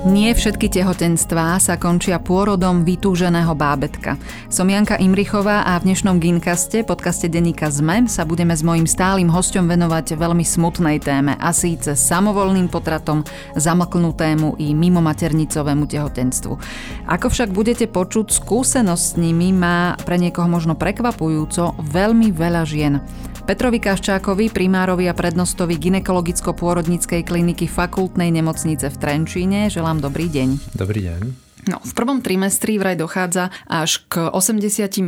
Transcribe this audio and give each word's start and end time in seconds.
Nie 0.00 0.32
všetky 0.32 0.72
tehotenstvá 0.72 1.60
sa 1.60 1.76
končia 1.76 2.16
pôrodom 2.16 2.88
vytúženého 2.88 3.52
bábetka. 3.52 4.16
Som 4.48 4.72
Janka 4.72 4.96
Imrichová 4.96 5.60
a 5.68 5.76
v 5.76 5.92
dnešnom 5.92 6.16
Ginkaste, 6.16 6.88
podcaste 6.88 7.28
Denika 7.28 7.68
ZME, 7.68 8.08
sa 8.08 8.24
budeme 8.24 8.56
s 8.56 8.64
mojím 8.64 8.88
stálym 8.88 9.28
hostom 9.28 9.68
venovať 9.68 10.16
veľmi 10.16 10.40
smutnej 10.40 11.04
téme 11.04 11.36
a 11.36 11.52
síce 11.52 11.92
samovolným 11.92 12.72
potratom, 12.72 13.28
zamlknutému 13.60 14.56
i 14.56 14.72
mimomaternicovému 14.72 15.84
tehotenstvu. 15.84 16.56
Ako 17.04 17.28
však 17.28 17.52
budete 17.52 17.84
počuť, 17.84 18.32
skúsenosť 18.32 19.04
s 19.04 19.18
nimi 19.20 19.52
má 19.52 20.00
pre 20.00 20.16
niekoho 20.16 20.48
možno 20.48 20.80
prekvapujúco 20.80 21.76
veľmi 21.76 22.32
veľa 22.32 22.62
žien. 22.64 23.04
Petrovi 23.50 23.82
Kaščákovi, 23.82 24.54
primárovi 24.54 25.10
a 25.10 25.14
prednostovi 25.18 25.74
ginekologicko-pôrodníckej 25.74 27.26
kliniky 27.26 27.66
fakultnej 27.66 28.30
nemocnice 28.30 28.86
v 28.86 28.94
Trenčíne. 28.94 29.66
Želám 29.66 29.98
dobrý 29.98 30.30
deň. 30.30 30.78
Dobrý 30.78 31.10
deň. 31.10 31.20
No, 31.66 31.82
v 31.82 31.92
prvom 31.98 32.22
trimestri 32.22 32.78
vraj 32.78 32.94
dochádza 32.94 33.50
až 33.66 34.06
k 34.06 34.30
80% 34.30 35.02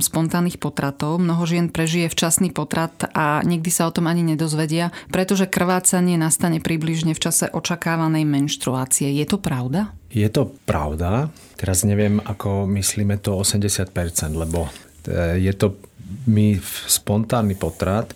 spontánnych 0.00 0.56
potratov. 0.56 1.20
Mnoho 1.20 1.44
žien 1.44 1.68
prežije 1.68 2.08
včasný 2.08 2.48
potrat 2.48 3.12
a 3.12 3.44
nikdy 3.44 3.68
sa 3.68 3.84
o 3.84 3.92
tom 3.92 4.08
ani 4.08 4.24
nedozvedia, 4.24 4.88
pretože 5.12 5.44
krvácanie 5.44 6.16
nastane 6.16 6.64
približne 6.64 7.12
v 7.12 7.20
čase 7.28 7.52
očakávanej 7.52 8.24
menštruácie. 8.24 9.12
Je 9.12 9.28
to 9.28 9.36
pravda? 9.36 9.92
Je 10.08 10.32
to 10.32 10.48
pravda. 10.64 11.28
Teraz 11.60 11.84
neviem, 11.84 12.24
ako 12.24 12.64
myslíme 12.72 13.20
to 13.20 13.36
80%, 13.36 13.92
lebo 14.32 14.72
e, 15.04 15.44
je 15.44 15.52
to 15.52 15.76
my 16.26 16.58
spontánny 16.86 17.54
potrat, 17.54 18.14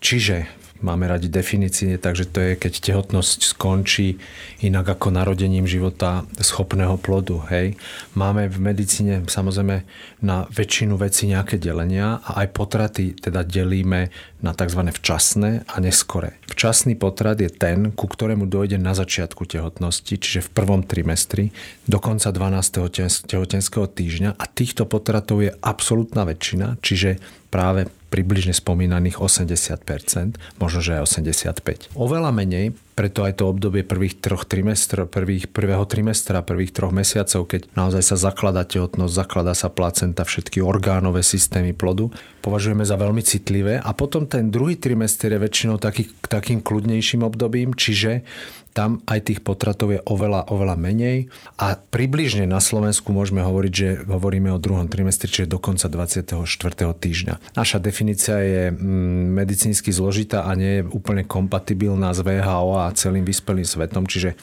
čiže 0.00 0.57
máme 0.80 1.10
radi 1.10 1.26
definície, 1.26 1.98
takže 1.98 2.24
to 2.30 2.38
je, 2.40 2.52
keď 2.54 2.72
tehotnosť 2.80 3.38
skončí 3.54 4.18
inak 4.62 4.98
ako 4.98 5.10
narodením 5.10 5.66
života 5.66 6.24
schopného 6.38 6.98
plodu. 6.98 7.42
Hej. 7.50 7.74
Máme 8.14 8.46
v 8.46 8.58
medicíne 8.62 9.26
samozrejme 9.26 9.82
na 10.22 10.46
väčšinu 10.50 10.98
vecí 10.98 11.30
nejaké 11.30 11.58
delenia 11.58 12.22
a 12.22 12.44
aj 12.44 12.48
potraty 12.54 13.14
teda 13.14 13.42
delíme 13.42 14.10
na 14.38 14.54
tzv. 14.54 14.80
včasné 14.94 15.66
a 15.66 15.76
neskore. 15.82 16.38
Včasný 16.46 16.94
potrat 16.94 17.42
je 17.42 17.50
ten, 17.50 17.90
ku 17.90 18.06
ktorému 18.06 18.46
dojde 18.46 18.78
na 18.78 18.94
začiatku 18.94 19.46
tehotnosti, 19.50 20.14
čiže 20.14 20.46
v 20.46 20.52
prvom 20.54 20.86
trimestri, 20.86 21.50
do 21.90 21.98
konca 21.98 22.30
12. 22.30 23.26
tehotenského 23.26 23.86
týždňa 23.90 24.38
a 24.38 24.44
týchto 24.46 24.86
potratov 24.86 25.42
je 25.42 25.50
absolútna 25.58 26.22
väčšina, 26.22 26.78
čiže 26.78 27.18
práve 27.50 27.90
približne 28.08 28.56
spomínaných 28.56 29.20
80%, 29.20 30.58
možno 30.58 30.78
že 30.80 31.00
aj 31.00 31.02
85%. 31.06 31.92
Oveľa 31.94 32.32
menej, 32.32 32.72
preto 32.96 33.22
aj 33.22 33.38
to 33.38 33.52
obdobie 33.52 33.84
prvých 33.84 34.18
troch 34.18 34.48
trimestr, 34.48 35.06
prvých, 35.06 35.46
prvého 35.52 35.84
trimestra, 35.84 36.42
prvých 36.42 36.74
troch 36.74 36.90
mesiacov, 36.90 37.46
keď 37.46 37.68
naozaj 37.76 38.02
sa 38.02 38.16
zakladá 38.18 38.64
tehotnosť, 38.64 39.12
zakladá 39.12 39.52
sa 39.52 39.68
placenta, 39.70 40.26
všetky 40.26 40.58
orgánové 40.64 41.20
systémy 41.22 41.76
plodu, 41.76 42.10
považujeme 42.42 42.82
za 42.82 42.96
veľmi 42.96 43.20
citlivé 43.22 43.78
a 43.78 43.90
potom 43.92 44.24
ten 44.24 44.48
druhý 44.50 44.74
trimester 44.80 45.36
je 45.36 45.38
väčšinou 45.38 45.76
taký, 45.78 46.10
takým 46.26 46.64
kľudnejším 46.64 47.22
obdobím, 47.22 47.76
čiže 47.76 48.24
tam 48.78 49.02
aj 49.10 49.26
tých 49.26 49.40
potratov 49.42 49.90
je 49.90 49.98
oveľa, 50.06 50.54
oveľa 50.54 50.78
menej 50.78 51.26
a 51.58 51.74
približne 51.74 52.46
na 52.46 52.62
Slovensku 52.62 53.10
môžeme 53.10 53.42
hovoriť, 53.42 53.72
že 53.74 53.88
hovoríme 54.06 54.54
o 54.54 54.62
druhom 54.62 54.86
trimestri, 54.86 55.26
čiže 55.26 55.50
do 55.50 55.58
konca 55.58 55.90
24. 55.90 56.46
týždňa. 56.94 57.58
Naša 57.58 57.82
definícia 57.82 58.38
je 58.38 58.62
mm, 58.70 59.34
medicínsky 59.34 59.90
zložitá 59.90 60.46
a 60.46 60.54
nie 60.54 60.78
je 60.78 60.86
úplne 60.94 61.26
kompatibilná 61.26 62.14
s 62.14 62.22
VHO 62.22 62.78
a 62.78 62.94
celým 62.94 63.26
vyspelým 63.26 63.66
svetom, 63.66 64.06
čiže 64.06 64.38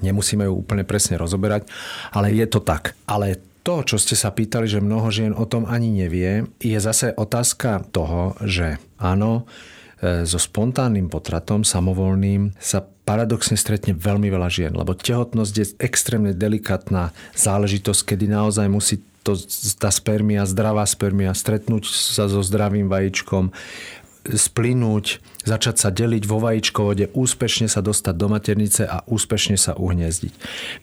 nemusíme 0.00 0.48
ju 0.48 0.56
úplne 0.56 0.88
presne 0.88 1.20
rozoberať, 1.20 1.68
ale 2.16 2.32
je 2.32 2.48
to 2.48 2.64
tak. 2.64 2.96
Ale 3.04 3.36
to, 3.60 3.84
čo 3.84 4.00
ste 4.00 4.16
sa 4.16 4.32
pýtali, 4.32 4.64
že 4.64 4.80
mnoho 4.80 5.12
žien 5.12 5.36
o 5.36 5.44
tom 5.44 5.68
ani 5.68 5.92
nevie, 5.92 6.48
je 6.64 6.78
zase 6.80 7.12
otázka 7.12 7.84
toho, 7.92 8.40
že 8.40 8.80
áno, 8.96 9.44
e, 10.00 10.24
so 10.24 10.40
spontánnym 10.40 11.12
potratom, 11.12 11.60
samovolným, 11.60 12.56
sa 12.56 12.88
paradoxne 13.10 13.58
stretne 13.58 13.90
veľmi 13.90 14.30
veľa 14.30 14.46
žien, 14.46 14.70
lebo 14.70 14.94
tehotnosť 14.94 15.54
je 15.58 15.66
extrémne 15.82 16.30
delikátna 16.30 17.10
záležitosť, 17.34 18.14
kedy 18.14 18.30
naozaj 18.30 18.70
musí 18.70 19.02
to, 19.26 19.34
tá 19.82 19.90
spermia, 19.90 20.46
zdravá 20.46 20.86
spermia, 20.86 21.34
stretnúť 21.34 21.90
sa 21.90 22.30
so 22.30 22.38
zdravým 22.38 22.86
vajíčkom, 22.86 23.50
splynúť, 24.30 25.18
začať 25.42 25.76
sa 25.80 25.88
deliť 25.90 26.22
vo 26.28 26.38
vajíčkovode, 26.38 27.10
úspešne 27.10 27.66
sa 27.66 27.82
dostať 27.82 28.14
do 28.14 28.28
maternice 28.30 28.86
a 28.86 29.02
úspešne 29.10 29.58
sa 29.58 29.74
uhniezdiť. 29.74 30.32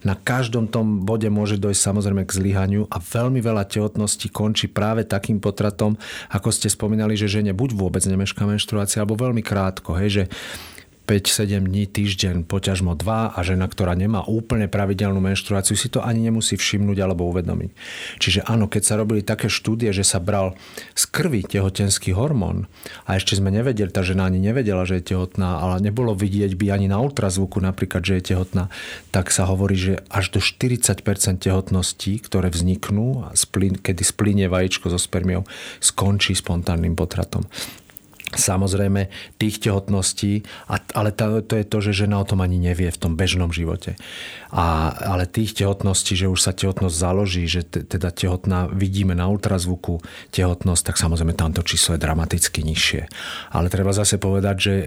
Na 0.03 0.19
každom 0.19 0.67
tom 0.67 1.07
bode 1.07 1.31
môže 1.31 1.55
dojsť 1.55 1.79
samozrejme 1.79 2.27
k 2.27 2.35
zlyhaniu 2.35 2.91
a 2.91 2.97
veľmi 2.99 3.39
veľa 3.39 3.71
tehotností 3.71 4.27
končí 4.33 4.67
práve 4.67 5.07
takým 5.07 5.39
potratom, 5.39 5.95
ako 6.27 6.49
ste 6.51 6.67
spomínali, 6.67 7.15
že 7.15 7.31
žene 7.31 7.55
buď 7.55 7.77
vôbec 7.77 8.03
nemešká 8.03 8.43
menštruácia, 8.43 8.99
alebo 8.99 9.15
veľmi 9.15 9.45
krátko, 9.45 9.95
hej, 9.95 10.09
že 10.11 10.23
5-7 11.07 11.63
dní, 11.63 11.87
týždeň, 11.87 12.43
poťažmo 12.51 12.99
2 12.99 13.31
a 13.31 13.39
žena, 13.39 13.71
ktorá 13.71 13.95
nemá 13.95 14.27
úplne 14.27 14.67
pravidelnú 14.67 15.23
menštruáciu, 15.23 15.79
si 15.79 15.87
to 15.87 16.03
ani 16.03 16.27
nemusí 16.27 16.59
všimnúť 16.59 16.99
alebo 16.99 17.31
uvedomiť. 17.31 17.71
Čiže 18.19 18.43
áno, 18.43 18.67
keď 18.67 18.83
sa 18.83 18.99
robili 18.99 19.23
také 19.23 19.47
štúdie, 19.47 19.95
že 19.95 20.03
sa 20.03 20.19
bral 20.19 20.59
z 20.99 21.07
krvi 21.07 21.47
tehotenský 21.47 22.11
hormón 22.11 22.67
a 23.07 23.15
ešte 23.15 23.39
sme 23.39 23.55
nevedeli, 23.55 23.87
tá 23.87 24.03
žena 24.03 24.27
ani 24.27 24.43
nevedela, 24.43 24.83
že 24.83 24.99
je 24.99 25.15
tehotná, 25.15 25.63
ale 25.63 25.79
nebolo 25.79 26.11
vidieť 26.11 26.59
by 26.59 26.75
ani 26.75 26.91
na 26.91 26.99
ultrazvuku 26.99 27.63
napríklad, 27.63 28.03
že 28.03 28.19
je 28.19 28.35
tehotná, 28.35 28.67
tak 29.15 29.31
sa 29.31 29.47
hovorí, 29.47 29.79
že 29.79 29.93
až 30.11 30.35
do 30.35 30.43
40% 30.43 31.07
tehotností, 31.39 32.19
ktoré 32.19 32.51
vzniknú, 32.51 33.31
kedy 33.79 34.03
splíne 34.03 34.51
vajíčko 34.51 34.91
so 34.91 34.99
spermiou, 34.99 35.47
skončí 35.79 36.35
spontánnym 36.35 36.99
potratom. 36.99 37.47
Samozrejme, 38.27 39.07
tých 39.39 39.63
tehotností, 39.63 40.43
ale 40.67 41.15
to 41.15 41.55
je 41.55 41.63
to, 41.63 41.77
že 41.79 42.03
žena 42.03 42.19
o 42.19 42.27
tom 42.27 42.43
ani 42.43 42.59
nevie 42.59 42.91
v 42.91 42.99
tom 42.99 43.15
bežnom 43.15 43.55
živote. 43.55 43.95
A, 44.51 44.91
ale 44.91 45.23
tých 45.31 45.55
tehotností, 45.55 46.19
že 46.19 46.27
už 46.27 46.43
sa 46.43 46.51
tehotnosť 46.51 46.91
založí, 46.91 47.47
že 47.47 47.63
teda 47.63 48.11
tehotná 48.11 48.67
vidíme 48.67 49.15
na 49.15 49.31
ultrazvuku 49.31 50.03
tehotnosť, 50.35 50.91
tak 50.91 50.99
samozrejme 50.99 51.39
tamto 51.39 51.63
číslo 51.63 51.95
je 51.95 52.03
dramaticky 52.03 52.67
nižšie. 52.67 53.07
Ale 53.55 53.71
treba 53.71 53.95
zase 53.95 54.19
povedať, 54.19 54.55
že 54.59 54.73
e, 54.75 54.85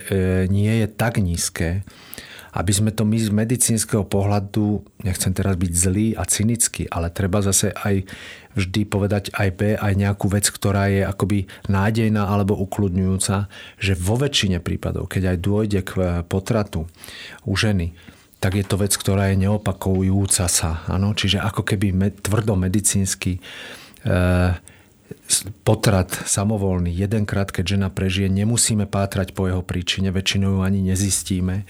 nie 0.52 0.84
je 0.84 0.86
tak 0.92 1.16
nízke, 1.16 1.80
aby 2.50 2.72
sme 2.74 2.90
to 2.90 3.06
my 3.06 3.18
z 3.18 3.30
medicínskeho 3.30 4.06
pohľadu, 4.06 4.82
nechcem 5.06 5.30
teraz 5.30 5.54
byť 5.54 5.72
zlý 5.72 6.06
a 6.18 6.26
cynický, 6.26 6.90
ale 6.90 7.14
treba 7.14 7.38
zase 7.42 7.70
aj 7.70 8.06
vždy 8.58 8.82
povedať 8.90 9.30
aj 9.30 9.48
B, 9.54 9.60
aj 9.78 9.94
nejakú 9.94 10.26
vec, 10.26 10.50
ktorá 10.50 10.90
je 10.90 11.06
akoby 11.06 11.46
nádejná 11.70 12.26
alebo 12.26 12.58
ukludňujúca, 12.58 13.46
že 13.78 13.92
vo 13.94 14.18
väčšine 14.18 14.58
prípadov, 14.58 15.06
keď 15.06 15.34
aj 15.34 15.38
dôjde 15.38 15.80
k 15.86 15.90
potratu 16.26 16.90
u 17.46 17.54
ženy, 17.54 17.94
tak 18.40 18.56
je 18.56 18.64
to 18.64 18.80
vec, 18.80 18.96
ktorá 18.96 19.30
je 19.30 19.36
neopakujúca 19.46 20.48
sa. 20.48 20.82
Ano? 20.88 21.12
Čiže 21.12 21.44
ako 21.44 21.62
keby 21.62 21.88
med, 21.92 22.14
tvrdo 22.24 22.56
medicínsky 22.56 23.36
e, 23.36 23.40
potrat 25.62 26.10
samovolný, 26.26 26.90
jedenkrát, 26.90 27.50
keď 27.50 27.78
žena 27.78 27.88
prežije, 27.90 28.26
nemusíme 28.30 28.86
pátrať 28.86 29.34
po 29.34 29.46
jeho 29.46 29.62
príčine, 29.62 30.10
väčšinou 30.10 30.58
ju 30.58 30.60
ani 30.66 30.82
nezistíme. 30.82 31.64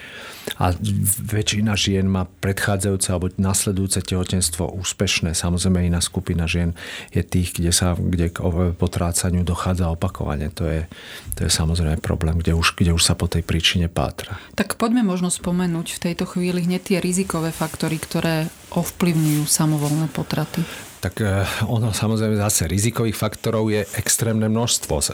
A 0.56 0.72
väčšina 1.20 1.76
žien 1.76 2.08
má 2.08 2.26
predchádzajúce 2.40 3.08
alebo 3.12 3.28
nasledujúce 3.36 4.00
tehotenstvo 4.02 4.72
úspešné. 4.80 5.36
Samozrejme 5.36 5.86
iná 5.86 6.00
skupina 6.00 6.48
žien 6.48 6.74
je 7.12 7.20
tých, 7.20 7.56
kde, 7.56 7.72
sa, 7.72 7.94
kde 7.94 8.32
k 8.32 8.40
potrácaniu 8.76 9.44
dochádza 9.44 9.92
opakovane. 9.92 10.48
To 10.56 10.64
je, 10.66 10.88
to 11.36 11.46
je 11.46 11.50
samozrejme 11.52 12.00
problém, 12.00 12.40
kde 12.40 12.56
už, 12.56 12.76
kde 12.76 12.96
už 12.96 13.04
sa 13.04 13.14
po 13.14 13.28
tej 13.28 13.44
príčine 13.44 13.92
pátra. 13.92 14.40
Tak 14.56 14.80
poďme 14.80 15.04
možno 15.04 15.28
spomenúť 15.28 15.96
v 15.96 16.02
tejto 16.10 16.24
chvíli 16.28 16.64
hneď 16.64 16.82
tie 16.82 16.98
rizikové 16.98 17.52
faktory, 17.52 18.00
ktoré 18.00 18.48
ovplyvňujú 18.72 19.44
samovolné 19.46 20.08
potraty. 20.10 20.89
Tak 21.00 21.14
eh, 21.24 21.48
ono 21.64 21.96
samozrejme 21.96 22.36
zase 22.36 22.68
rizikových 22.68 23.16
faktorov 23.16 23.72
je 23.72 23.82
extrémne 23.96 24.46
množstvo 24.52 24.94
eh, 25.00 25.04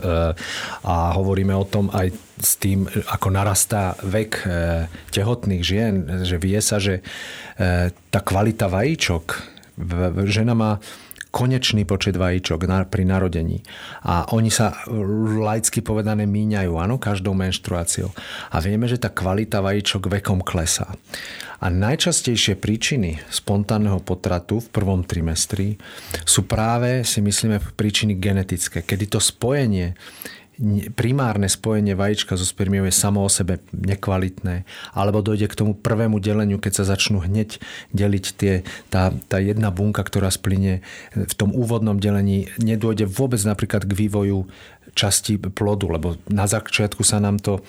a 0.82 0.94
hovoríme 1.14 1.54
o 1.54 1.62
tom 1.66 1.88
aj 1.94 2.10
s 2.42 2.58
tým, 2.58 2.90
ako 2.90 3.30
narastá 3.30 3.94
vek 4.02 4.30
eh, 4.42 4.90
tehotných 5.14 5.62
žien, 5.62 5.94
že 6.26 6.36
vie 6.42 6.58
sa, 6.58 6.82
že 6.82 7.00
tá 8.12 8.20
kvalita 8.20 8.68
vajíčok, 8.68 9.24
žena 10.28 10.52
má 10.52 10.76
konečný 11.36 11.84
počet 11.84 12.16
vajíčok 12.16 12.64
pri 12.88 13.04
narodení. 13.04 13.60
A 14.04 14.28
oni 14.32 14.48
sa 14.48 14.72
laicky 15.40 15.84
povedané 15.84 16.24
míňajú, 16.24 16.72
áno, 16.80 16.96
každou 16.96 17.36
menštruáciou. 17.36 18.08
A 18.52 18.60
vieme, 18.64 18.88
že 18.88 18.96
tá 18.96 19.12
kvalita 19.12 19.60
vajíčok 19.60 20.08
vekom 20.20 20.40
klesá. 20.40 20.96
A 21.60 21.72
najčastejšie 21.72 22.60
príčiny 22.60 23.20
spontánneho 23.32 24.00
potratu 24.04 24.60
v 24.60 24.68
prvom 24.68 25.00
trimestri 25.06 25.80
sú 26.28 26.44
práve, 26.44 27.02
si 27.02 27.24
myslíme, 27.24 27.60
príčiny 27.74 28.16
genetické, 28.16 28.84
kedy 28.84 29.16
to 29.16 29.20
spojenie 29.20 29.96
primárne 30.96 31.52
spojenie 31.52 31.92
vajíčka 31.92 32.32
so 32.40 32.44
spermiou 32.44 32.88
je 32.88 32.94
samo 32.94 33.20
o 33.20 33.30
sebe 33.30 33.60
nekvalitné, 33.76 34.64
alebo 34.96 35.20
dojde 35.20 35.52
k 35.52 35.58
tomu 35.58 35.76
prvému 35.76 36.16
deleniu, 36.16 36.56
keď 36.56 36.80
sa 36.80 36.96
začnú 36.96 37.20
hneď 37.20 37.60
deliť 37.92 38.24
tie, 38.32 38.64
tá, 38.88 39.12
tá 39.28 39.36
jedna 39.36 39.68
bunka, 39.68 40.00
ktorá 40.00 40.32
splyne 40.32 40.80
v 41.12 41.34
tom 41.36 41.52
úvodnom 41.52 42.00
delení, 42.00 42.48
nedôjde 42.56 43.04
vôbec 43.04 43.40
napríklad 43.44 43.84
k 43.84 43.92
vývoju 43.92 44.48
časti 44.96 45.36
plodu, 45.36 45.92
lebo 45.92 46.16
na 46.24 46.48
začiatku 46.48 47.04
sa 47.04 47.20
nám 47.20 47.36
to 47.36 47.60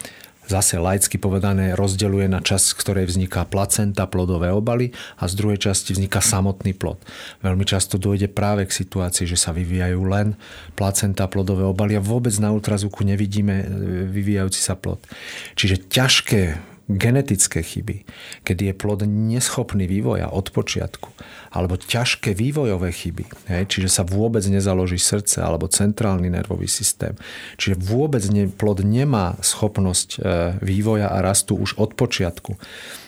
zase 0.47 0.79
laicky 0.79 1.19
povedané 1.19 1.75
rozdeľuje 1.75 2.27
na 2.31 2.39
časť, 2.39 2.65
z 2.71 2.77
ktorej 2.79 3.05
vzniká 3.11 3.43
placenta, 3.43 4.07
plodové 4.07 4.49
obaly 4.49 4.95
a 5.19 5.27
z 5.27 5.33
druhej 5.35 5.59
časti 5.59 5.93
vzniká 5.93 6.23
samotný 6.23 6.73
plod. 6.73 6.97
Veľmi 7.43 7.67
často 7.67 7.99
dôjde 7.99 8.31
práve 8.31 8.65
k 8.65 8.73
situácii, 8.73 9.27
že 9.27 9.37
sa 9.37 9.51
vyvíjajú 9.51 10.01
len 10.07 10.39
placenta, 10.73 11.27
plodové 11.27 11.67
obaly 11.67 11.99
a 11.99 12.01
vôbec 12.01 12.33
na 12.39 12.55
ultrazvuku 12.55 13.03
nevidíme 13.03 13.55
e, 13.61 13.65
vyvíjajúci 14.07 14.59
sa 14.63 14.79
plod. 14.79 15.03
Čiže 15.59 15.91
ťažké 15.91 16.41
genetické 16.87 17.59
chyby, 17.59 18.07
kedy 18.47 18.71
je 18.71 18.73
plod 18.73 19.03
neschopný 19.03 19.91
vývoja 19.91 20.31
od 20.31 20.47
počiatku, 20.55 21.11
alebo 21.57 21.81
ťažké 21.81 22.37
vývojové 22.37 22.93
chyby, 22.93 23.25
hej, 23.49 23.65
čiže 23.65 23.89
sa 23.89 24.05
vôbec 24.05 24.45
nezaloží 24.45 25.01
srdce 25.01 25.41
alebo 25.41 25.65
centrálny 25.65 26.29
nervový 26.29 26.69
systém, 26.69 27.17
čiže 27.57 27.81
vôbec 27.81 28.21
ne, 28.29 28.45
plod 28.45 28.85
nemá 28.85 29.33
schopnosť 29.41 30.09
e, 30.13 30.17
vývoja 30.61 31.09
a 31.09 31.17
rastu 31.25 31.57
už 31.57 31.81
od 31.81 31.97
počiatku. 31.97 32.61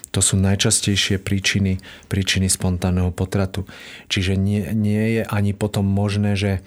To 0.10 0.26
sú 0.26 0.42
najčastejšie 0.42 1.22
príčiny, 1.22 1.78
príčiny 2.10 2.50
spontánneho 2.50 3.14
potratu. 3.14 3.70
Čiže 4.10 4.42
nie, 4.42 4.66
nie 4.74 5.22
je 5.22 5.24
ani 5.30 5.54
potom 5.54 5.86
možné, 5.86 6.34
že 6.34 6.66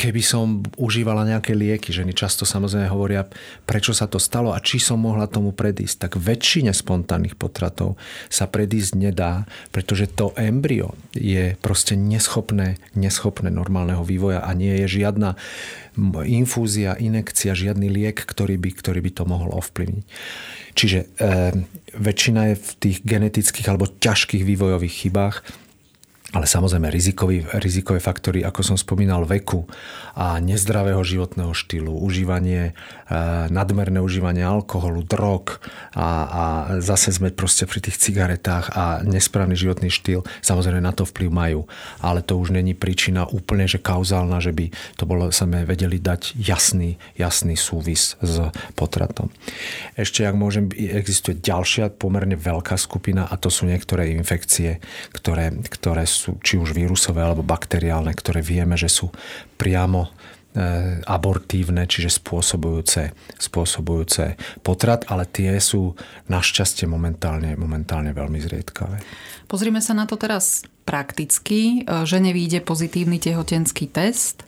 keby 0.00 0.22
som 0.24 0.64
užívala 0.80 1.28
nejaké 1.28 1.52
lieky, 1.52 1.92
ženy 1.92 2.16
často 2.16 2.48
samozrejme 2.48 2.88
hovoria, 2.88 3.28
prečo 3.68 3.92
sa 3.92 4.08
to 4.08 4.16
stalo 4.16 4.56
a 4.56 4.64
či 4.64 4.80
som 4.80 4.96
mohla 4.96 5.28
tomu 5.28 5.52
predísť, 5.52 6.08
tak 6.08 6.12
väčšine 6.16 6.72
spontánnych 6.72 7.36
potratov 7.36 8.00
sa 8.32 8.48
predísť 8.48 8.96
nedá, 8.96 9.44
pretože 9.68 10.08
to 10.08 10.32
embryo 10.40 10.96
je 11.12 11.52
proste 11.60 12.00
neschopné, 12.00 12.80
neschopné 12.96 13.52
normálneho 13.52 14.00
vývoja 14.00 14.40
a 14.40 14.56
nie 14.56 14.72
je 14.80 15.04
žiadna 15.04 15.36
infúzia, 16.24 16.96
inekcia, 16.96 17.52
žiadny 17.52 17.92
liek, 17.92 18.24
ktorý 18.24 18.56
by, 18.56 18.70
ktorý 18.72 19.04
by 19.04 19.10
to 19.12 19.22
mohol 19.28 19.52
ovplyvniť. 19.60 20.06
Čiže 20.72 20.98
e, 21.02 21.06
väčšina 21.92 22.54
je 22.54 22.56
v 22.56 22.70
tých 22.80 22.98
genetických 23.04 23.68
alebo 23.68 23.90
ťažkých 23.90 24.46
vývojových 24.48 24.94
chybách 25.04 25.36
ale 26.30 26.46
samozrejme 26.46 26.86
rizikový, 26.86 27.42
rizikové 27.58 27.98
faktory, 27.98 28.46
ako 28.46 28.62
som 28.62 28.76
spomínal, 28.78 29.26
veku 29.26 29.66
a 30.14 30.38
nezdravého 30.38 31.02
životného 31.02 31.50
štýlu, 31.50 31.90
užívanie, 31.90 32.70
e, 32.70 33.18
nadmerné 33.50 33.98
užívanie 33.98 34.46
alkoholu, 34.46 35.02
drog 35.02 35.58
a, 35.94 36.08
a 36.30 36.44
zase 36.78 37.10
sme 37.10 37.34
proste 37.34 37.66
pri 37.66 37.82
tých 37.82 37.98
cigaretách 37.98 38.70
a 38.70 39.02
nesprávny 39.02 39.58
životný 39.58 39.90
štýl, 39.90 40.22
samozrejme 40.38 40.78
na 40.78 40.94
to 40.94 41.02
vplyv 41.02 41.30
majú. 41.34 41.60
Ale 41.98 42.22
to 42.22 42.38
už 42.38 42.54
není 42.54 42.78
príčina 42.78 43.26
úplne, 43.26 43.66
že 43.66 43.82
kauzálna, 43.82 44.38
že 44.38 44.54
by 44.54 44.70
to 44.94 45.10
bolo, 45.10 45.34
sme 45.34 45.66
vedeli 45.66 45.98
dať 45.98 46.38
jasný, 46.38 46.94
jasný 47.18 47.58
súvis 47.58 48.14
s 48.22 48.34
potratom. 48.78 49.34
Ešte, 49.98 50.22
ak 50.22 50.38
môžem, 50.38 50.70
existuje 50.70 51.42
ďalšia 51.42 51.90
pomerne 51.90 52.38
veľká 52.38 52.78
skupina 52.78 53.26
a 53.26 53.34
to 53.34 53.50
sú 53.50 53.66
niektoré 53.66 54.14
infekcie, 54.14 54.78
ktoré, 55.10 55.50
ktoré 55.66 56.06
sú 56.06 56.19
sú 56.20 56.36
či 56.44 56.60
už 56.60 56.76
vírusové 56.76 57.24
alebo 57.24 57.40
bakteriálne, 57.40 58.12
ktoré 58.12 58.44
vieme, 58.44 58.76
že 58.76 58.92
sú 58.92 59.08
priamo 59.56 60.04
e, 60.04 60.10
abortívne, 61.08 61.88
čiže 61.88 62.20
spôsobujúce, 62.20 63.16
spôsobujúce 63.40 64.36
potrat, 64.60 65.08
ale 65.08 65.24
tie 65.24 65.56
sú 65.56 65.96
našťastie 66.28 66.84
momentálne, 66.84 67.56
momentálne 67.56 68.12
veľmi 68.12 68.36
zriedkavé. 68.44 69.00
Pozrime 69.48 69.80
sa 69.80 69.96
na 69.96 70.04
to 70.04 70.20
teraz 70.20 70.68
prakticky. 70.84 71.88
E, 71.88 72.04
že 72.04 72.20
nevíde 72.20 72.60
pozitívny 72.60 73.16
tehotenský 73.16 73.88
test 73.88 74.44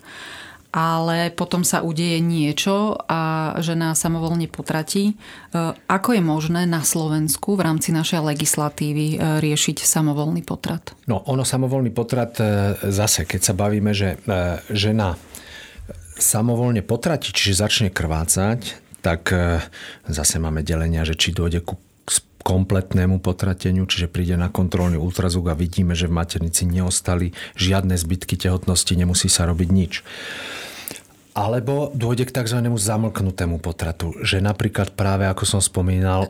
ale 0.73 1.29
potom 1.29 1.69
sa 1.69 1.85
udeje 1.85 2.17
niečo 2.25 2.97
a 3.05 3.53
žena 3.61 3.93
samovolne 3.93 4.49
potratí. 4.49 5.13
E, 5.13 5.15
ako 5.77 6.17
je 6.17 6.23
možné 6.25 6.65
na 6.65 6.81
Slovensku 6.81 7.61
v 7.61 7.69
rámci 7.69 7.93
našej 7.93 8.25
legislatívy 8.25 9.07
e, 9.15 9.17
riešiť 9.45 9.85
samovolný 9.85 10.41
potrat? 10.41 10.97
No, 11.05 11.21
ono 11.29 11.45
samovolný 11.45 11.93
potrat 11.93 12.41
e, 12.41 12.75
zase, 12.89 13.29
keď 13.29 13.41
sa 13.45 13.55
bavíme, 13.55 13.93
že 13.93 14.17
žena 14.73 15.21
samovolne 16.17 16.81
potratí, 16.81 17.37
čiže 17.37 17.61
začne 17.61 17.89
krvácať, 17.93 18.81
tak 19.05 19.35
zase 20.07 20.39
máme 20.39 20.63
delenia, 20.63 21.03
že 21.03 21.19
či 21.19 21.35
dôjde 21.35 21.61
ku 21.67 21.75
kompletnému 22.43 23.23
potrateniu, 23.23 23.87
čiže 23.87 24.11
príde 24.11 24.35
na 24.35 24.51
kontrolný 24.51 24.99
ultrazvuk 24.99 25.49
a 25.49 25.59
vidíme, 25.59 25.95
že 25.95 26.11
v 26.11 26.19
maternici 26.19 26.67
neostali 26.67 27.31
žiadne 27.55 27.95
zbytky 27.95 28.35
tehotnosti, 28.35 28.93
nemusí 28.93 29.31
sa 29.31 29.47
robiť 29.47 29.69
nič. 29.71 29.93
Alebo 31.33 31.89
dôjde 31.97 32.29
k 32.29 32.45
tzv. 32.45 32.61
zamlknutému 32.61 33.57
potratu, 33.57 34.13
že 34.21 34.45
napríklad 34.45 34.93
práve 34.93 35.25
ako 35.25 35.49
som 35.49 35.61
spomínal, 35.65 36.29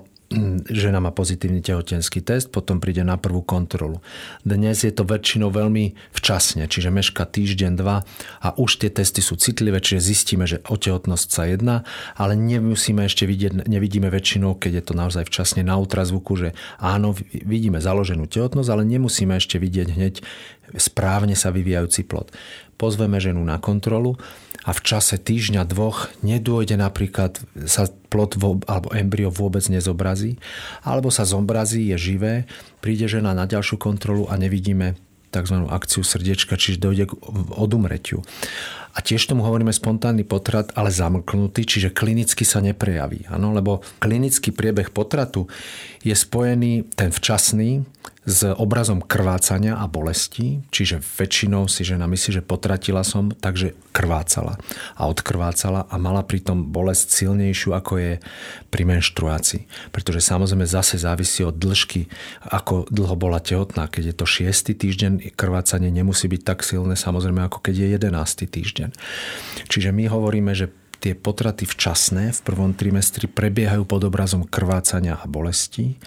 žena 0.69 0.99
má 0.99 1.13
pozitívny 1.13 1.61
tehotenský 1.61 2.25
test, 2.25 2.49
potom 2.49 2.81
príde 2.81 3.05
na 3.05 3.21
prvú 3.21 3.45
kontrolu. 3.45 4.01
Dnes 4.43 4.83
je 4.83 4.93
to 4.93 5.05
väčšinou 5.05 5.53
veľmi 5.53 5.95
včasne, 6.17 6.65
čiže 6.67 6.89
meška 6.89 7.29
týždeň, 7.29 7.73
dva 7.77 8.03
a 8.41 8.49
už 8.57 8.83
tie 8.83 8.91
testy 8.91 9.21
sú 9.21 9.37
citlivé, 9.37 9.79
čiže 9.79 10.01
zistíme, 10.13 10.45
že 10.49 10.65
o 10.69 10.77
sa 11.15 11.45
jedná, 11.49 11.85
ale 12.17 12.35
nemusíme 12.37 13.05
ešte 13.07 13.29
vidieť, 13.29 13.69
nevidíme 13.69 14.09
väčšinou, 14.09 14.59
keď 14.59 14.73
je 14.81 14.85
to 14.85 14.95
naozaj 14.97 15.23
včasne 15.29 15.63
na 15.63 15.79
ultrazvuku, 15.79 16.33
že 16.37 16.49
áno, 16.81 17.15
vidíme 17.33 17.79
založenú 17.79 18.27
tehotnosť, 18.27 18.69
ale 18.73 18.83
nemusíme 18.89 19.37
ešte 19.37 19.57
vidieť 19.61 19.89
hneď 19.95 20.15
správne 20.77 21.37
sa 21.37 21.53
vyvíjajúci 21.53 22.09
plod. 22.09 22.33
Pozveme 22.81 23.21
ženu 23.21 23.45
na 23.45 23.61
kontrolu 23.61 24.19
a 24.63 24.71
v 24.71 24.81
čase 24.81 25.19
týždňa, 25.19 25.67
dvoch 25.67 26.11
nedôjde 26.23 26.79
napríklad, 26.79 27.43
sa 27.67 27.91
plod 28.11 28.39
alebo 28.71 28.89
embryo 28.95 29.33
vôbec 29.33 29.67
nezobrazí, 29.67 30.39
alebo 30.87 31.11
sa 31.11 31.27
zobrazí, 31.27 31.91
je 31.91 31.97
živé, 31.99 32.35
príde 32.79 33.11
žena 33.11 33.35
na 33.35 33.49
ďalšiu 33.49 33.81
kontrolu 33.81 34.31
a 34.31 34.39
nevidíme 34.39 34.95
tzv. 35.33 35.57
akciu 35.67 36.05
srdiečka, 36.05 36.61
čiže 36.61 36.79
dojde 36.79 37.05
k 37.09 37.13
odumretiu. 37.57 38.21
A 38.93 38.99
tiež 39.01 39.25
tomu 39.25 39.41
hovoríme 39.43 39.73
spontánny 39.73 40.23
potrat, 40.23 40.71
ale 40.77 40.93
zamlknutý, 40.93 41.65
čiže 41.65 41.97
klinicky 41.97 42.45
sa 42.45 42.61
neprejaví. 42.61 43.25
Ano, 43.33 43.57
lebo 43.57 43.81
klinický 43.99 44.53
priebeh 44.53 44.93
potratu 44.93 45.49
je 46.05 46.13
spojený 46.13 46.93
ten 46.93 47.09
včasný 47.09 47.89
s 48.23 48.47
obrazom 48.47 49.03
krvácania 49.03 49.75
a 49.83 49.91
bolesti, 49.91 50.63
čiže 50.71 51.03
väčšinou 51.03 51.67
si 51.67 51.83
žena 51.83 52.07
myslí, 52.07 52.39
že 52.39 52.47
potratila 52.47 53.03
som, 53.03 53.35
takže 53.35 53.75
krvácala 53.91 54.63
a 54.95 55.11
odkrvácala 55.11 55.91
a 55.91 55.95
mala 55.99 56.23
pritom 56.23 56.71
bolesť 56.71 57.11
silnejšiu, 57.11 57.75
ako 57.75 57.93
je 57.99 58.13
pri 58.71 58.83
menštruácii. 58.87 59.67
Pretože 59.91 60.23
samozrejme 60.23 60.63
zase 60.63 61.03
závisí 61.03 61.43
od 61.43 61.59
dĺžky, 61.59 62.07
ako 62.47 62.87
dlho 62.95 63.19
bola 63.19 63.43
tehotná. 63.43 63.91
Keď 63.91 64.15
je 64.15 64.15
to 64.15 64.27
6. 64.27 64.71
týždeň, 64.71 65.13
krvácanie 65.35 65.91
nemusí 65.91 66.31
byť 66.31 66.43
tak 66.47 66.63
silné, 66.63 66.95
samozrejme, 66.95 67.43
ako 67.43 67.59
keď 67.59 67.75
je 67.75 67.87
11. 68.07 68.47
týždeň. 68.47 68.82
Čiže 69.69 69.95
my 69.95 70.09
hovoríme, 70.09 70.57
že 70.57 70.73
tie 71.03 71.19
potraty 71.19 71.67
včasné 71.67 72.31
v 72.31 72.41
prvom 72.47 72.73
trimestri 72.79 73.27
prebiehajú 73.27 73.83
pod 73.83 74.07
obrazom 74.07 74.47
krvácania 74.47 75.19
a 75.19 75.27
bolesti. 75.27 75.99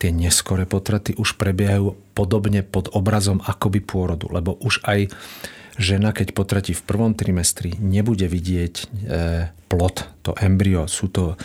Tie 0.00 0.08
neskoré 0.08 0.64
potraty 0.64 1.12
už 1.20 1.36
prebiehajú 1.36 1.92
podobne 2.16 2.64
pod 2.64 2.88
obrazom 2.96 3.44
akoby 3.44 3.84
pôrodu, 3.84 4.32
lebo 4.32 4.56
už 4.56 4.80
aj 4.88 5.12
žena, 5.78 6.10
keď 6.10 6.34
potratí 6.34 6.74
v 6.74 6.82
prvom 6.82 7.14
trimestri, 7.14 7.78
nebude 7.78 8.26
vidieť 8.26 8.74
e, 8.74 8.84
plod, 9.70 10.02
to 10.26 10.34
embryo. 10.42 10.90
Sú 10.90 11.06
to 11.08 11.38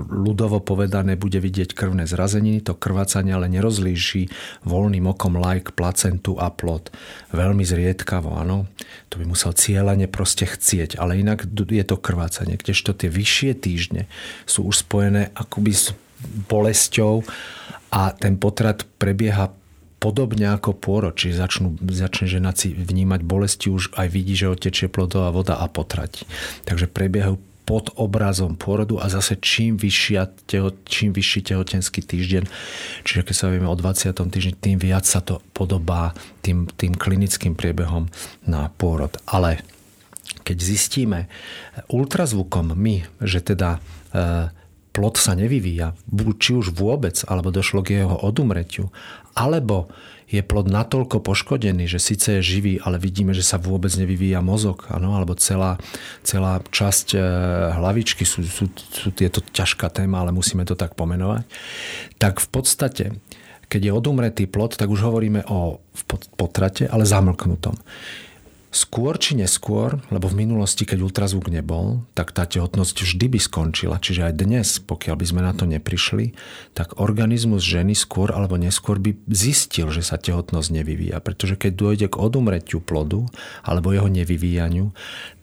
ľudovo 0.00 0.64
povedané, 0.64 1.20
bude 1.20 1.36
vidieť 1.36 1.76
krvné 1.76 2.08
zrazeniny, 2.08 2.64
to 2.64 2.72
krvácanie 2.72 3.36
ale 3.36 3.52
nerozlíši 3.52 4.32
voľným 4.64 5.04
okom 5.12 5.36
like, 5.36 5.76
placentu 5.76 6.40
a 6.40 6.48
plod. 6.48 6.88
Veľmi 7.36 7.62
zriedkavo, 7.62 8.34
áno. 8.40 8.64
To 9.12 9.20
by 9.20 9.28
musel 9.28 9.52
cieľane 9.52 10.08
proste 10.08 10.48
chcieť, 10.48 10.96
ale 10.96 11.20
inak 11.20 11.44
je 11.52 11.84
to 11.84 12.00
krvácanie. 12.00 12.56
Kdežto 12.56 12.96
tie 12.96 13.12
vyššie 13.12 13.52
týždne 13.60 14.08
sú 14.48 14.64
už 14.64 14.86
spojené 14.86 15.30
akoby 15.36 15.72
s 15.76 15.92
bolesťou 16.48 17.20
a 17.92 18.16
ten 18.16 18.40
potrat 18.40 18.88
prebieha 18.96 19.52
podobne 20.04 20.52
ako 20.52 20.76
pôrod, 20.76 21.16
čiže 21.16 21.40
začnú, 21.40 21.80
začne 21.88 22.28
žena 22.28 22.52
si 22.52 22.76
vnímať 22.76 23.24
bolesti, 23.24 23.72
už 23.72 23.96
aj 23.96 24.12
vidí, 24.12 24.36
že 24.36 24.52
otečie 24.52 24.92
plodová 24.92 25.32
voda 25.32 25.56
a 25.56 25.64
potratí. 25.64 26.28
Takže 26.68 26.92
prebiehajú 26.92 27.40
pod 27.64 27.88
obrazom 27.96 28.60
pôrodu 28.60 29.00
a 29.00 29.08
zase 29.08 29.40
čím, 29.40 29.80
vyššia, 29.80 30.28
teho, 30.44 30.76
čím 30.84 31.16
vyšší 31.16 31.48
tehotenský 31.48 32.04
týždeň, 32.04 32.44
čiže 33.08 33.24
keď 33.24 33.34
sa 33.34 33.48
vieme 33.48 33.64
o 33.64 33.72
20. 33.72 34.12
týždni, 34.12 34.52
tým 34.52 34.76
viac 34.76 35.08
sa 35.08 35.24
to 35.24 35.40
podobá 35.56 36.12
tým, 36.44 36.68
tým 36.68 36.92
klinickým 36.92 37.56
priebehom 37.56 38.12
na 38.44 38.68
pôrod. 38.76 39.16
Ale 39.24 39.64
keď 40.44 40.60
zistíme 40.60 41.32
ultrazvukom 41.88 42.76
my, 42.76 43.08
že 43.24 43.40
teda 43.40 43.80
e, 44.12 44.52
plod 44.94 45.18
sa 45.18 45.34
nevyvíja, 45.34 45.98
či 46.38 46.54
už 46.54 46.70
vôbec, 46.70 47.18
alebo 47.26 47.50
došlo 47.50 47.82
k 47.82 48.06
jeho 48.06 48.14
odumretiu, 48.14 48.94
alebo 49.34 49.90
je 50.30 50.40
plod 50.40 50.70
natoľko 50.70 51.20
poškodený, 51.20 51.84
že 51.90 52.00
síce 52.00 52.40
je 52.40 52.42
živý, 52.42 52.74
ale 52.80 52.96
vidíme, 52.96 53.36
že 53.36 53.44
sa 53.44 53.60
vôbec 53.60 53.92
nevyvíja 53.92 54.40
mozog, 54.40 54.88
ano, 54.88 55.18
alebo 55.18 55.36
celá, 55.36 55.76
celá 56.24 56.64
časť 56.64 57.06
e, 57.14 57.18
hlavičky, 57.76 58.24
sú, 58.24 58.46
sú, 58.46 58.70
sú 58.72 59.08
tieto 59.12 59.44
ťažká 59.44 59.92
téma, 59.92 60.24
ale 60.24 60.32
musíme 60.32 60.64
to 60.64 60.78
tak 60.78 60.96
pomenovať, 60.96 61.44
tak 62.16 62.40
v 62.40 62.48
podstate, 62.48 63.04
keď 63.68 63.80
je 63.90 63.92
odumretý 63.92 64.44
plod, 64.48 64.78
tak 64.78 64.88
už 64.88 65.04
hovoríme 65.04 65.44
o 65.50 65.82
potrate, 66.38 66.88
ale 66.88 67.04
zamlknutom. 67.04 67.76
Skôr 68.74 69.14
či 69.22 69.38
neskôr, 69.38 70.02
lebo 70.10 70.26
v 70.26 70.42
minulosti, 70.42 70.82
keď 70.82 71.06
ultrazvuk 71.06 71.46
nebol, 71.46 72.02
tak 72.10 72.34
tá 72.34 72.42
tehotnosť 72.42 73.06
vždy 73.06 73.30
by 73.30 73.38
skončila. 73.38 74.02
Čiže 74.02 74.26
aj 74.26 74.34
dnes, 74.34 74.66
pokiaľ 74.82 75.14
by 75.14 75.26
sme 75.30 75.40
na 75.46 75.54
to 75.54 75.62
neprišli, 75.62 76.34
tak 76.74 76.98
organizmus 76.98 77.62
ženy 77.62 77.94
skôr 77.94 78.34
alebo 78.34 78.58
neskôr 78.58 78.98
by 78.98 79.14
zistil, 79.30 79.94
že 79.94 80.02
sa 80.02 80.18
tehotnosť 80.18 80.74
nevyvíja. 80.74 81.22
Pretože 81.22 81.54
keď 81.54 81.70
dôjde 81.70 82.06
k 82.10 82.18
odumretiu 82.18 82.82
plodu 82.82 83.22
alebo 83.62 83.94
jeho 83.94 84.10
nevyvíjaniu, 84.10 84.90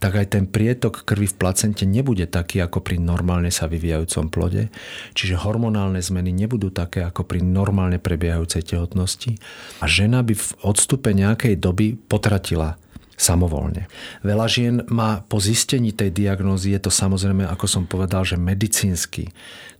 tak 0.03 0.19
aj 0.19 0.35
ten 0.35 0.43
prietok 0.43 1.07
krvi 1.07 1.31
v 1.31 1.39
placente 1.39 1.87
nebude 1.87 2.27
taký 2.27 2.59
ako 2.59 2.83
pri 2.83 2.99
normálne 2.99 3.47
sa 3.47 3.71
vyvíjajúcom 3.71 4.27
plode. 4.27 4.67
Čiže 5.15 5.39
hormonálne 5.39 6.03
zmeny 6.03 6.35
nebudú 6.35 6.67
také 6.67 7.07
ako 7.07 7.23
pri 7.23 7.39
normálne 7.39 7.95
prebiehajúcej 7.95 8.75
tehotnosti. 8.75 9.39
A 9.79 9.87
žena 9.87 10.19
by 10.19 10.35
v 10.35 10.49
odstupe 10.67 11.15
nejakej 11.15 11.55
doby 11.55 11.95
potratila 11.95 12.75
samovolne. 13.21 13.85
Veľa 14.25 14.47
žien 14.49 14.75
má 14.89 15.21
po 15.29 15.37
zistení 15.37 15.93
tej 15.93 16.09
diagnózy, 16.09 16.73
je 16.73 16.89
to 16.89 16.91
samozrejme, 16.91 17.45
ako 17.45 17.69
som 17.69 17.85
povedal, 17.85 18.25
že 18.25 18.41
medicínsky. 18.41 19.29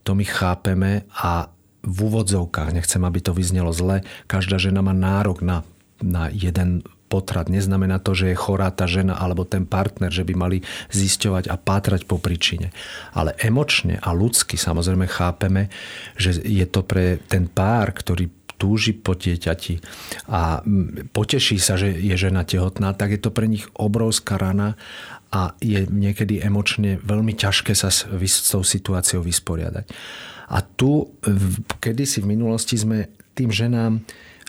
To 0.05 0.13
my 0.13 0.21
chápeme 0.21 1.09
a 1.17 1.49
v 1.81 1.97
úvodzovkách, 2.05 2.77
nechcem, 2.77 3.01
aby 3.01 3.19
to 3.25 3.33
vyznelo 3.33 3.73
zle, 3.73 4.05
každá 4.29 4.61
žena 4.61 4.85
má 4.85 4.93
nárok 4.93 5.41
na, 5.41 5.65
na 5.97 6.29
jeden 6.29 6.85
potrat. 7.11 7.51
Neznamená 7.51 7.99
to, 7.99 8.15
že 8.15 8.31
je 8.31 8.39
chorá 8.39 8.71
tá 8.71 8.87
žena 8.87 9.19
alebo 9.19 9.43
ten 9.43 9.67
partner, 9.67 10.07
že 10.07 10.23
by 10.23 10.33
mali 10.37 10.57
zisťovať 10.95 11.51
a 11.51 11.59
pátrať 11.59 12.07
po 12.07 12.15
príčine. 12.15 12.71
Ale 13.11 13.35
emočne 13.43 13.99
a 13.99 14.15
ľudsky 14.15 14.55
samozrejme 14.55 15.11
chápeme, 15.11 15.67
že 16.15 16.39
je 16.39 16.63
to 16.63 16.87
pre 16.87 17.19
ten 17.27 17.51
pár, 17.51 17.91
ktorý 17.91 18.31
túži 18.61 18.93
po 18.93 19.17
dieťati 19.17 19.81
a 20.29 20.61
poteší 21.09 21.57
sa, 21.57 21.81
že 21.81 21.89
je 21.89 22.13
žena 22.13 22.45
tehotná, 22.45 22.93
tak 22.93 23.17
je 23.17 23.19
to 23.25 23.33
pre 23.33 23.49
nich 23.49 23.65
obrovská 23.73 24.37
rana 24.37 24.77
a 25.33 25.57
je 25.57 25.89
niekedy 25.89 26.37
emočne 26.45 27.01
veľmi 27.01 27.33
ťažké 27.33 27.73
sa 27.73 27.89
s, 27.89 28.05
s 28.05 28.53
tou 28.53 28.61
situáciou 28.61 29.25
vysporiadať. 29.25 29.89
A 30.51 30.61
tu, 30.61 31.09
kedysi 31.81 32.21
v 32.21 32.37
minulosti 32.37 32.77
sme 32.77 33.09
tým 33.33 33.49
ženám 33.49 34.03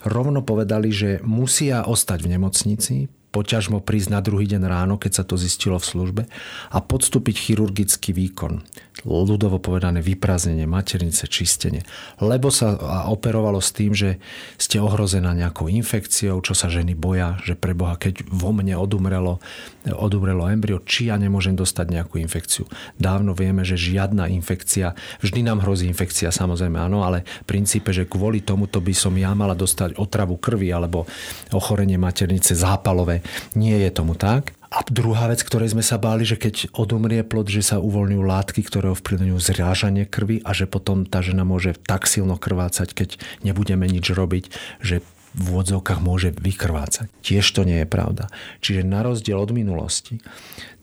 rovno 0.05 0.43
povedali, 0.43 0.91
že 0.91 1.23
musia 1.23 1.87
ostať 1.87 2.27
v 2.27 2.31
nemocnici, 2.37 2.97
poťažmo 3.33 3.81
prísť 3.81 4.13
na 4.13 4.21
druhý 4.21 4.45
deň 4.45 4.63
ráno, 4.69 5.01
keď 5.01 5.23
sa 5.23 5.25
to 5.25 5.41
zistilo 5.41 5.81
v 5.81 5.89
službe 5.89 6.23
a 6.69 6.79
podstúpiť 6.85 7.49
chirurgický 7.49 8.13
výkon. 8.13 8.61
Ľudovo 9.03 9.59
povedané 9.59 9.99
vyprázdnenie 9.99 10.71
maternice, 10.71 11.27
čistenie. 11.27 11.83
Lebo 12.23 12.55
sa 12.55 12.79
operovalo 13.11 13.59
s 13.59 13.75
tým, 13.75 13.91
že 13.91 14.23
ste 14.55 14.79
ohrozená 14.79 15.35
nejakou 15.35 15.67
infekciou, 15.67 16.39
čo 16.39 16.55
sa 16.55 16.71
ženy 16.71 16.95
boja, 16.95 17.35
že 17.43 17.59
pre 17.59 17.75
Boha, 17.75 17.99
keď 17.99 18.23
vo 18.31 18.55
mne 18.55 18.79
odumrelo, 18.79 19.43
odumrelo 19.91 20.47
embryo, 20.47 20.79
či 20.87 21.11
ja 21.11 21.19
nemôžem 21.19 21.59
dostať 21.59 21.87
nejakú 21.91 22.23
infekciu. 22.23 22.71
Dávno 22.95 23.35
vieme, 23.35 23.67
že 23.67 23.75
žiadna 23.75 24.31
infekcia, 24.31 24.95
vždy 25.19 25.51
nám 25.51 25.67
hrozí 25.67 25.91
infekcia, 25.91 26.31
samozrejme 26.31 26.79
áno, 26.79 27.03
ale 27.03 27.27
v 27.43 27.59
princípe, 27.59 27.91
že 27.91 28.07
kvôli 28.07 28.47
tomuto 28.47 28.79
by 28.79 28.95
som 28.95 29.19
ja 29.19 29.35
mala 29.35 29.59
dostať 29.59 29.99
otravu 29.99 30.39
krvi 30.39 30.71
alebo 30.71 31.11
ochorenie 31.51 31.99
maternice 31.99 32.55
zápalové, 32.55 33.19
nie 33.59 33.75
je 33.83 33.91
tomu 33.91 34.15
tak. 34.15 34.62
A 34.73 34.81
druhá 34.89 35.29
vec, 35.29 35.45
ktorej 35.45 35.77
sme 35.77 35.85
sa 35.85 36.01
báli, 36.01 36.25
že 36.25 36.41
keď 36.41 36.73
odumrie 36.73 37.21
plod, 37.21 37.53
že 37.53 37.61
sa 37.61 37.77
uvoľňujú 37.77 38.25
látky, 38.25 38.65
ktoré 38.65 38.89
ovplyvňujú 38.97 39.37
zrážanie 39.37 40.09
krvi 40.09 40.41
a 40.49 40.57
že 40.57 40.65
potom 40.65 41.05
tá 41.05 41.21
žena 41.21 41.45
môže 41.45 41.77
tak 41.77 42.09
silno 42.09 42.41
krvácať, 42.41 42.97
keď 42.97 43.21
nebudeme 43.45 43.85
nič 43.85 44.09
robiť, 44.09 44.49
že 44.81 45.05
v 45.37 45.45
úvodzovkách 45.45 46.01
môže 46.01 46.33
vykrvácať. 46.33 47.13
Tiež 47.21 47.45
to 47.53 47.69
nie 47.69 47.85
je 47.85 47.89
pravda. 47.89 48.33
Čiže 48.65 48.89
na 48.89 49.05
rozdiel 49.05 49.37
od 49.37 49.53
minulosti, 49.53 50.25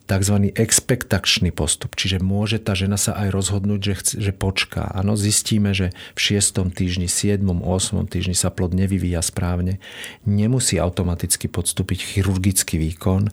tzv. 0.09 0.53
expektačný 0.57 1.53
postup. 1.53 1.93
Čiže 1.93 2.17
môže 2.17 2.57
tá 2.57 2.73
žena 2.73 2.97
sa 2.97 3.13
aj 3.13 3.29
rozhodnúť, 3.29 3.81
že, 3.81 3.93
chce, 3.93 4.13
že 4.17 4.33
počká. 4.33 4.89
Áno, 4.89 5.13
zistíme, 5.13 5.77
že 5.77 5.93
v 6.17 6.41
6. 6.41 6.65
týždni, 6.73 7.05
7. 7.05 7.45
8. 7.45 8.09
týždni 8.09 8.33
sa 8.33 8.49
plod 8.49 8.73
nevyvíja 8.73 9.21
správne. 9.21 9.77
Nemusí 10.25 10.81
automaticky 10.81 11.45
podstúpiť 11.45 12.17
chirurgický 12.17 12.81
výkon 12.81 13.29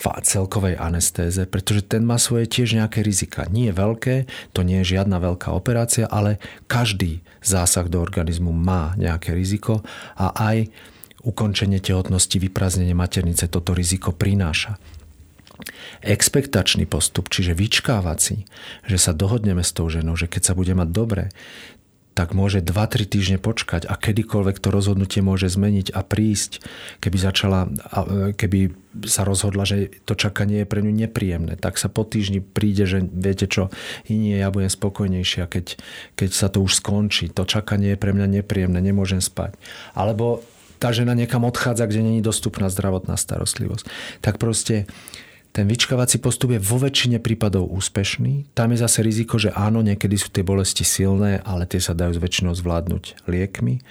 v 0.00 0.04
celkovej 0.24 0.80
anestéze, 0.80 1.44
pretože 1.44 1.84
ten 1.84 2.00
má 2.08 2.16
svoje 2.16 2.48
tiež 2.48 2.80
nejaké 2.80 3.04
rizika. 3.04 3.44
Nie 3.52 3.68
je 3.68 3.76
veľké, 3.76 4.16
to 4.56 4.64
nie 4.64 4.80
je 4.80 4.96
žiadna 4.96 5.20
veľká 5.20 5.52
operácia, 5.52 6.08
ale 6.08 6.40
každý 6.64 7.20
zásah 7.44 7.84
do 7.84 8.00
organizmu 8.00 8.48
má 8.48 8.96
nejaké 8.96 9.36
riziko 9.36 9.84
a 10.16 10.32
aj 10.32 10.72
ukončenie 11.20 11.84
tehotnosti, 11.84 12.32
vyprázdnenie 12.32 12.96
maternice 12.96 13.44
toto 13.52 13.76
riziko 13.76 14.16
prináša. 14.16 14.80
Expektačný 16.00 16.88
postup, 16.88 17.28
čiže 17.28 17.52
vyčkávací, 17.52 18.48
že 18.88 18.96
sa 18.96 19.12
dohodneme 19.12 19.60
s 19.60 19.76
tou 19.76 19.92
ženou, 19.92 20.16
že 20.16 20.32
keď 20.32 20.42
sa 20.48 20.56
bude 20.56 20.72
mať 20.72 20.88
dobre, 20.88 21.28
tak 22.20 22.36
môže 22.36 22.60
2-3 22.60 23.08
týždne 23.08 23.38
počkať 23.40 23.88
a 23.88 23.96
kedykoľvek 23.96 24.60
to 24.60 24.68
rozhodnutie 24.68 25.24
môže 25.24 25.48
zmeniť 25.48 25.88
a 25.96 26.04
prísť, 26.04 26.60
keby 27.00 27.16
začala, 27.16 27.72
keby 28.36 28.76
sa 29.08 29.24
rozhodla, 29.24 29.64
že 29.64 29.88
to 30.04 30.12
čakanie 30.12 30.60
je 30.60 30.68
pre 30.68 30.84
ňu 30.84 30.92
nepríjemné, 30.92 31.56
tak 31.56 31.80
sa 31.80 31.88
po 31.88 32.04
týždni 32.04 32.44
príde, 32.44 32.84
že 32.84 33.00
viete 33.00 33.48
čo, 33.48 33.72
nie, 34.12 34.36
ja 34.36 34.52
budem 34.52 34.68
spokojnejšia, 34.68 35.48
keď, 35.48 35.80
keď 36.12 36.30
sa 36.36 36.52
to 36.52 36.60
už 36.60 36.76
skončí. 36.84 37.32
To 37.32 37.48
čakanie 37.48 37.96
je 37.96 38.02
pre 38.04 38.12
mňa 38.12 38.44
nepríjemné, 38.44 38.84
nemôžem 38.84 39.24
spať. 39.24 39.56
Alebo 39.96 40.44
tá 40.76 40.92
žena 40.92 41.16
niekam 41.16 41.48
odchádza, 41.48 41.88
kde 41.88 42.04
není 42.04 42.20
dostupná 42.20 42.68
zdravotná 42.68 43.16
starostlivosť. 43.16 43.88
Tak 44.20 44.36
proste 44.36 44.84
ten 45.50 45.66
vyčkávací 45.66 46.22
postup 46.22 46.54
je 46.54 46.62
vo 46.62 46.78
väčšine 46.78 47.18
prípadov 47.18 47.66
úspešný. 47.74 48.54
Tam 48.54 48.70
je 48.70 48.78
zase 48.78 49.02
riziko, 49.02 49.34
že 49.34 49.50
áno, 49.50 49.82
niekedy 49.82 50.14
sú 50.14 50.30
tie 50.30 50.46
bolesti 50.46 50.86
silné, 50.86 51.42
ale 51.42 51.66
tie 51.66 51.82
sa 51.82 51.90
dajú 51.90 52.22
väčšinou 52.22 52.54
zvládnuť 52.54 53.26
liekmi 53.26 53.82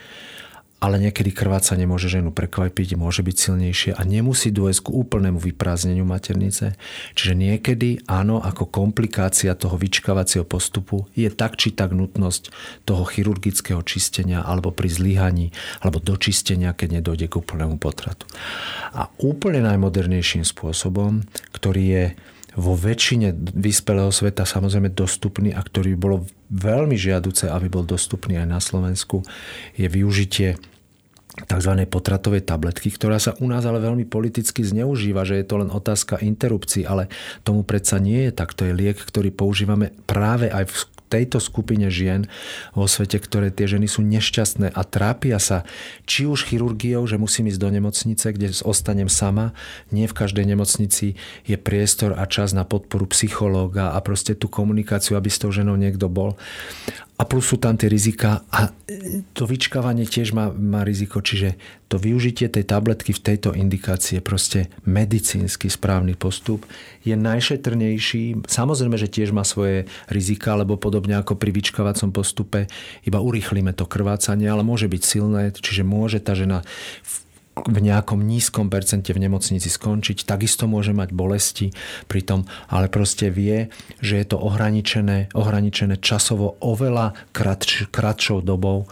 ale 0.80 0.96
niekedy 1.00 1.36
krvácanie 1.36 1.84
môže 1.84 2.08
ženu 2.08 2.32
prekvapiť, 2.32 2.96
môže 2.96 3.20
byť 3.20 3.36
silnejšie 3.36 3.92
a 3.96 4.02
nemusí 4.08 4.50
dôjsť 4.50 4.88
k 4.88 4.94
úplnému 4.96 5.36
vyprázdneniu 5.36 6.08
maternice. 6.08 6.80
Čiže 7.20 7.36
niekedy, 7.36 8.08
áno, 8.08 8.40
ako 8.40 8.72
komplikácia 8.72 9.52
toho 9.60 9.76
vyčkávacieho 9.76 10.48
postupu 10.48 11.12
je 11.14 11.28
tak 11.28 11.60
či 11.60 11.76
tak 11.76 11.92
nutnosť 11.92 12.56
toho 12.88 13.04
chirurgického 13.04 13.84
čistenia 13.84 14.40
alebo 14.40 14.72
pri 14.72 14.88
zlyhaní 14.88 15.52
alebo 15.84 16.00
dočistenia, 16.00 16.72
keď 16.72 17.04
nedojde 17.04 17.28
k 17.28 17.38
úplnému 17.44 17.76
potratu. 17.76 18.24
A 18.96 19.12
úplne 19.20 19.60
najmodernejším 19.68 20.48
spôsobom, 20.48 21.28
ktorý 21.52 21.84
je 21.84 22.06
vo 22.60 22.76
väčšine 22.76 23.32
vyspelého 23.56 24.12
sveta 24.12 24.44
samozrejme 24.44 24.92
dostupný 24.92 25.56
a 25.56 25.64
ktorý 25.64 25.96
bolo 25.96 26.28
veľmi 26.52 27.00
žiaduce, 27.00 27.48
aby 27.48 27.72
bol 27.72 27.88
dostupný 27.88 28.36
aj 28.36 28.48
na 28.52 28.60
Slovensku, 28.60 29.24
je 29.80 29.88
využitie 29.88 30.60
tzv. 31.48 31.74
potratovej 31.88 32.44
tabletky, 32.44 32.92
ktorá 32.92 33.16
sa 33.16 33.32
u 33.40 33.48
nás 33.48 33.64
ale 33.64 33.80
veľmi 33.80 34.04
politicky 34.04 34.66
zneužíva, 34.66 35.24
že 35.24 35.40
je 35.40 35.46
to 35.48 35.64
len 35.64 35.72
otázka 35.72 36.20
interrupcií, 36.20 36.84
ale 36.84 37.08
tomu 37.48 37.64
predsa 37.64 38.02
nie 38.02 38.28
je 38.28 38.32
tak. 38.36 38.52
To 38.60 38.68
je 38.68 38.76
liek, 38.76 39.00
ktorý 39.00 39.32
používame 39.32 39.96
práve 40.04 40.52
aj 40.52 40.68
v 40.68 40.76
tejto 41.10 41.42
skupine 41.42 41.90
žien 41.90 42.30
vo 42.78 42.86
svete, 42.86 43.18
ktoré 43.18 43.50
tie 43.50 43.66
ženy 43.66 43.90
sú 43.90 44.06
nešťastné 44.06 44.70
a 44.70 44.82
trápia 44.86 45.42
sa 45.42 45.66
či 46.06 46.30
už 46.30 46.46
chirurgiou, 46.46 47.04
že 47.10 47.18
musím 47.18 47.50
ísť 47.50 47.60
do 47.60 47.70
nemocnice, 47.74 48.26
kde 48.30 48.54
ostanem 48.62 49.10
sama. 49.10 49.58
Nie 49.90 50.06
v 50.06 50.16
každej 50.16 50.46
nemocnici 50.46 51.18
je 51.50 51.58
priestor 51.58 52.14
a 52.14 52.30
čas 52.30 52.54
na 52.54 52.64
podporu 52.64 53.10
psychológa 53.10 53.98
a 53.98 54.00
proste 54.06 54.38
tú 54.38 54.46
komunikáciu, 54.46 55.18
aby 55.18 55.28
s 55.28 55.42
tou 55.42 55.50
ženou 55.50 55.74
niekto 55.76 56.06
bol. 56.06 56.38
A 57.20 57.28
plus 57.28 57.52
sú 57.52 57.60
tam 57.60 57.76
tie 57.76 57.92
rizika 57.92 58.48
a 58.48 58.72
to 59.36 59.44
vyčkávanie 59.44 60.08
tiež 60.08 60.32
má, 60.32 60.56
má 60.56 60.88
riziko, 60.88 61.20
čiže 61.20 61.60
to 61.92 62.00
využitie 62.00 62.48
tej 62.48 62.64
tabletky 62.64 63.12
v 63.12 63.20
tejto 63.20 63.52
indikácii 63.52 64.18
je 64.18 64.24
proste 64.24 64.60
medicínsky 64.88 65.68
správny 65.68 66.16
postup. 66.16 66.64
Je 67.04 67.20
najšetrnejší, 67.20 68.48
samozrejme, 68.48 68.96
že 68.96 69.12
tiež 69.12 69.36
má 69.36 69.44
svoje 69.44 69.84
rizika, 70.08 70.56
lebo 70.56 70.80
podobne 70.80 71.20
ako 71.20 71.36
pri 71.36 71.52
vyčkávacom 71.52 72.16
postupe 72.16 72.72
iba 73.04 73.20
urýchlime 73.20 73.76
to 73.76 73.84
krvácanie, 73.84 74.48
ale 74.48 74.64
môže 74.64 74.88
byť 74.88 75.02
silné, 75.04 75.52
čiže 75.52 75.84
môže 75.84 76.24
tá 76.24 76.40
žena 76.40 76.64
v 77.66 77.80
nejakom 77.84 78.22
nízkom 78.22 78.72
percente 78.72 79.12
v 79.12 79.24
nemocnici 79.26 79.68
skončiť. 79.68 80.24
Takisto 80.24 80.70
môže 80.70 80.94
mať 80.96 81.12
bolesti 81.12 81.74
pri 82.06 82.22
tom, 82.24 82.40
ale 82.72 82.88
proste 82.88 83.34
vie, 83.34 83.74
že 84.00 84.22
je 84.22 84.26
to 84.30 84.38
ohraničené, 84.38 85.34
ohraničené 85.36 86.00
časovo 86.00 86.56
oveľa 86.62 87.18
kratš, 87.34 87.90
kratšou 87.90 88.46
dobou 88.46 88.88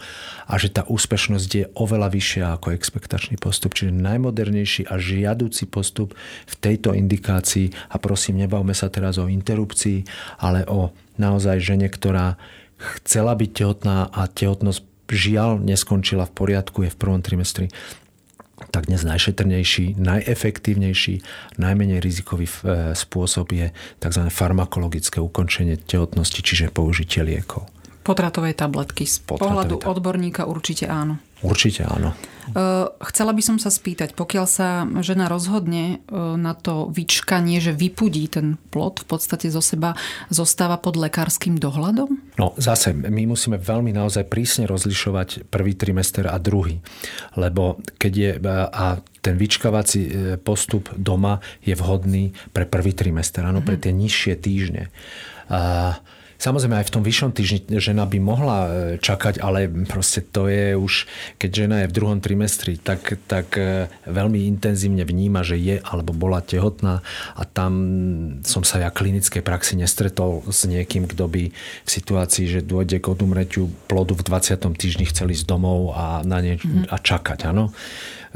a 0.48 0.54
že 0.56 0.72
tá 0.72 0.82
úspešnosť 0.84 1.50
je 1.52 1.64
oveľa 1.76 2.08
vyššia 2.12 2.44
ako 2.58 2.74
expektačný 2.74 3.36
postup. 3.40 3.72
Čiže 3.76 3.94
najmodernejší 3.94 4.88
a 4.88 4.98
žiaducí 4.98 5.68
postup 5.68 6.16
v 6.48 6.54
tejto 6.58 6.92
indikácii 6.92 7.92
a 7.92 7.96
prosím, 8.02 8.42
nebavme 8.42 8.72
sa 8.72 8.92
teraz 8.92 9.16
o 9.20 9.30
interrupcii, 9.30 10.04
ale 10.42 10.64
o 10.66 10.90
naozaj 11.20 11.60
žene, 11.60 11.86
ktorá 11.90 12.40
chcela 12.78 13.34
byť 13.34 13.50
tehotná 13.50 14.06
a 14.08 14.30
tehotnosť 14.30 14.86
žiaľ 15.08 15.58
neskončila 15.58 16.28
v 16.28 16.36
poriadku, 16.36 16.84
je 16.84 16.92
v 16.92 17.00
prvom 17.00 17.20
trimestri 17.24 17.72
tak 18.74 18.90
dnes 18.90 19.06
najšetrnejší, 19.06 19.98
najefektívnejší, 19.98 21.14
najmenej 21.58 21.98
rizikový 22.02 22.46
e, 22.46 22.92
spôsob 22.92 23.54
je 23.54 23.66
tzv. 24.02 24.22
farmakologické 24.28 25.22
ukončenie 25.22 25.78
tehotnosti, 25.78 26.40
čiže 26.42 26.74
použitie 26.74 27.22
liekov. 27.22 27.70
Potratovej 28.02 28.56
tabletky. 28.56 29.04
Z 29.04 29.20
Potratovej 29.20 29.40
pohľadu 29.40 29.74
tabletky. 29.78 29.92
odborníka 29.92 30.42
určite 30.48 30.88
áno. 30.88 31.20
Určite 31.42 31.86
áno. 31.86 32.14
Chcela 33.12 33.36
by 33.36 33.42
som 33.44 33.58
sa 33.60 33.68
spýtať, 33.68 34.16
pokiaľ 34.16 34.46
sa 34.48 34.88
žena 35.04 35.28
rozhodne 35.28 36.00
na 36.12 36.56
to 36.56 36.88
vyčkanie, 36.88 37.60
že 37.60 37.76
vypudí 37.76 38.24
ten 38.32 38.56
plod, 38.72 39.04
v 39.04 39.06
podstate 39.06 39.52
zo 39.52 39.60
seba 39.60 39.92
zostáva 40.32 40.80
pod 40.80 40.96
lekárskym 40.96 41.60
dohľadom? 41.60 42.08
No 42.40 42.56
zase, 42.56 42.96
my 42.96 43.28
musíme 43.28 43.60
veľmi 43.60 43.92
naozaj 43.92 44.32
prísne 44.32 44.64
rozlišovať 44.64 45.52
prvý 45.52 45.76
trimester 45.76 46.24
a 46.24 46.40
druhý. 46.40 46.80
Lebo 47.36 47.84
keď 48.00 48.12
je, 48.16 48.30
a 48.72 48.98
ten 49.20 49.34
vyčkávací 49.36 50.00
postup 50.40 50.88
doma 50.96 51.44
je 51.60 51.76
vhodný 51.76 52.32
pre 52.56 52.64
prvý 52.64 52.96
trimester, 52.96 53.44
áno, 53.44 53.60
pre 53.60 53.76
mhm. 53.76 53.82
tie 53.84 53.92
nižšie 53.92 54.34
týždne. 54.40 54.88
A 55.52 56.00
Samozrejme 56.38 56.78
aj 56.78 56.86
v 56.86 56.94
tom 56.94 57.02
vyššom 57.02 57.30
týždni 57.34 57.82
žena 57.82 58.06
by 58.06 58.18
mohla 58.22 58.58
e, 58.62 58.70
čakať, 59.02 59.42
ale 59.42 59.66
proste 59.90 60.22
to 60.22 60.46
je 60.46 60.78
už, 60.78 61.10
keď 61.34 61.50
žena 61.50 61.76
je 61.82 61.90
v 61.90 61.96
druhom 61.98 62.18
trimestri, 62.22 62.78
tak, 62.78 63.18
tak 63.26 63.58
e, 63.58 63.90
veľmi 64.06 64.46
intenzívne 64.46 65.02
vníma, 65.02 65.42
že 65.42 65.58
je 65.58 65.82
alebo 65.82 66.14
bola 66.14 66.38
tehotná 66.38 67.02
a 67.34 67.42
tam 67.42 67.72
som 68.46 68.62
sa 68.62 68.78
ja 68.78 68.94
klinickej 68.94 69.42
praxi 69.42 69.74
nestretol 69.74 70.46
s 70.46 70.62
niekým, 70.62 71.10
kto 71.10 71.26
by 71.26 71.50
v 71.50 71.88
situácii, 71.90 72.46
že 72.46 72.60
dôjde 72.62 73.02
k 73.02 73.10
odumretiu 73.10 73.66
plodu 73.90 74.14
v 74.14 74.22
20. 74.22 74.62
týždni 74.78 75.10
chcel 75.10 75.34
ísť 75.34 75.42
domov 75.42 75.90
a, 75.98 76.22
na 76.22 76.38
nie, 76.38 76.54
mm-hmm. 76.54 76.86
a 76.86 76.96
čakať. 77.02 77.50
Áno? 77.50 77.74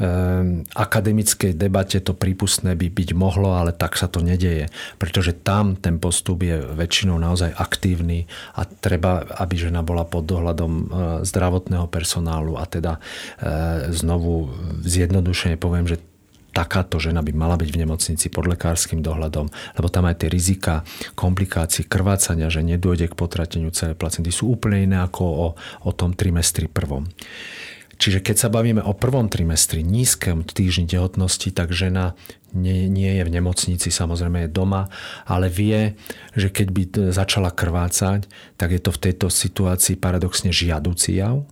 Ehm, 0.01 0.65
akademickej 0.73 1.53
debate 1.53 2.01
to 2.01 2.17
prípustné 2.17 2.73
by 2.73 2.89
byť 2.89 3.09
mohlo, 3.13 3.53
ale 3.53 3.69
tak 3.75 3.93
sa 3.93 4.09
to 4.09 4.25
nedeje, 4.25 4.73
pretože 4.97 5.37
tam 5.37 5.77
ten 5.77 6.01
postup 6.01 6.41
je 6.41 6.57
väčšinou 6.57 7.21
naozaj 7.21 7.53
aktívny 7.53 8.25
a 8.57 8.65
treba, 8.65 9.21
aby 9.37 9.53
žena 9.53 9.85
bola 9.85 10.01
pod 10.01 10.25
dohľadom 10.25 10.71
e, 10.73 10.83
zdravotného 11.29 11.85
personálu 11.93 12.57
a 12.57 12.65
teda 12.65 12.97
e, 12.97 12.99
znovu 13.93 14.49
zjednodušene 14.81 15.61
poviem, 15.61 15.85
že 15.85 16.01
takáto 16.53 17.01
žena 17.01 17.25
by 17.25 17.33
mala 17.33 17.57
byť 17.57 17.69
v 17.73 17.81
nemocnici 17.81 18.29
pod 18.29 18.45
lekárskym 18.45 19.01
dohľadom, 19.01 19.49
lebo 19.49 19.87
tam 19.89 20.05
aj 20.05 20.25
tie 20.25 20.29
rizika, 20.29 20.85
komplikácií, 21.17 21.89
krvácania, 21.89 22.53
že 22.53 22.61
nedôjde 22.61 23.09
k 23.09 23.17
potrateniu 23.17 23.73
celej 23.73 23.97
placenty 23.97 24.29
sú 24.29 24.53
úplne 24.53 24.85
iné 24.85 24.97
ako 25.01 25.23
o, 25.25 25.47
o 25.85 25.91
tom 25.91 26.13
trimestri 26.13 26.69
prvom. 26.69 27.09
Čiže 28.03 28.19
keď 28.19 28.35
sa 28.35 28.51
bavíme 28.51 28.83
o 28.83 28.91
prvom 28.91 29.31
trimestri, 29.31 29.79
nízkem 29.79 30.43
týždni 30.43 30.91
tehotnosti, 30.91 31.47
tak 31.55 31.71
žena 31.71 32.19
nie, 32.51 32.91
nie 32.91 33.15
je 33.15 33.23
v 33.23 33.31
nemocnici, 33.31 33.95
samozrejme 33.95 34.43
je 34.43 34.51
doma, 34.51 34.91
ale 35.23 35.47
vie, 35.47 35.95
že 36.35 36.51
keď 36.51 36.67
by 36.67 36.83
začala 37.15 37.55
krvácať, 37.55 38.27
tak 38.59 38.75
je 38.75 38.83
to 38.83 38.91
v 38.91 39.01
tejto 39.07 39.31
situácii 39.31 39.95
paradoxne 39.95 40.51
žiaducí 40.51 41.15
jav 41.23 41.47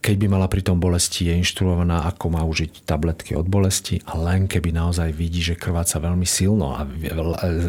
keď 0.00 0.14
by 0.16 0.26
mala 0.30 0.46
pri 0.48 0.62
tom 0.64 0.78
bolesti, 0.78 1.28
je 1.28 1.34
inštruovaná, 1.36 2.08
ako 2.08 2.32
má 2.32 2.42
užiť 2.46 2.86
tabletky 2.86 3.36
od 3.36 3.44
bolesti 3.50 4.00
a 4.08 4.16
len 4.16 4.46
keby 4.46 4.72
naozaj 4.72 5.12
vidí, 5.12 5.44
že 5.44 5.58
krváca 5.58 6.00
veľmi 6.00 6.24
silno 6.24 6.72
a 6.72 6.86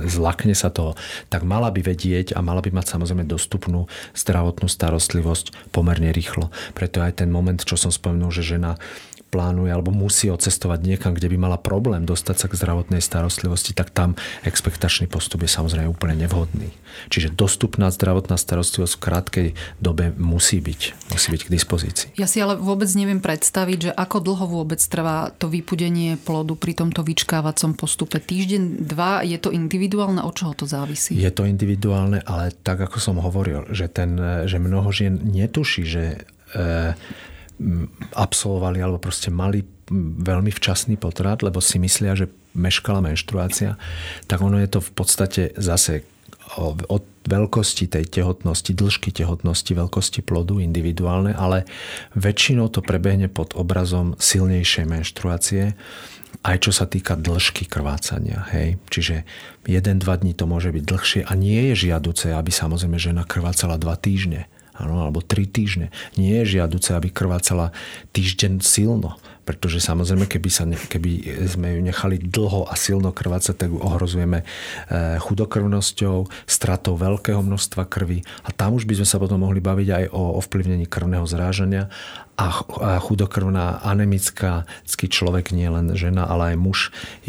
zlakne 0.07 0.55
sa 0.55 0.71
toho, 0.71 0.95
tak 1.27 1.43
mala 1.43 1.73
by 1.73 1.83
vedieť 1.83 2.37
a 2.37 2.39
mala 2.39 2.63
by 2.63 2.71
mať 2.71 2.95
samozrejme 2.95 3.27
dostupnú 3.27 3.91
zdravotnú 4.15 4.69
starostlivosť 4.69 5.73
pomerne 5.75 6.13
rýchlo. 6.13 6.53
Preto 6.77 7.03
aj 7.03 7.25
ten 7.25 7.29
moment, 7.33 7.59
čo 7.59 7.75
som 7.75 7.91
spomenul, 7.91 8.31
že 8.31 8.55
žena 8.55 8.79
plánuje 9.33 9.73
alebo 9.73 9.89
musí 9.89 10.29
odcestovať 10.29 10.85
niekam, 10.85 11.17
kde 11.17 11.33
by 11.33 11.37
mala 11.41 11.57
problém 11.57 12.05
dostať 12.05 12.35
sa 12.37 12.45
k 12.45 12.53
zdravotnej 12.61 13.01
starostlivosti, 13.01 13.73
tak 13.73 13.89
tam 13.89 14.13
expektačný 14.45 15.09
postup 15.09 15.41
je 15.41 15.49
samozrejme 15.49 15.89
úplne 15.89 16.21
nevhodný. 16.21 16.69
Čiže 17.09 17.33
dostupná 17.33 17.89
zdravotná 17.89 18.37
starostlivosť 18.37 18.93
v 18.93 19.01
krátkej 19.01 19.47
dobe 19.81 20.13
musí 20.13 20.61
byť, 20.61 21.09
musí 21.09 21.27
byť 21.33 21.41
k 21.41 21.49
dispozícii. 21.49 22.09
Ja 22.21 22.29
si 22.29 22.37
ale 22.37 22.61
vôbec 22.61 22.85
neviem 22.93 23.17
predstaviť, 23.17 23.89
že 23.89 23.91
ako 23.97 24.21
dlho 24.21 24.45
vôbec 24.61 24.77
trvá 24.77 25.33
to 25.33 25.49
vypudenie 25.49 26.21
plodu 26.21 26.53
pri 26.53 26.77
tomto 26.77 27.01
vyčkávacom 27.01 27.73
postupe. 27.73 28.21
Týždeň, 28.21 28.85
dva, 28.85 29.25
je 29.25 29.41
to 29.41 29.49
individuálne, 29.49 30.21
od 30.21 30.37
čoho 30.37 30.53
to 30.53 30.69
závisí? 30.69 31.17
Je 31.17 31.33
to 31.33 31.49
individuálne, 31.49 32.21
ale 32.21 32.53
tak 32.61 32.85
ako 32.85 33.01
som 33.01 33.17
hovoril, 33.17 33.65
že, 33.73 33.89
ten, 33.89 34.13
že 34.45 34.61
mnoho 34.61 34.93
žien 34.93 35.17
netuší, 35.17 35.81
že 35.87 36.03
e, 36.53 36.93
absolvovali 38.13 38.81
alebo 38.81 38.99
proste 38.99 39.29
mali 39.29 39.63
veľmi 40.23 40.49
včasný 40.49 40.97
potrat, 40.97 41.43
lebo 41.43 41.59
si 41.59 41.77
myslia, 41.77 42.15
že 42.17 42.31
meškala 42.55 43.03
menštruácia, 43.03 43.77
tak 44.29 44.39
ono 44.41 44.57
je 44.61 44.69
to 44.69 44.79
v 44.79 44.91
podstate 44.93 45.41
zase 45.59 46.07
od 46.59 47.03
veľkosti 47.23 47.87
tej 47.87 48.05
tehotnosti, 48.11 48.75
dĺžky 48.75 49.15
tehotnosti, 49.15 49.71
veľkosti 49.73 50.21
plodu 50.21 50.59
individuálne, 50.59 51.33
ale 51.33 51.65
väčšinou 52.13 52.69
to 52.69 52.83
prebehne 52.83 53.31
pod 53.31 53.55
obrazom 53.57 54.13
silnejšej 54.19 54.85
menštruácie, 54.85 55.73
aj 56.43 56.57
čo 56.67 56.71
sa 56.75 56.85
týka 56.85 57.15
dĺžky 57.15 57.65
krvácania. 57.65 58.45
Hej. 58.51 58.77
Čiže 58.91 59.23
1-2 59.65 60.03
dní 60.03 60.33
to 60.35 60.45
môže 60.45 60.69
byť 60.69 60.83
dlhšie 60.83 61.21
a 61.25 61.33
nie 61.33 61.71
je 61.71 61.89
žiaduce, 61.89 62.35
aby 62.35 62.51
samozrejme 62.51 62.99
žena 62.99 63.23
krvácala 63.23 63.79
2 63.79 63.89
týždne 64.03 64.45
ano, 64.77 65.05
alebo 65.05 65.21
3 65.21 65.45
týždne. 65.49 65.87
Nie 66.17 66.41
je 66.41 66.57
žiaduce, 66.57 66.93
aby 66.97 67.13
krvácala 67.13 67.71
týždeň 68.13 68.61
silno, 68.65 69.17
pretože 69.43 69.83
samozrejme, 69.83 70.25
keby, 70.27 70.49
sa, 70.49 70.63
keby 70.65 71.11
sme 71.47 71.77
ju 71.77 71.81
nechali 71.83 72.15
dlho 72.19 72.67
a 72.67 72.73
silno 72.79 73.11
krvácať, 73.11 73.55
tak 73.55 73.69
ju 73.71 73.79
ohrozujeme 73.79 74.43
e, 74.43 74.45
chudokrvnosťou, 75.19 76.27
stratou 76.47 76.95
veľkého 76.95 77.43
množstva 77.43 77.83
krvi 77.87 78.23
a 78.47 78.49
tam 78.55 78.79
už 78.79 78.87
by 78.87 79.03
sme 79.03 79.07
sa 79.07 79.19
potom 79.19 79.43
mohli 79.43 79.59
baviť 79.59 79.89
aj 79.91 80.05
o 80.15 80.39
ovplyvnení 80.39 80.87
krvného 80.87 81.27
zrážania 81.27 81.91
a 82.33 82.49
chudokrvná 82.97 83.85
anemická 83.85 84.65
človek, 84.89 85.53
nie 85.53 85.69
len 85.69 85.93
žena, 85.93 86.25
ale 86.25 86.53
aj 86.53 86.57
muž 86.57 86.79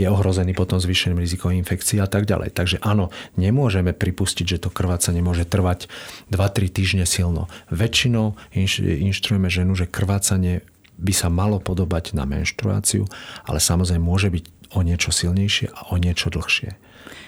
je 0.01 0.09
ohrozený 0.09 0.57
potom 0.57 0.81
zvýšeným 0.81 1.21
rizikom 1.21 1.53
infekcií 1.53 2.01
a 2.01 2.09
tak 2.09 2.25
ďalej. 2.25 2.57
Takže 2.57 2.81
áno, 2.81 3.13
nemôžeme 3.37 3.93
pripustiť, 3.93 4.57
že 4.57 4.63
to 4.65 4.73
krvácanie 4.73 5.21
môže 5.21 5.45
trvať 5.45 5.93
2-3 6.33 6.73
týždne 6.73 7.05
silno. 7.05 7.53
Väčšinou 7.69 8.39
inš, 8.57 8.81
inštruujeme 8.81 9.53
ženu, 9.53 9.77
že 9.77 9.85
krvácanie 9.85 10.65
by 10.99 11.13
sa 11.13 11.29
malo 11.31 11.59
podobať 11.59 12.15
na 12.15 12.25
menštruáciu, 12.25 13.05
ale 13.45 13.59
samozrejme 13.59 14.03
môže 14.03 14.31
byť 14.31 14.45
o 14.75 14.81
niečo 14.83 15.11
silnejšie 15.15 15.71
a 15.71 15.95
o 15.95 15.99
niečo 15.99 16.31
dlhšie 16.31 16.75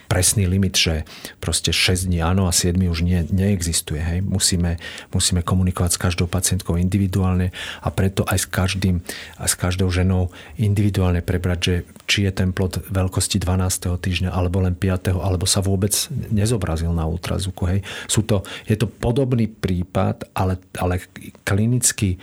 presný 0.07 0.47
limit, 0.47 0.79
že 0.79 1.03
proste 1.43 1.75
6 1.75 2.07
dní 2.07 2.23
áno 2.23 2.47
a 2.47 2.55
7 2.55 2.79
už 2.79 3.03
nie, 3.03 3.27
neexistuje. 3.27 3.99
Hej. 3.99 4.23
Musíme, 4.23 4.79
musíme 5.11 5.43
komunikovať 5.43 5.99
s 5.99 6.03
každou 6.03 6.31
pacientkou 6.31 6.79
individuálne 6.79 7.51
a 7.83 7.89
preto 7.91 8.23
aj 8.27 8.39
s, 8.39 8.47
každým, 8.47 9.03
a 9.37 9.45
s 9.51 9.55
každou 9.59 9.91
ženou 9.91 10.31
individuálne 10.57 11.21
prebrať, 11.21 11.59
že 11.61 11.75
či 12.07 12.19
je 12.25 12.33
ten 12.33 12.55
plod 12.55 12.81
veľkosti 12.87 13.43
12. 13.43 13.91
týždňa 13.99 14.31
alebo 14.31 14.63
len 14.63 14.79
5. 14.79 15.19
alebo 15.19 15.45
sa 15.45 15.61
vôbec 15.61 15.93
nezobrazil 16.31 16.95
na 16.95 17.05
ultrazvuku. 17.05 17.63
Hej. 17.67 17.81
Sú 18.07 18.23
to, 18.23 18.47
je 18.71 18.79
to 18.79 18.87
podobný 18.87 19.51
prípad, 19.51 20.31
ale, 20.39 20.63
ale 20.79 21.03
klinicky 21.43 22.17
e, 22.17 22.19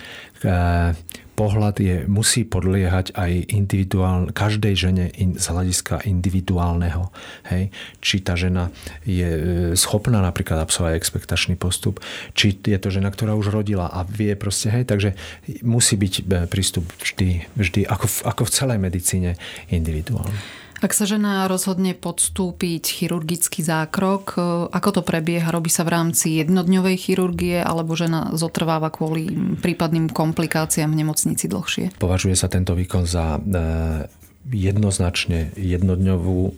pohľad 1.44 1.76
je, 1.84 2.08
musí 2.08 2.48
podliehať 2.48 3.12
aj 3.20 3.52
individuálne, 3.52 4.32
každej 4.32 4.74
žene 4.80 5.06
in, 5.20 5.36
z 5.36 5.46
hľadiska 5.52 6.08
individuálneho. 6.08 7.12
Hej? 7.52 7.68
Či 8.00 8.24
tá 8.24 8.40
žena 8.40 8.72
je 9.04 9.28
e, 9.28 9.42
schopná 9.76 10.24
napríklad 10.24 10.64
absolvovať 10.64 10.96
expektačný 10.96 11.60
postup, 11.60 12.00
či 12.32 12.56
je 12.56 12.80
to 12.80 12.88
žena, 12.88 13.12
ktorá 13.12 13.36
už 13.36 13.52
rodila 13.52 13.92
a 13.92 14.08
vie 14.08 14.32
proste, 14.40 14.72
hej, 14.72 14.88
takže 14.88 15.20
musí 15.68 16.00
byť 16.00 16.14
e, 16.16 16.22
prístup 16.48 16.88
vždy, 17.04 17.52
vždy 17.60 17.82
ako, 17.92 18.08
v, 18.08 18.18
ako 18.24 18.42
v 18.48 18.54
celej 18.56 18.80
medicíne 18.80 19.36
individuálny. 19.68 20.63
Ak 20.84 20.92
sa 20.92 21.08
žena 21.08 21.48
rozhodne 21.48 21.96
podstúpiť 21.96 22.84
chirurgický 22.84 23.64
zákrok, 23.64 24.36
e, 24.36 24.40
ako 24.68 25.00
to 25.00 25.02
prebieha? 25.08 25.48
Robí 25.48 25.72
sa 25.72 25.88
v 25.88 25.96
rámci 25.96 26.44
jednodňovej 26.44 27.08
chirurgie 27.08 27.64
alebo 27.64 27.96
žena 27.96 28.36
zotrváva 28.36 28.92
kvôli 28.92 29.32
prípadným 29.64 30.12
komplikáciám 30.12 30.92
v 30.92 31.00
nemocnici 31.08 31.48
dlhšie? 31.48 31.96
Považuje 31.96 32.36
sa 32.36 32.52
tento 32.52 32.76
výkon 32.76 33.08
za 33.08 33.40
e, 33.40 34.23
jednoznačne 34.52 35.56
jednodňovú 35.56 36.40
e, 36.44 36.52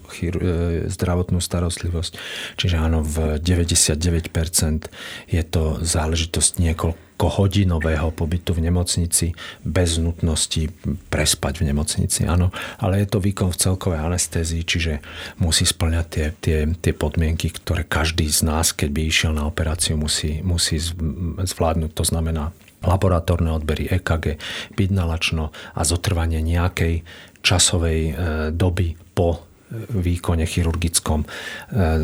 zdravotnú 0.90 1.38
starostlivosť. 1.38 2.18
Čiže 2.58 2.76
áno, 2.82 3.06
v 3.06 3.38
99% 3.38 4.90
je 5.30 5.44
to 5.46 5.78
záležitosť 5.86 6.52
niekoľko 6.58 7.26
hodinového 7.30 8.10
pobytu 8.10 8.58
v 8.58 8.66
nemocnici 8.66 9.38
bez 9.62 10.02
nutnosti 10.02 10.74
prespať 11.14 11.62
v 11.62 11.68
nemocnici. 11.70 12.26
Áno, 12.26 12.50
ale 12.82 13.06
je 13.06 13.08
to 13.08 13.22
výkon 13.22 13.54
v 13.54 13.62
celkovej 13.62 14.02
anestézii, 14.02 14.66
čiže 14.66 15.06
musí 15.38 15.70
splňať 15.70 16.06
tie, 16.10 16.26
tie, 16.42 16.60
tie 16.74 16.94
podmienky, 16.98 17.54
ktoré 17.54 17.86
každý 17.86 18.26
z 18.28 18.50
nás, 18.50 18.74
keď 18.74 18.90
by 18.90 19.02
išiel 19.06 19.32
na 19.32 19.46
operáciu, 19.46 19.94
musí, 19.94 20.42
musí 20.42 20.82
zvládnuť. 20.82 21.92
To 21.94 22.04
znamená 22.04 22.50
laboratórne 22.86 23.50
odbery 23.52 23.90
EKG, 23.90 24.38
byť 24.78 24.90
nalačno 24.94 25.50
a 25.74 25.82
zotrvanie 25.82 26.40
nejakej 26.46 27.02
časovej 27.46 28.02
e, 28.10 28.14
doby 28.50 28.98
po 29.14 29.46
výkone 29.90 30.46
chirurgickom 30.46 31.26
e, 31.26 31.28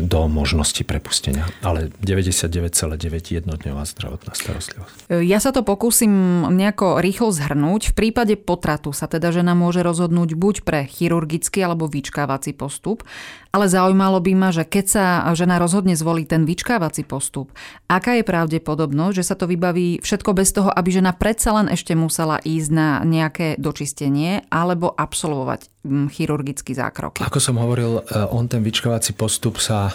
do 0.02 0.26
možnosti 0.26 0.82
prepustenia. 0.82 1.46
Ale 1.62 1.94
99,9 2.02 3.38
jednodňová 3.38 3.82
zdravotná 3.86 4.34
starostlivosť. 4.34 4.96
E, 5.06 5.22
ja 5.22 5.38
sa 5.38 5.54
to 5.54 5.62
pokúsim 5.62 6.10
nejako 6.50 6.98
rýchlo 6.98 7.30
zhrnúť. 7.30 7.92
V 7.92 7.94
prípade 7.94 8.34
potratu 8.34 8.90
sa 8.90 9.06
teda 9.06 9.30
žena 9.30 9.54
môže 9.54 9.80
rozhodnúť 9.86 10.34
buď 10.34 10.54
pre 10.66 10.80
chirurgický 10.90 11.62
alebo 11.62 11.86
vyčkávací 11.86 12.50
postup. 12.50 13.06
Ale 13.52 13.68
zaujímalo 13.68 14.16
by 14.24 14.32
ma, 14.32 14.48
že 14.48 14.64
keď 14.64 14.84
sa 14.88 15.04
žena 15.36 15.60
rozhodne 15.60 15.92
zvoliť 15.92 16.26
ten 16.26 16.42
vyčkávací 16.48 17.04
postup, 17.04 17.52
aká 17.84 18.16
je 18.16 18.24
pravdepodobnosť, 18.24 19.14
že 19.20 19.28
sa 19.28 19.36
to 19.36 19.44
vybaví 19.44 20.00
všetko 20.00 20.30
bez 20.32 20.56
toho, 20.56 20.72
aby 20.72 20.88
žena 20.88 21.12
predsa 21.12 21.52
len 21.60 21.68
ešte 21.68 21.92
musela 21.92 22.40
ísť 22.40 22.70
na 22.72 23.04
nejaké 23.04 23.60
dočistenie 23.60 24.48
alebo 24.48 24.88
absolvovať 24.88 25.68
mm, 25.84 26.06
chirurgický 26.08 26.72
zákrok. 26.72 27.20
Ako 27.20 27.44
som 27.44 27.60
hovoril, 27.60 28.00
e, 28.00 28.24
on 28.32 28.48
ten 28.48 28.64
vyčkávací 28.64 29.12
postup 29.12 29.60
sa 29.60 29.92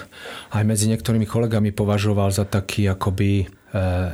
aj 0.53 0.61
medzi 0.61 0.85
niektorými 0.93 1.25
kolegami 1.25 1.73
považoval 1.73 2.29
za 2.29 2.45
taký 2.45 2.85
akoby 2.85 3.49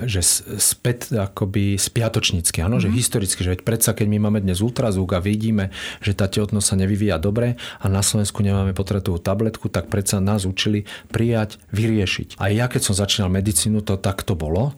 že 0.10 0.22
späť 0.58 1.14
akoby 1.14 1.78
spiatočnícky, 1.78 2.66
áno, 2.66 2.82
mm-hmm. 2.82 2.86
že 2.86 2.90
mhm. 2.90 2.98
historicky, 2.98 3.42
že 3.46 3.54
veď 3.54 3.62
predsa 3.62 3.94
keď 3.94 4.08
my 4.10 4.18
máme 4.26 4.40
dnes 4.42 4.66
ultrazvuk 4.66 5.14
a 5.14 5.22
vidíme, 5.22 5.70
že 6.02 6.18
tá 6.18 6.26
tehotnosť 6.26 6.66
sa 6.66 6.76
nevyvíja 6.76 7.22
dobre 7.22 7.62
a 7.78 7.86
na 7.86 8.02
Slovensku 8.02 8.42
nemáme 8.42 8.74
potratovú 8.74 9.22
tabletku, 9.22 9.70
tak 9.70 9.94
predsa 9.94 10.18
nás 10.18 10.50
učili 10.50 10.90
prijať, 11.14 11.62
vyriešiť. 11.70 12.42
A 12.42 12.50
ja 12.50 12.66
keď 12.66 12.82
som 12.82 12.98
začínal 12.98 13.30
medicínu, 13.30 13.86
to 13.86 14.02
tak 14.02 14.26
to 14.26 14.34
bolo 14.34 14.74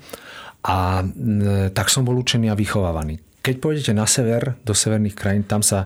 a 0.66 1.06
tak 1.72 1.88
som 1.88 2.04
bol 2.04 2.18
učený 2.20 2.52
a 2.52 2.60
vychovávaný. 2.60 3.22
Keď 3.46 3.56
pôjdete 3.62 3.94
na 3.94 4.10
sever, 4.10 4.58
do 4.66 4.74
severných 4.74 5.14
krajín, 5.14 5.46
tam 5.46 5.62
sa 5.62 5.86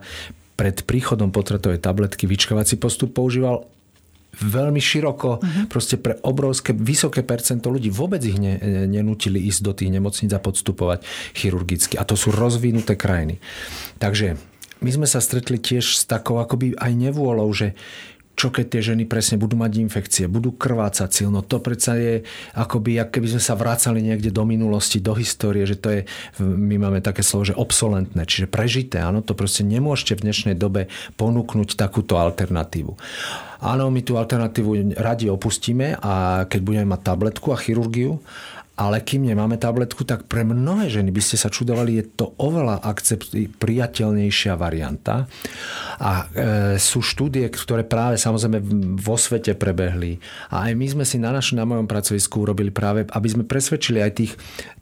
pred 0.55 0.83
príchodom 0.83 1.31
potratovej 1.31 1.83
tabletky 1.83 2.27
vyčkávací 2.27 2.79
postup 2.79 3.15
používal 3.15 3.67
veľmi 4.39 4.79
široko, 4.79 5.39
uh-huh. 5.39 5.65
proste 5.67 5.99
pre 5.99 6.17
obrovské, 6.23 6.71
vysoké 6.71 7.21
percento 7.23 7.67
ľudí. 7.67 7.91
Vôbec 7.91 8.23
ich 8.23 8.39
ne, 8.39 8.59
nenútili 8.87 9.43
ísť 9.47 9.61
do 9.61 9.73
tých 9.75 9.91
nemocníc 9.91 10.31
a 10.31 10.39
podstupovať 10.39 11.03
chirurgicky. 11.35 11.99
A 11.99 12.07
to 12.07 12.15
sú 12.15 12.31
rozvinuté 12.31 12.95
krajiny. 12.95 13.43
Takže 13.99 14.39
my 14.79 14.89
sme 14.95 15.07
sa 15.07 15.19
stretli 15.19 15.59
tiež 15.59 15.99
s 15.99 16.07
takou 16.07 16.39
akoby 16.39 16.75
aj 16.79 16.91
nevôľou, 16.95 17.51
že 17.51 17.75
čo 18.39 18.55
keď 18.55 18.65
tie 18.71 18.81
ženy 18.95 19.03
presne 19.03 19.35
budú 19.35 19.59
mať 19.59 19.83
infekcie, 19.83 20.31
budú 20.31 20.55
krvácať 20.55 21.11
silno. 21.11 21.43
To 21.43 21.59
predsa 21.59 21.99
je 21.99 22.23
akoby, 22.55 22.95
ak 23.03 23.19
keby 23.19 23.35
sme 23.35 23.43
sa 23.43 23.59
vrácali 23.59 23.99
niekde 23.99 24.31
do 24.31 24.47
minulosti, 24.47 25.03
do 25.03 25.11
histórie, 25.11 25.67
že 25.67 25.75
to 25.75 25.91
je, 25.91 26.01
my 26.39 26.79
máme 26.79 27.03
také 27.03 27.19
slovo, 27.19 27.51
že 27.51 27.59
obsolentné, 27.59 28.23
čiže 28.23 28.47
prežité. 28.47 29.03
Áno, 29.03 29.19
to 29.19 29.35
proste 29.35 29.67
nemôžete 29.67 30.15
v 30.15 30.31
dnešnej 30.31 30.55
dobe 30.55 30.87
ponúknuť 31.19 31.75
takúto 31.75 32.15
alternatívu. 32.15 32.95
Áno, 33.59 33.91
my 33.91 33.99
tú 34.07 34.15
alternatívu 34.15 34.95
radi 34.95 35.27
opustíme 35.27 35.99
a 35.99 36.47
keď 36.47 36.59
budeme 36.63 36.87
mať 36.95 37.01
tabletku 37.03 37.51
a 37.51 37.59
chirurgiu, 37.59 38.23
ale 38.79 39.03
kým 39.03 39.27
nemáme 39.27 39.59
tabletku, 39.59 40.07
tak 40.07 40.23
pre 40.31 40.47
mnohé 40.47 40.87
ženy 40.87 41.11
by 41.11 41.19
ste 41.19 41.35
sa 41.35 41.51
čudovali, 41.51 41.99
je 41.99 42.05
to 42.15 42.31
oveľa 42.39 42.79
akcept, 42.79 43.35
priateľnejšia 43.59 44.55
varianta. 44.55 45.27
A 45.99 46.11
e, 46.23 46.25
sú 46.79 47.03
štúdie, 47.03 47.51
ktoré 47.51 47.83
práve 47.83 48.15
samozrejme 48.15 48.63
vo 48.95 49.19
svete 49.19 49.51
prebehli. 49.59 50.23
A 50.55 50.71
aj 50.71 50.79
my 50.79 50.87
sme 50.95 51.03
si 51.03 51.19
na, 51.19 51.35
naš, 51.35 51.51
na 51.51 51.67
mojom 51.67 51.91
pracovisku 51.91 52.39
urobili 52.39 52.71
práve, 52.71 53.03
aby 53.03 53.27
sme 53.27 53.43
presvedčili 53.43 53.99
aj 53.99 54.11
tých, 54.15 54.33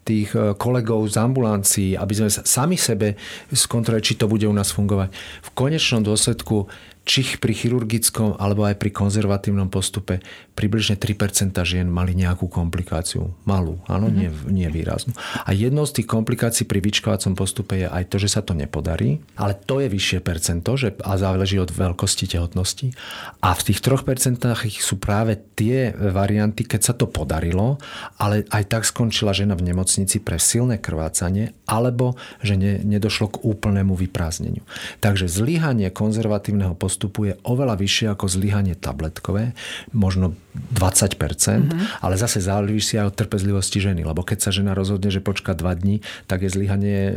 tých 0.06 0.30
e, 0.30 0.54
kolegov 0.54 1.02
z 1.10 1.18
ambulancií, 1.18 1.90
aby 1.98 2.14
sme 2.14 2.30
sami 2.30 2.78
sebe 2.78 3.18
skontrolovali, 3.50 4.06
či 4.06 4.14
to 4.14 4.30
bude 4.30 4.46
u 4.46 4.54
nás 4.54 4.70
fungovať. 4.70 5.10
V 5.42 5.50
konečnom 5.58 6.06
dôsledku 6.06 6.70
či 7.08 7.24
pri 7.40 7.56
chirurgickom 7.56 8.36
alebo 8.36 8.68
aj 8.68 8.76
pri 8.76 8.92
konzervatívnom 8.92 9.72
postupe 9.72 10.20
približne 10.58 10.98
3% 10.98 11.54
žien 11.62 11.86
mali 11.86 12.18
nejakú 12.18 12.50
komplikáciu. 12.50 13.30
Malú, 13.46 13.78
áno, 13.86 14.10
mm-hmm. 14.10 14.50
nie, 14.50 14.66
nie 14.66 14.68
výraznú. 14.74 15.14
A 15.46 15.54
jednou 15.54 15.86
z 15.86 16.02
tých 16.02 16.10
komplikácií 16.10 16.66
pri 16.66 16.82
vyčkovacom 16.82 17.38
postupe 17.38 17.78
je 17.78 17.86
aj 17.86 18.10
to, 18.10 18.18
že 18.18 18.34
sa 18.34 18.42
to 18.42 18.58
nepodarí, 18.58 19.22
ale 19.38 19.54
to 19.54 19.78
je 19.78 19.86
vyššie 19.86 20.18
percento 20.18 20.74
že, 20.74 20.98
a 21.06 21.14
záleží 21.14 21.62
od 21.62 21.70
veľkosti 21.70 22.26
tehotnosti. 22.34 22.90
A 23.38 23.54
v 23.54 23.62
tých 23.70 23.78
3% 23.78 24.42
sú 24.82 24.98
práve 24.98 25.38
tie 25.54 25.94
varianty, 25.94 26.66
keď 26.66 26.80
sa 26.82 26.94
to 26.98 27.06
podarilo, 27.06 27.78
ale 28.18 28.42
aj 28.50 28.64
tak 28.66 28.82
skončila 28.82 29.30
žena 29.30 29.54
v 29.54 29.70
nemocnici 29.70 30.18
pre 30.18 30.42
silné 30.42 30.82
krvácanie, 30.82 31.54
alebo 31.70 32.18
že 32.42 32.58
ne, 32.58 32.82
nedošlo 32.82 33.38
k 33.38 33.42
úplnému 33.46 33.94
vyprázdneniu. 33.94 34.66
Takže 34.98 35.30
zlyhanie 35.30 35.92
konzervatívneho 35.94 36.74
postupu 36.74 37.30
je 37.30 37.34
oveľa 37.46 37.78
vyššie 37.78 38.06
ako 38.10 38.26
zlyhanie 38.26 38.74
tabletkové, 38.74 39.52
možno 39.92 40.34
20%, 40.68 41.16
mm-hmm. 41.16 42.04
ale 42.04 42.14
zase 42.18 42.42
záleží 42.44 42.80
si 42.82 42.94
aj 42.98 43.14
od 43.14 43.16
trpezlivosti 43.16 43.78
ženy, 43.80 44.02
lebo 44.04 44.26
keď 44.26 44.48
sa 44.48 44.50
žena 44.50 44.74
rozhodne, 44.74 45.08
že 45.08 45.22
počká 45.22 45.54
2 45.54 45.64
dní, 45.80 45.96
tak 46.26 46.44
je 46.44 46.50
zlyhanie 46.50 47.14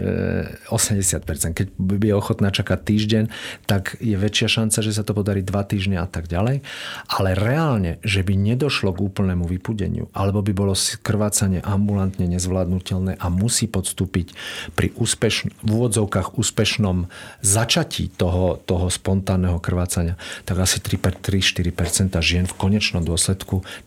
80%. 0.69 1.25
E, 1.25 1.53
keď 1.55 1.67
je 1.81 2.15
ochotná 2.15 2.53
čakať 2.53 2.79
týždeň, 2.79 3.23
tak 3.65 3.97
je 3.99 4.15
väčšia 4.15 4.61
šanca, 4.61 4.77
že 4.85 4.91
sa 4.93 5.03
to 5.03 5.17
podarí 5.17 5.41
2 5.41 5.51
týždne 5.67 5.97
a 5.99 6.07
tak 6.07 6.29
ďalej. 6.29 6.63
Ale 7.11 7.29
reálne, 7.35 7.97
že 8.05 8.21
by 8.21 8.37
nedošlo 8.37 8.93
k 8.93 9.03
úplnému 9.03 9.49
vypudeniu, 9.49 10.07
alebo 10.13 10.45
by 10.45 10.53
bolo 10.55 10.73
krvácanie 11.01 11.59
ambulantne 11.65 12.29
nezvládnutelné 12.29 13.17
a 13.19 13.27
musí 13.27 13.65
podstúpiť 13.67 14.31
pri 14.77 14.93
úspešn- 14.95 15.65
v 15.65 15.69
úvodzovkách 15.69 16.37
úspešnom 16.39 17.09
začatí 17.41 18.13
toho, 18.15 18.61
toho 18.63 18.87
spontánneho 18.87 19.59
krvácania, 19.59 20.15
tak 20.45 20.61
asi 20.61 20.79
3-4% 20.79 22.15
žien 22.21 22.45
v 22.47 22.55
konečnom 22.55 23.01
dôsledku 23.03 23.20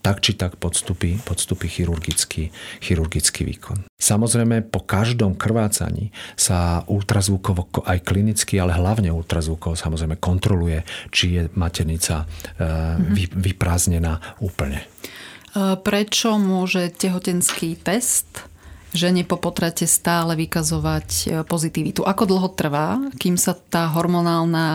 tak 0.00 0.22
či 0.22 0.38
tak 0.38 0.54
podstupí, 0.60 1.18
podstupí 1.26 1.66
chirurgický, 1.66 2.54
chirurgický 2.78 3.42
výkon. 3.42 3.90
Samozrejme, 3.98 4.68
po 4.68 4.84
každom 4.86 5.34
krvácaní 5.34 6.14
sa 6.38 6.86
ultrazvukovo 6.86 7.70
aj 7.88 8.04
klinicky, 8.06 8.60
ale 8.60 8.76
hlavne 8.76 9.10
ultrazvukovo 9.10 9.74
samozrejme 9.74 10.20
kontroluje, 10.22 10.84
či 11.10 11.40
je 11.40 11.42
maternica 11.58 12.24
mm-hmm. 12.24 13.34
vyprázdnená 13.34 14.40
úplne. 14.44 14.84
E, 14.84 15.78
prečo 15.80 16.36
môže 16.36 16.90
tehotenský 16.92 17.78
test 17.80 18.46
žene 18.94 19.26
po 19.26 19.38
potrate 19.42 19.90
stále 19.90 20.38
vykazovať 20.38 21.08
e, 21.10 21.26
pozitivitu? 21.42 22.06
Ako 22.06 22.30
dlho 22.30 22.48
trvá, 22.54 23.02
kým 23.18 23.34
sa 23.34 23.54
tá 23.54 23.90
hormonálna 23.90 24.66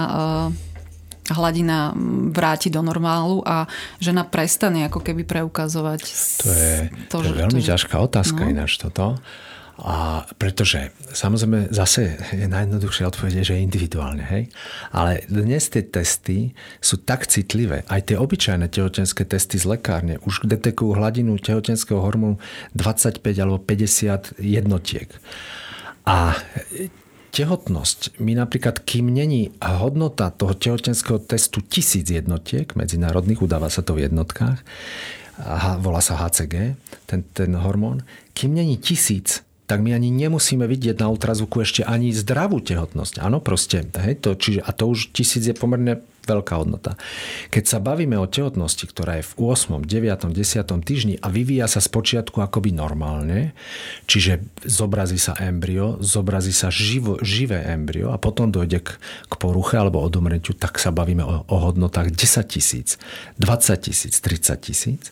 hladina 1.34 1.94
vráti 2.34 2.70
do 2.70 2.82
normálu 2.82 3.42
a 3.46 3.65
žena 4.02 4.26
prestane 4.26 4.86
ako 4.89 5.02
keby 5.02 5.24
preukazovať. 5.26 6.02
To 6.46 6.50
je, 6.50 6.74
to, 7.10 7.18
to 7.22 7.28
je 7.30 7.34
veľmi 7.34 7.62
to, 7.62 7.68
ťažká 7.74 7.96
otázka 7.98 8.42
no. 8.46 8.50
ináč 8.50 8.82
toto. 8.82 9.18
A 9.80 10.28
pretože 10.36 10.92
samozrejme 11.15 11.72
zase 11.72 12.20
je 12.36 12.52
najjednoduchšie 12.52 13.08
odpovedať, 13.08 13.48
že 13.48 13.56
je 13.56 13.63
individuálne, 13.63 14.28
hej? 14.28 14.52
Ale 14.92 15.24
dnes 15.32 15.72
tie 15.72 15.88
testy 15.88 16.52
sú 16.84 17.00
tak 17.00 17.32
citlivé, 17.32 17.88
aj 17.88 18.12
tie 18.12 18.20
obyčajné 18.20 18.68
tehotenské 18.68 19.24
testy 19.24 19.56
z 19.56 19.80
lekárne 19.80 20.20
už 20.28 20.44
detekujú 20.44 21.00
hladinu 21.00 21.39
tehotenského 21.39 22.04
hormónu 22.04 22.44
25 22.76 23.24
alebo 23.39 23.56
50 23.63 24.44
jednotiek. 24.44 25.08
A 26.04 26.36
tehotnosť, 27.30 28.20
my 28.20 28.38
napríklad, 28.38 28.82
kým 28.82 29.13
není 29.13 29.54
hodnota 29.62 30.30
toho 30.34 30.58
tehotenského 30.58 31.22
testu 31.22 31.62
tisíc 31.62 32.10
jednotiek 32.10 32.74
medzinárodných, 32.74 33.42
udáva 33.42 33.70
sa 33.70 33.86
to 33.86 33.96
v 33.98 34.10
jednotkách, 34.10 34.60
volá 35.80 36.02
sa 36.04 36.20
HCG, 36.20 36.76
ten, 37.08 37.22
ten 37.32 37.52
hormón, 37.56 38.04
kým 38.36 38.54
není 38.54 38.78
tisíc, 38.78 39.42
tak 39.69 39.86
my 39.86 39.93
ani 39.93 40.10
nemusíme 40.10 40.65
vidieť 40.65 40.97
na 40.97 41.13
ultrazvuku 41.13 41.62
ešte 41.62 41.86
ani 41.86 42.10
zdravú 42.10 42.58
tehotnosť. 42.58 43.21
Áno, 43.21 43.38
proste. 43.38 43.86
Hej, 44.01 44.25
to, 44.25 44.34
čiže, 44.34 44.65
a 44.65 44.73
to 44.73 44.89
už 44.89 45.13
tisíc 45.13 45.45
je 45.45 45.53
pomerne 45.53 46.01
veľká 46.25 46.58
hodnota. 46.58 46.97
Keď 47.53 47.63
sa 47.69 47.77
bavíme 47.77 48.17
o 48.17 48.25
tehotnosti, 48.25 48.82
ktorá 48.89 49.21
je 49.21 49.29
v 49.29 49.34
8., 49.38 49.86
9., 49.86 50.34
10. 50.34 50.65
týždni 50.82 51.15
a 51.21 51.29
vyvíja 51.29 51.69
sa 51.69 51.86
z 51.86 51.89
počiatku 51.89 52.41
akoby 52.41 52.73
normálne, 52.73 53.53
čiže 54.10 54.41
zobrazí 54.65 55.21
sa 55.21 55.38
embryo, 55.38 56.01
zobrazí 56.01 56.53
sa 56.53 56.73
živo, 56.73 57.21
živé 57.21 57.62
embryo 57.69 58.10
a 58.10 58.17
potom 58.17 58.49
dojde 58.49 58.82
k, 58.82 58.97
k 59.01 59.34
poruche 59.38 59.77
alebo 59.77 60.01
odomretiu, 60.01 60.58
tak 60.58 60.82
sa 60.82 60.89
bavíme 60.89 61.21
o, 61.21 61.45
o 61.45 61.58
hodnotách 61.62 62.13
10 62.13 62.45
tisíc, 62.45 62.97
20 63.38 63.86
tisíc, 63.86 64.17
30 64.17 64.65
tisíc. 64.65 65.03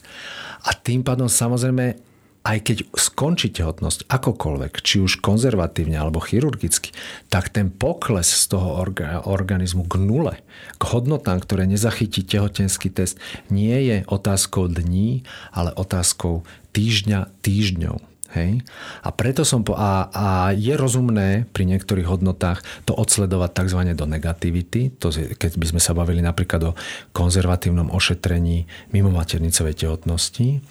A 0.65 0.73
tým 0.73 1.05
pádom 1.05 1.29
samozrejme 1.29 2.07
aj 2.47 2.63
keď 2.63 2.77
skončí 2.95 3.51
tehotnosť 3.51 4.07
akokoľvek, 4.07 4.79
či 4.79 5.03
už 5.03 5.19
konzervatívne 5.19 5.99
alebo 5.99 6.23
chirurgicky, 6.23 6.95
tak 7.27 7.51
ten 7.51 7.67
pokles 7.67 8.31
z 8.31 8.55
toho 8.55 8.79
organizmu 9.27 9.83
k 9.83 9.99
nule, 9.99 10.39
k 10.79 10.83
hodnotám, 10.87 11.43
ktoré 11.43 11.67
nezachytí 11.67 12.23
tehotenský 12.23 12.87
test, 12.87 13.19
nie 13.51 13.75
je 13.91 13.97
otázkou 14.07 14.71
dní, 14.71 15.27
ale 15.51 15.75
otázkou 15.75 16.47
týždňa 16.71 17.27
týždňov. 17.43 17.99
Hej? 18.31 18.63
A 19.03 19.09
preto 19.11 19.43
som 19.43 19.67
po, 19.67 19.75
a, 19.75 20.07
a 20.11 20.27
je 20.55 20.71
rozumné 20.75 21.47
pri 21.51 21.67
niektorých 21.67 22.07
hodnotách 22.07 22.63
to 22.87 22.95
odsledovať 22.95 23.51
tzv. 23.63 23.81
do 23.91 24.07
negativity, 24.07 24.91
to, 24.95 25.11
keď 25.35 25.51
by 25.59 25.65
sme 25.67 25.81
sa 25.83 25.91
bavili 25.91 26.23
napríklad 26.23 26.71
o 26.71 26.77
konzervatívnom 27.11 27.91
ošetrení 27.91 28.67
mimo 28.95 29.11
maternicovej 29.11 29.83
tehotnosti, 29.83 30.63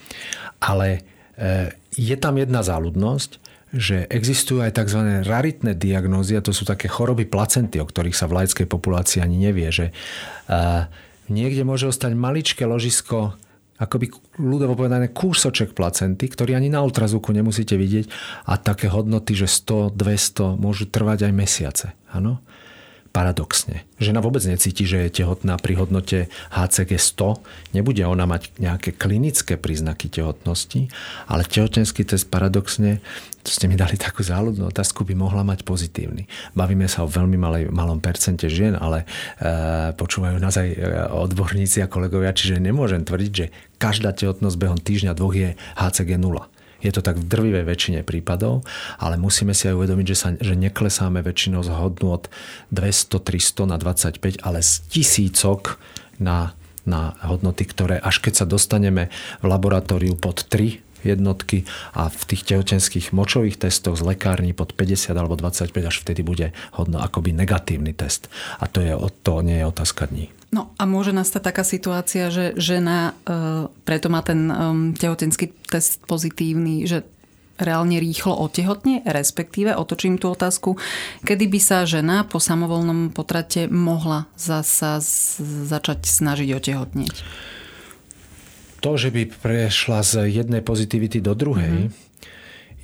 ale 0.61 1.16
je 1.93 2.17
tam 2.17 2.35
jedna 2.41 2.61
záľudnosť, 2.65 3.31
že 3.77 4.09
existujú 4.09 4.65
aj 4.65 4.79
tzv. 4.79 5.27
raritné 5.27 5.77
diagnózy, 5.77 6.39
a 6.39 6.45
to 6.45 6.55
sú 6.55 6.65
také 6.65 6.89
choroby 6.89 7.29
placenty, 7.29 7.77
o 7.83 7.87
ktorých 7.89 8.17
sa 8.17 8.25
v 8.31 8.43
laickej 8.43 8.67
populácii 8.71 9.21
ani 9.21 9.37
nevie, 9.51 9.69
že 9.69 9.93
niekde 11.29 11.63
môže 11.67 11.91
ostať 11.91 12.17
maličké 12.17 12.65
ložisko 12.65 13.37
akoby 13.77 14.09
ľudovo 14.41 14.73
povedané 14.73 15.13
kúsoček 15.13 15.77
placenty, 15.77 16.33
ktorý 16.33 16.57
ani 16.57 16.73
na 16.73 16.81
ultrazvuku 16.81 17.29
nemusíte 17.37 17.77
vidieť 17.77 18.09
a 18.49 18.57
také 18.57 18.89
hodnoty, 18.89 19.37
že 19.37 19.45
100, 19.45 19.93
200 19.93 20.57
môžu 20.57 20.89
trvať 20.89 21.29
aj 21.29 21.33
mesiace. 21.37 21.87
Áno? 22.09 22.41
Paradoxne. 23.17 23.89
Žena 23.97 24.21
vôbec 24.21 24.45
necíti, 24.45 24.85
že 24.85 25.09
je 25.09 25.25
tehotná 25.25 25.57
pri 25.57 25.81
hodnote 25.81 26.29
HCG 26.53 27.01
100. 27.01 27.73
Nebude 27.73 28.05
ona 28.05 28.29
mať 28.29 28.53
nejaké 28.61 28.93
klinické 28.93 29.57
príznaky 29.57 30.13
tehotnosti, 30.13 30.93
ale 31.25 31.49
tehotenský 31.49 32.05
test 32.05 32.29
paradoxne, 32.29 33.01
to 33.41 33.49
ste 33.49 33.73
mi 33.73 33.81
dali 33.81 33.97
takú 33.97 34.21
záľudnú 34.21 34.69
otázku, 34.69 35.09
by 35.09 35.17
mohla 35.17 35.41
mať 35.49 35.65
pozitívny. 35.65 36.29
Bavíme 36.53 36.85
sa 36.93 37.09
o 37.09 37.09
veľmi 37.09 37.41
malej, 37.41 37.73
malom 37.73 38.05
percente 38.05 38.53
žien, 38.53 38.77
ale 38.77 39.09
e, 39.41 39.97
počúvajú 39.97 40.37
nás 40.37 40.61
aj 40.61 40.69
e, 40.69 40.79
odborníci 41.09 41.81
a 41.81 41.89
kolegovia, 41.89 42.37
čiže 42.37 42.61
nemôžem 42.61 43.01
tvrdiť, 43.01 43.33
že 43.33 43.49
každá 43.81 44.13
tehotnosť 44.13 44.61
behom 44.61 44.77
týždňa, 44.77 45.17
dvoch 45.17 45.33
je 45.33 45.57
HCG 45.57 46.21
0 46.21 46.53
je 46.87 46.95
to 46.95 47.03
tak 47.03 47.19
v 47.19 47.27
drvivej 47.27 47.65
väčšine 47.67 48.01
prípadov, 48.07 48.63
ale 49.03 49.19
musíme 49.19 49.51
si 49.51 49.67
aj 49.67 49.75
uvedomiť, 49.75 50.07
že, 50.07 50.17
sa, 50.17 50.29
že 50.39 50.55
neklesáme 50.55 51.21
väčšinou 51.21 51.67
z 51.67 51.71
hodnot 51.75 52.31
200-300 52.71 53.67
na 53.67 53.77
25, 53.77 54.47
ale 54.47 54.63
z 54.63 54.87
tisícok 54.87 55.83
na, 56.23 56.55
na 56.87 57.19
hodnoty, 57.27 57.67
ktoré 57.67 57.99
až 57.99 58.23
keď 58.23 58.45
sa 58.45 58.47
dostaneme 58.47 59.11
v 59.43 59.45
laboratóriu 59.45 60.15
pod 60.15 60.47
3 60.47 60.87
jednotky 61.07 61.63
a 61.95 62.11
v 62.11 62.23
tých 62.27 62.43
tehotenských 62.51 63.15
močových 63.15 63.63
testoch 63.63 63.95
z 63.95 64.03
lekární 64.03 64.51
pod 64.51 64.75
50 64.75 65.15
alebo 65.15 65.39
25 65.39 65.71
až 65.87 65.97
vtedy 66.03 66.27
bude 66.27 66.51
hodno 66.75 66.99
akoby 66.99 67.31
negatívny 67.31 67.95
test. 67.95 68.27
A 68.59 68.67
to, 68.67 68.83
je, 68.83 68.99
to 69.23 69.43
nie 69.47 69.63
je 69.63 69.71
otázka 69.71 70.11
dní. 70.11 70.36
No 70.55 70.71
a 70.79 70.87
môže 70.87 71.11
nastať 71.11 71.43
taká 71.43 71.65
situácia, 71.67 72.31
že 72.31 72.55
žena 72.55 73.13
e, 73.27 73.67
preto 73.83 74.07
má 74.07 74.23
ten 74.23 74.47
tehotenský 74.95 75.51
test 75.67 76.01
pozitívny, 76.07 76.87
že 76.87 77.03
reálne 77.57 77.97
rýchlo 77.97 78.37
otehotne, 78.37 79.03
respektíve 79.05 79.73
otočím 79.73 80.21
tú 80.21 80.33
otázku, 80.33 80.77
kedy 81.25 81.45
by 81.49 81.61
sa 81.61 81.89
žena 81.89 82.23
po 82.29 82.37
samovolnom 82.37 83.11
potrate 83.11 83.67
mohla 83.67 84.29
zasa 84.37 85.01
začať 85.01 86.05
snažiť 86.05 86.49
otehotnieť? 86.53 87.17
To, 88.85 88.95
že 89.01 89.09
by 89.09 89.33
prešla 89.41 90.05
z 90.05 90.13
jednej 90.31 90.61
pozitivity 90.61 91.25
do 91.25 91.33
druhej, 91.33 91.91
mm-hmm 91.91 92.06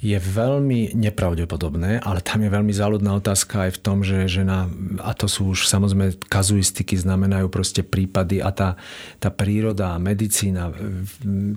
je 0.03 0.19
veľmi 0.19 0.99
nepravdepodobné, 0.99 2.03
ale 2.03 2.19
tam 2.27 2.43
je 2.43 2.51
veľmi 2.51 2.75
záľudná 2.75 3.23
otázka 3.23 3.71
aj 3.71 3.79
v 3.79 3.83
tom, 3.87 4.03
že 4.03 4.27
žena, 4.27 4.67
a 4.99 5.15
to 5.15 5.31
sú 5.31 5.55
už 5.55 5.71
samozrejme 5.71 6.27
kazuistiky, 6.27 6.99
znamenajú 6.99 7.47
proste 7.47 7.87
prípady 7.87 8.43
a 8.43 8.51
tá, 8.51 8.75
tá 9.23 9.31
príroda 9.31 9.95
medicína 10.03 10.75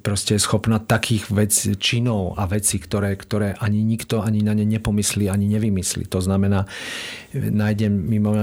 proste 0.05 0.37
je 0.37 0.45
schopná 0.45 0.77
takých 0.77 1.25
vec, 1.33 1.53
činov 1.81 2.37
a 2.37 2.45
vecí, 2.45 2.77
ktoré, 2.77 3.17
ktoré 3.17 3.57
ani 3.57 3.81
nikto 3.81 4.21
ani 4.21 4.45
na 4.45 4.53
ne 4.53 4.61
nepomyslí, 4.61 5.25
ani 5.25 5.49
nevymyslí. 5.49 6.05
To 6.13 6.21
znamená, 6.21 6.69
nájdem 7.33 7.89
mimo, 7.89 8.37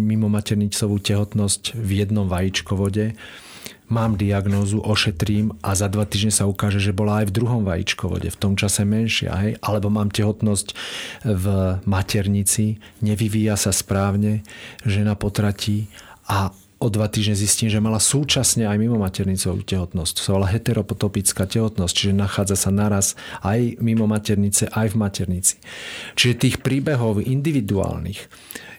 mimo 0.00 0.26
maternicovú 0.32 0.96
tehotnosť 1.04 1.76
v 1.76 1.90
jednom 2.00 2.32
vajíčkovode, 2.32 3.12
mám 3.88 4.20
diagnózu, 4.20 4.80
ošetrím 4.84 5.56
a 5.64 5.72
za 5.72 5.88
dva 5.88 6.04
týždne 6.04 6.32
sa 6.32 6.44
ukáže, 6.44 6.80
že 6.80 6.96
bola 6.96 7.24
aj 7.24 7.32
v 7.32 7.36
druhom 7.40 7.62
vajíčkovode, 7.64 8.28
v 8.28 8.40
tom 8.40 8.54
čase 8.54 8.84
menšia, 8.84 9.32
hej? 9.40 9.52
alebo 9.64 9.88
mám 9.88 10.12
tehotnosť 10.12 10.76
v 11.24 11.46
maternici, 11.88 12.78
nevyvíja 13.00 13.56
sa 13.56 13.72
správne, 13.72 14.44
žena 14.84 15.16
potratí 15.16 15.88
a 16.28 16.52
o 16.78 16.86
dva 16.86 17.10
týždne 17.10 17.34
zistím, 17.34 17.66
že 17.66 17.82
mala 17.82 17.98
súčasne 17.98 18.70
aj 18.70 18.78
mimo 18.78 18.96
maternicovú 19.02 19.66
tehotnosť. 19.66 20.12
To 20.14 20.22
sa 20.22 20.30
volá 20.38 20.46
heteropotopická 20.46 21.50
tehotnosť, 21.50 21.92
čiže 21.94 22.14
nachádza 22.14 22.54
sa 22.54 22.70
naraz 22.70 23.18
aj 23.42 23.82
mimo 23.82 24.06
maternice, 24.06 24.70
aj 24.70 24.94
v 24.94 24.96
maternici. 24.96 25.54
Čiže 26.14 26.38
tých 26.38 26.56
príbehov 26.62 27.18
individuálnych 27.18 28.30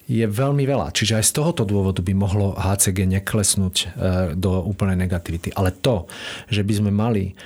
je 0.10 0.26
veľmi 0.26 0.64
veľa. 0.66 0.90
Čiže 0.96 1.22
aj 1.22 1.26
z 1.28 1.32
tohoto 1.38 1.64
dôvodu 1.68 2.02
by 2.02 2.14
mohlo 2.18 2.58
HCG 2.58 3.06
neklesnúť 3.20 3.76
e, 3.78 3.86
do 4.34 4.58
úplnej 4.66 4.98
negativity. 4.98 5.54
Ale 5.54 5.70
to, 5.70 6.10
že 6.50 6.66
by 6.66 6.74
sme 6.74 6.92
mali 6.96 7.38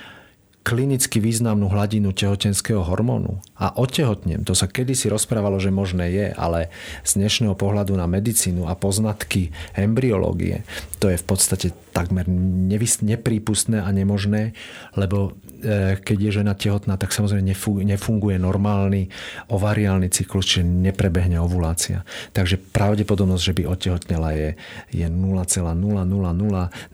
klinicky 0.64 1.20
významnú 1.20 1.68
hladinu 1.68 2.16
tehotenského 2.16 2.80
hormónu. 2.80 3.38
A 3.60 3.76
otehotnem, 3.76 4.48
to 4.48 4.56
sa 4.56 4.64
kedysi 4.64 5.12
rozprávalo, 5.12 5.60
že 5.60 5.68
možné 5.68 6.08
je, 6.10 6.26
ale 6.32 6.72
z 7.04 7.20
dnešného 7.20 7.52
pohľadu 7.52 7.92
na 7.94 8.08
medicínu 8.08 8.64
a 8.64 8.72
poznatky 8.72 9.52
embryológie, 9.76 10.64
to 10.98 11.12
je 11.12 11.20
v 11.20 11.26
podstate 11.28 11.66
takmer 11.94 12.26
neprípustné 12.26 13.78
a 13.78 13.88
nemožné, 13.94 14.50
lebo 14.98 15.38
e, 15.62 15.94
keď 16.02 16.18
je 16.18 16.30
žena 16.42 16.58
tehotná, 16.58 16.98
tak 16.98 17.14
samozrejme 17.14 17.46
nefunguje 17.86 18.36
normálny 18.42 19.14
ovariálny 19.46 20.10
cyklus, 20.10 20.50
čiže 20.50 20.66
neprebehne 20.66 21.38
ovulácia. 21.38 22.02
Takže 22.34 22.58
pravdepodobnosť, 22.58 23.44
že 23.46 23.56
by 23.56 23.62
otehotnela 23.70 24.30
je, 24.34 24.50
je 24.90 25.06
0,000, 25.06 25.14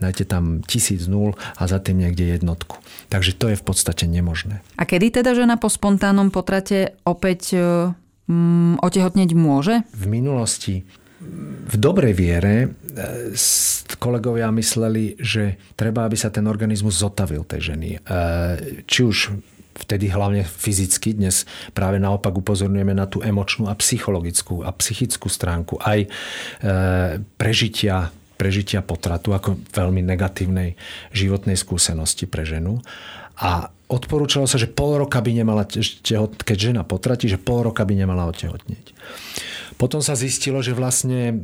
nájte 0.05 0.25
tam 0.29 0.61
tisíc 0.69 1.09
nul 1.09 1.33
a 1.57 1.63
za 1.65 1.81
tým 1.81 2.05
niekde 2.05 2.37
jednotku. 2.37 2.77
Takže 3.09 3.33
to 3.33 3.49
je 3.49 3.57
v 3.57 3.65
podstate 3.65 4.05
nemožné. 4.05 4.61
A 4.77 4.85
kedy 4.85 5.25
teda 5.25 5.33
žena 5.33 5.57
po 5.57 5.73
spontánnom 5.73 6.29
potrate 6.29 6.93
opäť 7.09 7.57
mm, 8.29 8.85
otehotneť 8.85 9.31
môže? 9.33 9.81
V 9.97 10.05
minulosti 10.07 10.85
v 11.71 11.77
dobrej 11.77 12.17
viere 12.17 12.55
e, 12.65 12.69
kolegovia 14.01 14.49
mysleli, 14.51 15.21
že 15.21 15.61
treba, 15.77 16.09
aby 16.09 16.17
sa 16.17 16.33
ten 16.33 16.49
organizmus 16.49 16.97
zotavil 16.97 17.45
tej 17.45 17.77
ženy. 17.77 17.89
E, 17.95 17.99
či 18.89 19.05
už 19.05 19.37
vtedy 19.77 20.09
hlavne 20.13 20.45
fyzicky, 20.45 21.17
dnes 21.17 21.45
práve 21.77 22.01
naopak 22.01 22.33
upozorňujeme 22.33 22.97
na 22.97 23.05
tú 23.05 23.21
emočnú 23.21 23.69
a 23.69 23.77
psychologickú 23.77 24.65
a 24.65 24.73
psychickú 24.73 25.29
stránku 25.29 25.77
aj 25.81 26.05
e, 26.05 26.09
prežitia 27.37 28.13
prežitia 28.41 28.81
potratu 28.81 29.37
ako 29.37 29.61
veľmi 29.69 30.01
negatívnej 30.01 30.73
životnej 31.13 31.61
skúsenosti 31.61 32.25
pre 32.25 32.49
ženu. 32.49 32.81
A 33.37 33.69
odporúčalo 33.93 34.49
sa, 34.49 34.57
že 34.57 34.65
pol 34.65 34.97
roka 34.97 35.21
by 35.21 35.45
nemala, 35.45 35.69
keď 36.41 36.57
žena 36.57 36.83
potratí, 36.89 37.29
že 37.29 37.37
pol 37.37 37.69
roka 37.69 37.85
by 37.85 37.93
nemala 37.93 38.25
otehotnieť. 38.33 38.97
Potom 39.81 40.05
sa 40.05 40.13
zistilo, 40.13 40.61
že 40.61 40.77
vlastne 40.77 41.33
e, 41.33 41.35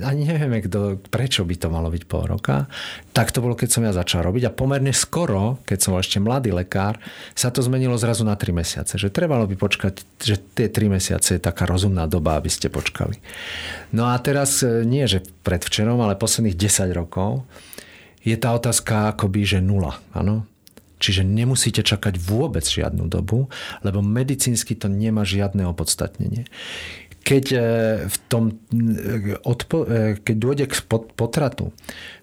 ani 0.00 0.24
nevieme, 0.24 0.64
kto, 0.64 0.96
prečo 1.12 1.44
by 1.44 1.60
to 1.60 1.68
malo 1.68 1.92
byť 1.92 2.08
pol 2.08 2.24
roka. 2.24 2.72
Tak 3.12 3.36
to 3.36 3.44
bolo, 3.44 3.52
keď 3.52 3.68
som 3.68 3.84
ja 3.84 3.92
začal 3.92 4.24
robiť 4.24 4.48
a 4.48 4.54
pomerne 4.56 4.96
skoro, 4.96 5.60
keď 5.68 5.78
som 5.78 5.92
ešte 6.00 6.24
mladý 6.24 6.56
lekár, 6.56 6.96
sa 7.36 7.52
to 7.52 7.60
zmenilo 7.60 8.00
zrazu 8.00 8.24
na 8.24 8.32
3 8.32 8.48
mesiace. 8.56 8.96
Že 8.96 9.12
trebalo 9.12 9.44
by 9.44 9.60
počkať, 9.60 10.00
že 10.24 10.40
tie 10.56 10.72
3 10.72 10.88
mesiace 10.88 11.36
je 11.36 11.44
taká 11.44 11.68
rozumná 11.68 12.08
doba, 12.08 12.40
aby 12.40 12.48
ste 12.48 12.72
počkali. 12.72 13.20
No 13.92 14.08
a 14.08 14.16
teraz 14.24 14.64
e, 14.64 14.88
nie, 14.88 15.04
že 15.04 15.20
predvčerom, 15.44 16.00
ale 16.00 16.16
posledných 16.16 16.56
10 16.56 16.96
rokov 16.96 17.44
je 18.24 18.40
tá 18.40 18.56
otázka 18.56 19.12
akoby, 19.12 19.44
že 19.44 19.58
nula. 19.60 20.00
Áno? 20.16 20.48
Čiže 20.98 21.22
nemusíte 21.22 21.86
čakať 21.86 22.18
vôbec 22.18 22.66
žiadnu 22.66 23.06
dobu, 23.06 23.46
lebo 23.86 24.02
medicínsky 24.02 24.74
to 24.74 24.90
nemá 24.90 25.22
žiadne 25.22 25.62
opodstatnenie. 25.70 26.48
Keď, 27.28 27.44
e, 27.52 27.60
v 28.08 28.16
tom, 28.32 28.56
e, 28.72 29.36
odpo, 29.44 29.84
e, 29.84 30.16
keď 30.16 30.36
dôjde 30.40 30.64
k 30.72 30.80
potratu, 31.12 31.76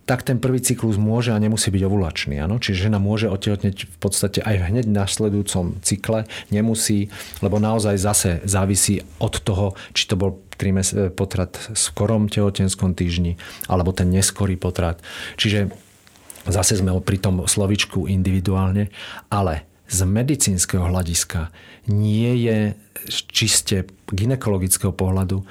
tak 0.09 0.25
ten 0.25 0.41
prvý 0.41 0.57
cyklus 0.65 0.97
môže 0.97 1.29
a 1.29 1.37
nemusí 1.37 1.69
byť 1.69 1.83
ovulačný. 1.85 2.41
Áno? 2.41 2.57
Čiže 2.57 2.89
žena 2.89 2.97
môže 2.97 3.29
otehotneť 3.29 3.85
v 3.85 3.97
podstate 4.01 4.41
aj 4.41 4.73
hneď 4.73 4.89
v 4.89 4.97
nasledujúcom 4.97 5.77
cykle, 5.85 6.25
nemusí, 6.49 7.13
lebo 7.45 7.61
naozaj 7.61 8.01
zase 8.01 8.31
závisí 8.49 9.05
od 9.21 9.37
toho, 9.45 9.77
či 9.93 10.09
to 10.09 10.17
bol 10.17 10.41
potrat 11.13 11.53
v 11.69 11.77
skorom 11.77 12.31
tehotenskom 12.31 12.95
týždni, 12.95 13.35
alebo 13.67 13.91
ten 13.91 14.07
neskorý 14.09 14.55
potrat. 14.55 15.03
Čiže 15.35 15.69
zase 16.47 16.79
sme 16.79 16.95
pri 17.01 17.17
tom 17.19 17.43
slovičku 17.45 18.07
individuálne, 18.07 18.89
ale 19.29 19.74
z 19.85 19.99
medicínskeho 20.03 20.85
hľadiska 20.89 21.53
nie 21.91 22.45
je 22.45 22.57
čiste 23.29 23.85
ginekologického 24.09 24.93
pohľadu 24.93 25.45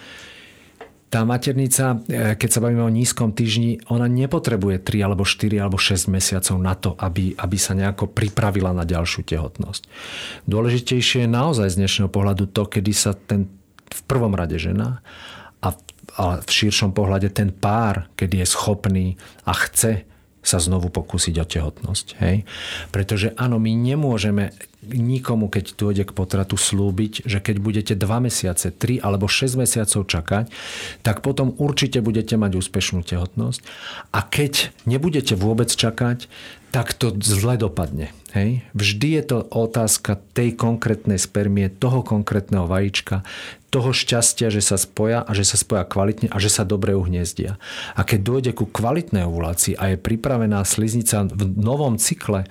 tá 1.14 1.22
maternica, 1.22 2.02
e, 2.10 2.34
keď 2.34 2.48
sa 2.50 2.58
bavíme 2.58 2.82
o 2.82 2.90
nízkom 2.90 3.30
týždni, 3.30 3.86
ona 3.86 4.10
nepotrebuje 4.10 4.82
3 4.82 5.06
alebo 5.06 5.22
4 5.22 5.62
alebo 5.62 5.78
6 5.78 6.10
mesiacov 6.10 6.58
na 6.58 6.74
to, 6.74 6.98
aby, 6.98 7.38
aby 7.38 7.54
sa 7.54 7.78
nejako 7.78 8.10
pripravila 8.10 8.74
na 8.74 8.82
ďalšiu 8.82 9.22
tehotnosť. 9.22 9.86
Dôležitejšie 10.50 11.22
je 11.22 11.30
naozaj 11.30 11.70
z 11.70 11.78
dnešného 11.86 12.10
pohľadu 12.10 12.50
to, 12.50 12.66
kedy 12.66 12.90
sa 12.90 13.14
ten 13.14 13.46
v 13.86 14.00
prvom 14.10 14.34
rade 14.34 14.58
žena 14.58 15.06
a, 15.62 15.70
a 16.18 16.42
v 16.42 16.50
širšom 16.50 16.90
pohľade 16.90 17.30
ten 17.30 17.54
pár, 17.54 18.10
kedy 18.18 18.42
je 18.42 18.46
schopný 18.50 19.06
a 19.46 19.54
chce 19.54 20.02
sa 20.44 20.60
znovu 20.60 20.92
pokúsiť 20.92 21.34
o 21.40 21.46
tehotnosť. 21.48 22.06
Hej? 22.20 22.44
Pretože 22.92 23.32
áno, 23.40 23.56
my 23.56 23.72
nemôžeme 23.72 24.52
nikomu, 24.84 25.48
keď 25.48 25.74
dôjde 25.80 26.04
k 26.04 26.12
potratu, 26.12 26.60
slúbiť, 26.60 27.24
že 27.24 27.40
keď 27.40 27.56
budete 27.56 27.94
2 27.96 28.28
mesiace, 28.28 28.68
3 28.68 29.00
alebo 29.00 29.24
6 29.24 29.56
mesiacov 29.56 30.04
čakať, 30.04 30.44
tak 31.00 31.24
potom 31.24 31.56
určite 31.56 32.04
budete 32.04 32.36
mať 32.36 32.60
úspešnú 32.60 33.00
tehotnosť. 33.00 33.64
A 34.12 34.20
keď 34.20 34.68
nebudete 34.84 35.32
vôbec 35.32 35.72
čakať, 35.72 36.28
tak 36.74 36.90
to 36.92 37.14
zle 37.22 37.54
dopadne. 37.54 38.10
Hej? 38.34 38.66
Vždy 38.74 39.08
je 39.14 39.22
to 39.24 39.38
otázka 39.46 40.18
tej 40.34 40.58
konkrétnej 40.58 41.22
spermie, 41.22 41.70
toho 41.70 42.02
konkrétneho 42.02 42.66
vajíčka, 42.66 43.22
toho 43.74 43.90
šťastia, 43.90 44.54
že 44.54 44.62
sa 44.62 44.78
spoja 44.78 45.26
a 45.26 45.34
že 45.34 45.42
sa 45.42 45.58
spoja 45.58 45.82
kvalitne 45.82 46.30
a 46.30 46.38
že 46.38 46.46
sa 46.46 46.62
dobre 46.62 46.94
uhniezdia. 46.94 47.58
A 47.98 48.06
keď 48.06 48.20
dôjde 48.22 48.50
ku 48.54 48.70
kvalitnej 48.70 49.26
ovulácii 49.26 49.74
a 49.74 49.90
je 49.90 49.98
pripravená 49.98 50.62
sliznica 50.62 51.26
v 51.26 51.42
novom 51.58 51.98
cykle 51.98 52.46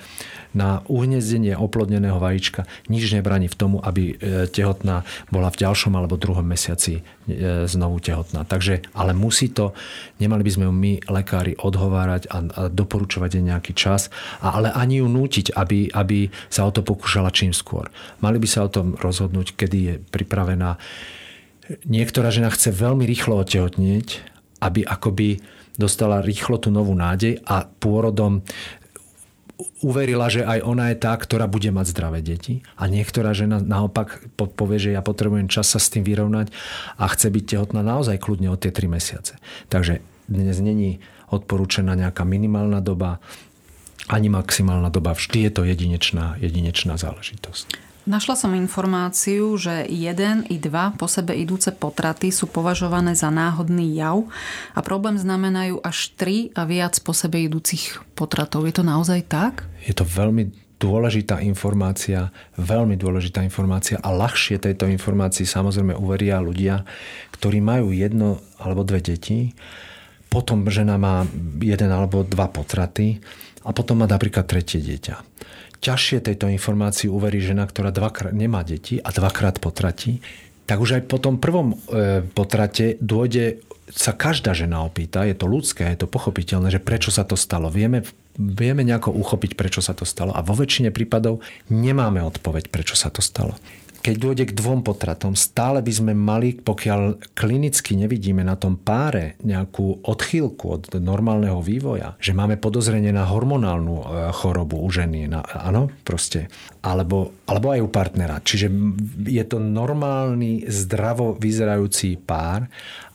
na 0.53 0.85
uhniezdenie 0.85 1.57
oplodneného 1.57 2.17
vajíčka, 2.21 2.69
nič 2.89 3.09
nebráni 3.13 3.49
v 3.49 3.57
tomu, 3.57 3.77
aby 3.81 4.13
e, 4.13 4.45
tehotná 4.49 5.05
bola 5.33 5.49
v 5.49 5.59
ďalšom 5.65 5.93
alebo 5.97 6.17
druhom 6.17 6.45
mesiaci 6.45 7.01
e, 7.01 7.65
znovu 7.65 7.97
tehotná. 7.99 8.45
Takže, 8.45 8.85
ale 8.93 9.17
musí 9.17 9.49
to, 9.49 9.73
nemali 10.21 10.45
by 10.45 10.51
sme 10.53 10.65
my, 10.69 10.93
lekári, 11.09 11.57
odhovárať 11.57 12.29
a, 12.29 12.69
doporučovať 12.69 13.29
jej 13.37 13.45
nejaký 13.45 13.73
čas, 13.73 14.13
ale 14.39 14.69
ani 14.69 15.01
ju 15.01 15.07
nútiť, 15.09 15.57
aby, 15.57 15.89
aby 15.89 16.29
sa 16.47 16.65
o 16.65 16.71
to 16.71 16.85
pokúšala 16.85 17.33
čím 17.33 17.51
skôr. 17.51 17.89
Mali 18.21 18.37
by 18.37 18.47
sa 18.47 18.65
o 18.65 18.73
tom 18.73 18.93
rozhodnúť, 18.97 19.57
kedy 19.57 19.77
je 19.77 19.93
pripravená 20.13 20.77
niektorá 21.87 22.29
žena 22.29 22.51
chce 22.51 22.75
veľmi 22.75 23.07
rýchlo 23.07 23.39
otehotnieť, 23.39 24.07
aby 24.63 24.83
akoby 24.83 25.39
dostala 25.75 26.21
rýchlo 26.21 26.61
tú 26.61 26.69
novú 26.69 26.93
nádej 26.93 27.41
a 27.49 27.65
pôrodom 27.65 28.45
uverila, 29.85 30.27
že 30.27 30.41
aj 30.41 30.59
ona 30.65 30.89
je 30.91 30.97
tá, 30.97 31.13
ktorá 31.13 31.45
bude 31.45 31.69
mať 31.69 31.93
zdravé 31.93 32.19
deti. 32.25 32.65
A 32.79 32.89
niektorá 32.89 33.35
žena 33.37 33.61
naopak 33.61 34.23
povie, 34.35 34.79
že 34.81 34.89
ja 34.95 35.05
potrebujem 35.05 35.51
čas 35.51 35.69
sa 35.69 35.79
s 35.79 35.91
tým 35.93 36.01
vyrovnať 36.01 36.49
a 36.97 37.05
chce 37.09 37.27
byť 37.29 37.43
tehotná 37.55 37.81
naozaj 37.85 38.17
kľudne 38.17 38.49
o 38.49 38.57
tie 38.57 38.73
3 38.73 38.89
mesiace. 38.89 39.37
Takže 39.69 40.01
dnes 40.25 40.57
není 40.63 41.03
odporúčená 41.29 41.93
nejaká 41.97 42.25
minimálna 42.25 42.81
doba, 42.81 43.21
ani 44.09 44.27
maximálna 44.27 44.91
doba. 44.91 45.15
Vždy 45.15 45.47
je 45.47 45.51
to 45.53 45.61
jedinečná, 45.63 46.37
jedinečná 46.41 46.99
záležitosť. 46.99 47.82
Našla 48.03 48.35
som 48.35 48.51
informáciu, 48.51 49.55
že 49.55 49.87
jeden 49.87 50.43
i 50.51 50.59
dva 50.59 50.91
po 50.91 51.07
sebe 51.07 51.39
idúce 51.39 51.71
potraty 51.71 52.35
sú 52.35 52.51
považované 52.51 53.15
za 53.15 53.31
náhodný 53.31 53.95
jav 53.95 54.27
a 54.75 54.83
problém 54.83 55.15
znamenajú 55.15 55.79
až 55.79 56.11
tri 56.19 56.51
a 56.51 56.67
viac 56.67 56.99
po 56.99 57.15
sebe 57.15 57.39
idúcich 57.47 58.03
potratov. 58.11 58.67
Je 58.67 58.75
to 58.75 58.83
naozaj 58.83 59.23
tak? 59.23 59.63
Je 59.87 59.95
to 59.95 60.03
veľmi 60.03 60.51
dôležitá 60.83 61.39
informácia, 61.47 62.27
veľmi 62.59 62.99
dôležitá 62.99 63.39
informácia 63.39 63.95
a 64.03 64.11
ľahšie 64.11 64.59
tejto 64.59 64.83
informácii 64.91 65.47
samozrejme 65.47 65.95
uveria 65.95 66.43
ľudia, 66.43 66.83
ktorí 67.39 67.63
majú 67.63 67.95
jedno 67.95 68.43
alebo 68.59 68.83
dve 68.83 68.99
deti, 68.99 69.55
potom 70.27 70.67
žena 70.67 70.99
má 70.99 71.23
jeden 71.55 71.87
alebo 71.87 72.27
dva 72.27 72.51
potraty 72.51 73.23
a 73.63 73.71
potom 73.71 74.03
má 74.03 74.11
napríklad 74.11 74.43
tretie 74.43 74.83
dieťa 74.83 75.15
ťažšie 75.83 76.23
tejto 76.23 76.47
informácii 76.47 77.11
uverí 77.11 77.43
žena, 77.43 77.67
ktorá 77.67 77.91
dvakrát 77.91 78.31
nemá 78.31 78.63
deti 78.63 79.03
a 79.03 79.11
dvakrát 79.11 79.59
potratí, 79.59 80.23
tak 80.63 80.79
už 80.79 80.99
aj 80.99 81.03
po 81.11 81.19
tom 81.19 81.43
prvom 81.43 81.75
e, 81.75 82.23
potrate 82.23 82.95
dôjde 83.03 83.59
sa 83.91 84.15
každá 84.15 84.55
žena 84.55 84.87
opýta, 84.87 85.27
je 85.27 85.35
to 85.35 85.43
ľudské, 85.43 85.83
je 85.91 86.07
to 86.07 86.07
pochopiteľné, 86.07 86.71
že 86.71 86.79
prečo 86.79 87.11
sa 87.11 87.27
to 87.27 87.35
stalo. 87.35 87.67
Vieme, 87.67 88.07
vieme 88.39 88.87
nejako 88.87 89.11
uchopiť, 89.11 89.59
prečo 89.59 89.83
sa 89.83 89.91
to 89.91 90.07
stalo. 90.07 90.31
A 90.31 90.39
vo 90.39 90.55
väčšine 90.55 90.89
prípadov 90.95 91.43
nemáme 91.67 92.23
odpoveď, 92.23 92.71
prečo 92.71 92.95
sa 92.95 93.11
to 93.11 93.19
stalo 93.19 93.59
keď 94.03 94.15
dôjde 94.19 94.45
k 94.51 94.57
dvom 94.59 94.83
potratom, 94.83 95.31
stále 95.31 95.79
by 95.79 95.93
sme 95.95 96.11
mali, 96.11 96.59
pokiaľ 96.59 97.31
klinicky 97.31 97.95
nevidíme 97.95 98.43
na 98.43 98.59
tom 98.59 98.75
páre 98.75 99.39
nejakú 99.47 100.03
odchýlku 100.03 100.65
od 100.67 100.83
normálneho 100.99 101.63
vývoja, 101.63 102.19
že 102.19 102.35
máme 102.35 102.59
podozrenie 102.59 103.15
na 103.15 103.23
hormonálnu 103.23 103.95
e, 103.95 104.05
chorobu 104.35 104.83
u 104.83 104.91
ženy, 104.91 105.31
na, 105.31 105.39
áno, 105.47 105.87
proste, 106.03 106.51
alebo, 106.83 107.31
alebo 107.47 107.71
aj 107.71 107.79
u 107.79 107.89
partnera. 107.89 108.43
Čiže 108.43 108.67
je 109.23 109.43
to 109.47 109.63
normálny, 109.63 110.67
zdravo 110.67 111.39
vyzerajúci 111.39 112.19
pár 112.19 112.67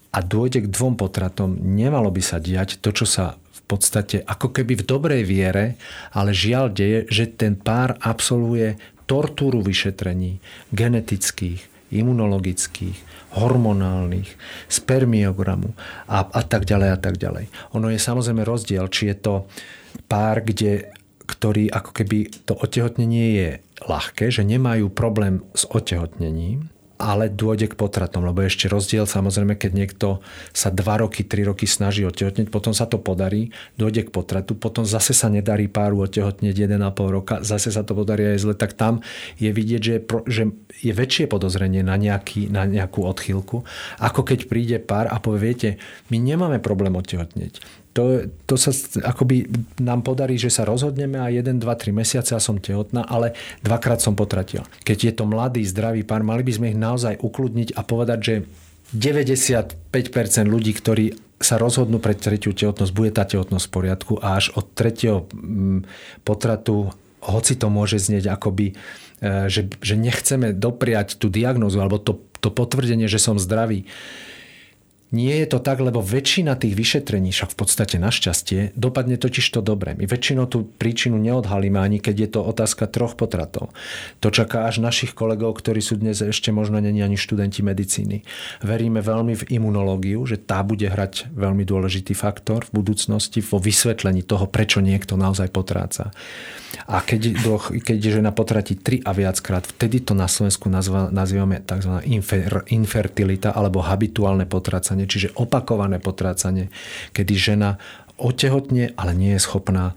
a 0.08 0.18
dôjde 0.24 0.64
k 0.64 0.72
dvom 0.72 0.96
potratom, 0.96 1.52
nemalo 1.52 2.08
by 2.08 2.22
sa 2.24 2.40
diať 2.40 2.80
to, 2.80 2.96
čo 2.96 3.04
sa 3.04 3.36
v 3.36 3.60
podstate 3.68 4.24
ako 4.24 4.56
keby 4.56 4.80
v 4.80 4.86
dobrej 4.88 5.22
viere, 5.28 5.76
ale 6.16 6.32
žiaľ 6.32 6.72
deje, 6.72 7.04
že 7.12 7.28
ten 7.28 7.60
pár 7.60 8.00
absolvuje 8.00 8.80
tortúru 9.08 9.64
vyšetrení 9.64 10.38
genetických, 10.70 11.64
imunologických, 11.88 12.96
hormonálnych, 13.40 14.28
spermiogramu 14.68 15.72
a, 16.04 16.28
a 16.28 16.40
tak 16.44 16.68
ďalej 16.68 16.90
a 16.92 16.98
tak 17.00 17.16
ďalej. 17.16 17.48
Ono 17.72 17.88
je 17.88 17.96
samozrejme 17.96 18.44
rozdiel, 18.44 18.84
či 18.92 19.08
je 19.12 19.16
to 19.16 19.34
pár, 20.08 20.44
kde, 20.44 20.92
ktorý 21.24 21.72
ako 21.72 21.90
keby 21.96 22.28
to 22.44 22.52
otehotnenie 22.56 23.26
je 23.36 23.50
ľahké, 23.84 24.28
že 24.28 24.44
nemajú 24.44 24.92
problém 24.92 25.40
s 25.56 25.64
otehotnením, 25.68 26.68
ale 26.98 27.30
dôjde 27.30 27.70
k 27.72 27.78
potratom, 27.78 28.26
lebo 28.26 28.42
ešte 28.42 28.66
rozdiel 28.66 29.06
samozrejme, 29.06 29.54
keď 29.54 29.72
niekto 29.72 30.08
sa 30.50 30.74
2 30.74 30.82
roky, 31.06 31.22
3 31.22 31.48
roky 31.48 31.64
snaží 31.64 32.02
otehotneť, 32.02 32.50
potom 32.50 32.74
sa 32.74 32.90
to 32.90 32.98
podarí, 32.98 33.54
dôjde 33.78 34.10
k 34.10 34.14
potratu, 34.14 34.58
potom 34.58 34.82
zase 34.82 35.14
sa 35.14 35.30
nedarí 35.30 35.70
páru 35.70 36.02
otehotneť 36.02 36.54
1,5 36.68 36.76
roka, 37.14 37.34
zase 37.46 37.70
sa 37.70 37.86
to 37.86 37.94
podarí 37.94 38.34
aj 38.34 38.38
zle, 38.42 38.54
tak 38.58 38.74
tam 38.74 39.00
je 39.38 39.54
vidieť, 39.54 39.80
že 39.80 39.92
je, 39.94 40.00
že 40.26 40.42
je 40.82 40.92
väčšie 40.92 41.30
podozrenie 41.30 41.86
na, 41.86 41.94
nejaký, 41.94 42.50
na 42.50 42.66
nejakú 42.66 43.06
odchýlku, 43.06 43.62
ako 44.02 44.20
keď 44.26 44.38
príde 44.50 44.76
pár 44.82 45.06
a 45.06 45.22
povie, 45.22 45.54
viete, 45.54 45.70
my 46.10 46.18
nemáme 46.18 46.58
problém 46.58 46.92
otehotneť 46.98 47.86
to, 47.98 48.30
to 48.46 48.54
sa 48.54 48.70
akoby 49.02 49.50
nám 49.82 50.06
podarí, 50.06 50.38
že 50.38 50.54
sa 50.54 50.62
rozhodneme 50.62 51.18
a 51.18 51.34
1, 51.34 51.58
2, 51.58 51.66
3 51.66 51.90
mesiace 51.90 52.30
a 52.30 52.38
som 52.38 52.62
tehotná, 52.62 53.02
ale 53.02 53.34
dvakrát 53.66 53.98
som 53.98 54.14
potratila. 54.14 54.62
Keď 54.86 54.98
je 55.02 55.12
to 55.18 55.26
mladý, 55.26 55.66
zdravý 55.66 56.06
pár, 56.06 56.22
mali 56.22 56.46
by 56.46 56.52
sme 56.54 56.66
ich 56.70 56.78
naozaj 56.78 57.18
ukludniť 57.18 57.74
a 57.74 57.82
povedať, 57.82 58.18
že 58.22 58.34
95% 58.94 59.82
ľudí, 60.46 60.78
ktorí 60.78 61.18
sa 61.42 61.58
rozhodnú 61.58 61.98
pre 61.98 62.14
tretiu 62.14 62.54
tehotnosť, 62.54 62.92
bude 62.94 63.10
tá 63.10 63.26
tehotnosť 63.26 63.66
v 63.66 63.74
poriadku 63.74 64.12
a 64.22 64.38
až 64.38 64.54
od 64.54 64.70
tretieho 64.78 65.26
mm, 65.34 65.82
potratu, 66.22 66.94
hoci 67.18 67.58
to 67.58 67.66
môže 67.66 67.98
znieť 67.98 68.30
akoby, 68.30 68.78
e, 69.18 69.50
že, 69.50 69.66
že 69.82 69.98
nechceme 69.98 70.54
dopriať 70.54 71.18
tú 71.18 71.26
diagnózu 71.26 71.82
alebo 71.82 71.98
to, 71.98 72.22
to 72.38 72.54
potvrdenie, 72.54 73.10
že 73.10 73.18
som 73.18 73.42
zdravý, 73.42 73.90
Nie 75.08 75.40
je 75.40 75.56
to 75.56 75.58
tak, 75.64 75.80
lebo 75.80 76.04
väčšina 76.04 76.52
tých 76.60 76.76
vyšetrení, 76.76 77.32
však 77.32 77.56
v 77.56 77.58
podstate 77.64 77.96
našťastie, 77.96 78.76
dopadne 78.76 79.16
totiž 79.16 79.46
to 79.56 79.64
dobre. 79.64 79.96
My 79.96 80.04
väčšinou 80.04 80.44
tú 80.44 80.68
príčinu 80.68 81.16
neodhalíme, 81.16 81.80
ani 81.80 81.96
keď 81.96 82.16
je 82.18 82.28
to 82.36 82.40
otázka 82.44 82.84
troch 82.92 83.16
potratov. 83.16 83.72
To 84.20 84.28
čaká 84.28 84.68
až 84.68 84.84
našich 84.84 85.16
kolegov, 85.16 85.56
ktorí 85.56 85.80
sú 85.80 85.96
dnes 85.96 86.20
ešte 86.20 86.52
možno 86.52 86.76
není 86.76 87.00
ani 87.00 87.16
študenti 87.16 87.64
medicíny. 87.64 88.20
Veríme 88.60 89.00
veľmi 89.00 89.32
v 89.32 89.48
imunológiu, 89.48 90.28
že 90.28 90.36
tá 90.36 90.60
bude 90.60 90.84
hrať 90.84 91.32
veľmi 91.32 91.64
dôležitý 91.64 92.12
faktor 92.12 92.68
v 92.68 92.84
budúcnosti 92.84 93.40
vo 93.40 93.56
vysvetlení 93.56 94.26
toho, 94.26 94.44
prečo 94.44 94.84
niekto 94.84 95.16
naozaj 95.16 95.48
potráca. 95.48 96.12
A 96.84 97.00
keď, 97.00 97.32
keď 97.80 98.20
žena 98.20 98.32
potratí 98.32 98.76
tri 98.76 99.00
a 99.00 99.16
viackrát, 99.16 99.64
vtedy 99.64 100.04
to 100.04 100.12
na 100.12 100.28
Slovensku 100.28 100.68
nazývame 100.68 101.64
tzv. 101.64 102.04
Infer, 102.12 102.68
infertilita 102.68 103.56
alebo 103.56 103.80
habituálne 103.80 104.44
potrácanie 104.44 104.97
potrácanie, 104.98 105.06
čiže 105.06 105.34
opakované 105.38 106.02
potrácanie, 106.02 106.72
kedy 107.14 107.34
žena 107.38 107.78
otehotne, 108.18 108.98
ale 108.98 109.14
nie 109.14 109.38
je 109.38 109.44
schopná 109.46 109.94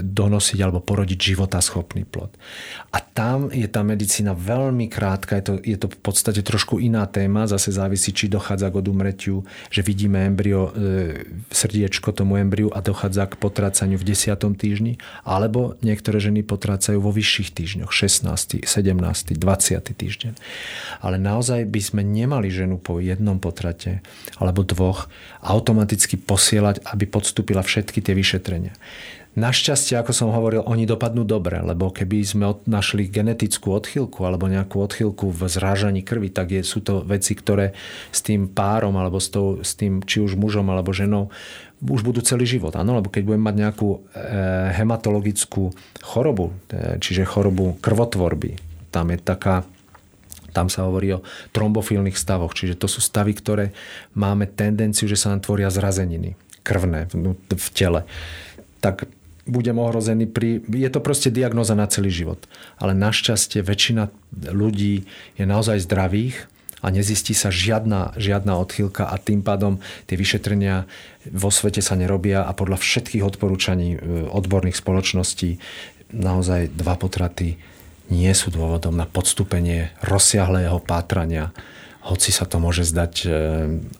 donosiť 0.00 0.58
alebo 0.64 0.80
porodiť 0.80 1.36
schopný 1.60 2.08
plod. 2.08 2.32
A 2.90 2.98
tam 3.04 3.52
je 3.52 3.68
tá 3.68 3.84
medicína 3.84 4.32
veľmi 4.32 4.88
krátka, 4.88 5.36
je 5.36 5.44
to, 5.44 5.54
je 5.60 5.76
to 5.76 5.86
v 5.92 6.00
podstate 6.00 6.40
trošku 6.40 6.80
iná 6.80 7.04
téma, 7.04 7.44
zase 7.44 7.70
závisí, 7.70 8.10
či 8.16 8.32
dochádza 8.32 8.72
k 8.72 8.80
odumretiu, 8.80 9.44
že 9.68 9.84
vidíme 9.84 10.24
embryo, 10.24 10.72
e, 10.72 11.28
srdiečko 11.52 12.16
tomu 12.16 12.40
embryu 12.40 12.72
a 12.72 12.80
dochádza 12.80 13.28
k 13.28 13.36
potrácaniu 13.36 14.00
v 14.00 14.04
10. 14.08 14.56
týždni, 14.56 14.96
alebo 15.22 15.76
niektoré 15.84 16.18
ženy 16.18 16.40
potrácajú 16.40 16.98
vo 16.98 17.12
vyšších 17.12 17.52
týždňoch, 17.52 17.92
16., 17.92 18.64
17., 18.64 19.36
20. 19.36 19.92
týždeň. 19.94 20.32
Ale 21.04 21.20
naozaj 21.20 21.68
by 21.68 21.80
sme 21.84 22.02
nemali 22.02 22.48
ženu 22.48 22.80
po 22.80 22.98
jednom 22.98 23.36
potrate 23.36 24.00
alebo 24.40 24.64
dvoch 24.64 25.12
automaticky 25.44 26.16
posielať, 26.16 26.80
aby 26.88 27.04
podstúpila 27.04 27.60
všetky 27.60 28.00
tie 28.00 28.16
vyšetrenia. 28.16 28.72
Našťastie, 29.40 29.96
ako 29.96 30.12
som 30.12 30.28
hovoril, 30.36 30.60
oni 30.68 30.84
dopadnú 30.84 31.24
dobre, 31.24 31.64
lebo 31.64 31.88
keby 31.88 32.20
sme 32.20 32.44
našli 32.68 33.08
genetickú 33.08 33.72
odchylku 33.72 34.20
alebo 34.28 34.44
nejakú 34.52 34.76
odchylku 34.84 35.32
v 35.32 35.40
zrážaní 35.48 36.04
krvi, 36.04 36.28
tak 36.28 36.52
je, 36.52 36.60
sú 36.60 36.84
to 36.84 37.00
veci, 37.00 37.32
ktoré 37.32 37.72
s 38.12 38.20
tým 38.20 38.52
párom 38.52 39.00
alebo 39.00 39.16
s, 39.16 39.32
tou, 39.32 39.64
s 39.64 39.72
tým 39.80 40.04
či 40.04 40.20
už 40.20 40.36
mužom 40.36 40.68
alebo 40.68 40.92
ženou 40.92 41.32
už 41.80 42.04
budú 42.04 42.20
celý 42.20 42.44
život. 42.44 42.76
Áno, 42.76 43.00
lebo 43.00 43.08
keď 43.08 43.24
budeme 43.24 43.48
mať 43.48 43.56
nejakú 43.56 43.88
e, 43.88 43.98
hematologickú 44.76 45.72
chorobu, 46.04 46.52
e, 46.68 47.00
čiže 47.00 47.24
chorobu 47.24 47.80
krvotvorby, 47.80 48.60
tam 48.92 49.08
je 49.08 49.18
taká 49.24 49.64
tam 50.50 50.66
sa 50.66 50.82
hovorí 50.82 51.14
o 51.14 51.24
trombofilných 51.54 52.18
stavoch, 52.18 52.50
čiže 52.52 52.74
to 52.74 52.90
sú 52.90 52.98
stavy, 52.98 53.38
ktoré 53.38 53.70
máme 54.18 54.50
tendenciu, 54.50 55.06
že 55.06 55.14
sa 55.14 55.30
nám 55.30 55.46
tvoria 55.46 55.70
zrazeniny 55.70 56.34
krvné 56.66 57.06
v, 57.14 57.38
v 57.38 57.68
tele. 57.70 58.02
Tak 58.82 59.06
budem 59.50 59.82
ohrozený 59.82 60.30
pri... 60.30 60.62
Je 60.70 60.86
to 60.86 61.02
proste 61.02 61.34
diagnoza 61.34 61.74
na 61.74 61.90
celý 61.90 62.14
život. 62.14 62.46
Ale 62.78 62.94
našťastie 62.94 63.66
väčšina 63.66 64.08
ľudí 64.54 65.04
je 65.34 65.44
naozaj 65.44 65.82
zdravých 65.82 66.46
a 66.80 66.88
nezistí 66.88 67.36
sa 67.36 67.52
žiadna, 67.52 68.16
žiadna 68.16 68.56
odchýlka 68.56 69.04
a 69.10 69.20
tým 69.20 69.44
pádom 69.44 69.82
tie 70.08 70.16
vyšetrenia 70.16 70.88
vo 71.28 71.52
svete 71.52 71.84
sa 71.84 71.98
nerobia 71.98 72.46
a 72.46 72.56
podľa 72.56 72.80
všetkých 72.80 73.20
odporúčaní 73.20 73.88
e, 73.94 73.98
odborných 74.32 74.80
spoločností 74.80 75.60
naozaj 76.16 76.72
dva 76.72 76.96
potraty 76.96 77.60
nie 78.10 78.32
sú 78.34 78.50
dôvodom 78.50 78.96
na 78.96 79.06
podstúpenie 79.06 79.94
rozsiahlého 80.02 80.82
pátrania 80.82 81.54
hoci 82.00 82.32
sa 82.32 82.48
to 82.48 82.56
môže 82.56 82.88
zdať 82.88 83.14
e, 83.24 83.28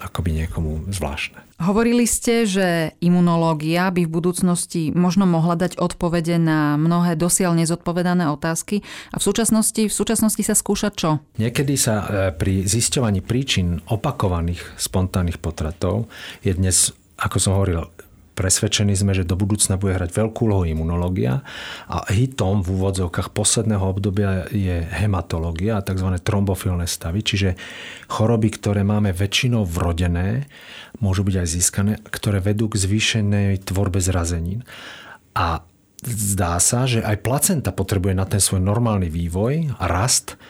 akoby 0.01 0.31
niekomu 0.45 0.89
zvláštne. 0.89 1.41
Hovorili 1.61 2.09
ste, 2.09 2.49
že 2.49 2.97
imunológia 3.05 3.93
by 3.93 4.09
v 4.09 4.11
budúcnosti 4.11 4.89
možno 4.97 5.29
mohla 5.29 5.61
dať 5.61 5.77
odpovede 5.77 6.41
na 6.41 6.81
mnohé 6.81 7.21
dosiaľ 7.21 7.53
nezodpovedané 7.61 8.33
otázky 8.33 8.81
a 9.13 9.21
v 9.21 9.25
súčasnosti, 9.29 9.83
v 9.85 9.93
súčasnosti 9.93 10.41
sa 10.41 10.57
skúša 10.57 10.89
čo? 10.97 11.21
Niekedy 11.37 11.77
sa 11.77 11.95
e, 12.01 12.05
pri 12.33 12.65
zisťovaní 12.65 13.21
príčin 13.21 13.85
opakovaných 13.93 14.81
spontánnych 14.81 15.37
potratov 15.37 16.09
je 16.41 16.57
dnes, 16.57 16.97
ako 17.21 17.37
som 17.37 17.53
hovoril, 17.61 17.85
presvedčení 18.35 18.97
sme, 18.97 19.13
že 19.13 19.29
do 19.29 19.37
budúcna 19.37 19.77
bude 19.77 19.97
hrať 19.97 20.11
veľkú 20.15 20.49
úlohu 20.49 20.65
imunológia 20.65 21.45
a 21.91 22.07
hitom 22.09 22.65
v 22.65 22.73
úvodzovkách 22.75 23.35
posledného 23.35 23.85
obdobia 23.85 24.49
je 24.51 24.81
hematológia 24.81 25.85
tzv. 25.85 26.09
trombofilné 26.21 26.89
stavy, 26.89 27.21
čiže 27.21 27.59
choroby, 28.09 28.49
ktoré 28.55 28.83
máme 28.87 29.13
väčšinou 29.13 29.67
vrodené, 29.67 30.49
môžu 30.99 31.27
byť 31.27 31.37
aj 31.37 31.49
získané, 31.49 31.93
ktoré 32.09 32.41
vedú 32.41 32.71
k 32.73 32.81
zvýšenej 32.81 33.67
tvorbe 33.67 34.01
zrazenín. 34.01 34.65
A 35.37 35.63
zdá 36.03 36.57
sa, 36.59 36.89
že 36.89 37.05
aj 37.05 37.21
placenta 37.21 37.71
potrebuje 37.71 38.17
na 38.17 38.25
ten 38.25 38.41
svoj 38.41 38.65
normálny 38.65 39.13
vývoj 39.13 39.77
a 39.77 39.85
rast 39.85 40.41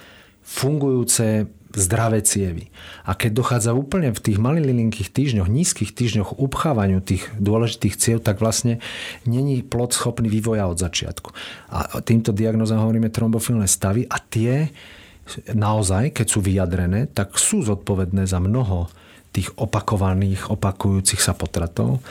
fungujúce 0.47 1.47
zdravé 1.75 2.23
cievy. 2.27 2.68
A 3.07 3.14
keď 3.14 3.31
dochádza 3.43 3.71
úplne 3.75 4.11
v 4.11 4.21
tých 4.21 4.39
malilinkých 4.43 5.11
týždňoch, 5.14 5.47
nízkych 5.47 5.95
týždňoch 5.95 6.39
upchávaniu 6.39 6.99
tých 7.03 7.31
dôležitých 7.39 7.95
ciev, 7.95 8.18
tak 8.23 8.43
vlastne 8.43 8.83
není 9.23 9.62
plod 9.62 9.95
schopný 9.95 10.27
vývoja 10.27 10.66
od 10.66 10.79
začiatku. 10.79 11.31
A 11.71 12.03
týmto 12.03 12.35
diagnozám 12.35 12.83
hovoríme 12.83 13.12
trombofilné 13.12 13.71
stavy 13.71 14.07
a 14.11 14.18
tie 14.18 14.71
naozaj, 15.55 16.11
keď 16.11 16.27
sú 16.27 16.43
vyjadrené, 16.43 17.07
tak 17.07 17.39
sú 17.39 17.62
zodpovedné 17.62 18.27
za 18.27 18.43
mnoho 18.43 18.91
tých 19.31 19.55
opakovaných, 19.55 20.51
opakujúcich 20.51 21.23
sa 21.23 21.39
potratov. 21.39 22.03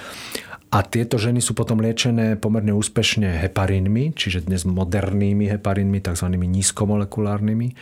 A 0.70 0.86
tieto 0.86 1.18
ženy 1.18 1.42
sú 1.42 1.58
potom 1.58 1.82
liečené 1.82 2.38
pomerne 2.38 2.72
úspešne 2.78 3.42
heparínmi, 3.50 4.14
čiže 4.14 4.46
dnes 4.46 4.70
modernými 4.70 5.50
heparínmi, 5.58 5.98
tzv. 5.98 6.30
nízkomolekulárnymi 6.30 7.74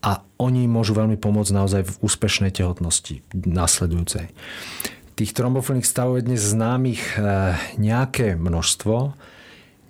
a 0.00 0.24
oni 0.40 0.64
môžu 0.64 0.96
veľmi 0.96 1.20
pomôcť 1.20 1.52
naozaj 1.52 1.82
v 1.84 1.94
úspešnej 2.00 2.52
tehotnosti 2.56 3.20
následujúcej. 3.36 4.32
Tých 5.20 5.36
trombofilných 5.36 5.84
stavov 5.84 6.16
je 6.16 6.28
dnes 6.32 6.40
známych 6.40 7.20
e, 7.20 7.52
nejaké 7.76 8.40
množstvo. 8.40 9.12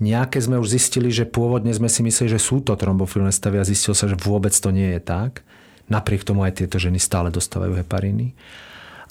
Nejaké 0.03 0.43
sme 0.43 0.59
už 0.59 0.75
zistili, 0.75 1.15
že 1.15 1.31
pôvodne 1.31 1.71
sme 1.71 1.87
si 1.87 2.03
mysleli, 2.03 2.35
že 2.35 2.43
sú 2.43 2.59
to 2.59 2.75
trombofilné 2.75 3.31
stavy 3.31 3.63
a 3.63 3.69
zistilo 3.69 3.95
sa, 3.95 4.11
že 4.11 4.19
vôbec 4.19 4.51
to 4.51 4.75
nie 4.75 4.99
je 4.99 5.01
tak. 5.03 5.47
Napriek 5.87 6.27
tomu 6.27 6.43
aj 6.43 6.59
tieto 6.59 6.83
ženy 6.83 6.99
stále 6.99 7.31
dostávajú 7.31 7.79
heparíny. 7.79 8.35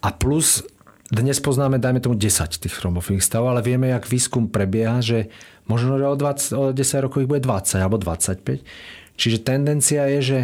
A 0.04 0.12
plus 0.12 0.68
dnes 1.08 1.40
poznáme, 1.40 1.80
dajme 1.80 2.04
tomu 2.04 2.20
10 2.20 2.60
tých 2.60 2.76
trombofilných 2.76 3.24
stavov, 3.24 3.56
ale 3.56 3.64
vieme, 3.64 3.88
jak 3.90 4.04
výskum 4.04 4.52
prebieha, 4.52 5.00
že 5.00 5.32
možno 5.72 5.96
o, 5.96 6.16
20, 6.20 6.54
o 6.54 6.64
10 6.76 7.06
rokov 7.08 7.24
ich 7.24 7.32
bude 7.32 7.48
20 7.48 7.80
alebo 7.80 7.96
25. 7.96 8.44
Čiže 9.16 9.38
tendencia 9.40 10.04
je, 10.06 10.20
že 10.20 10.40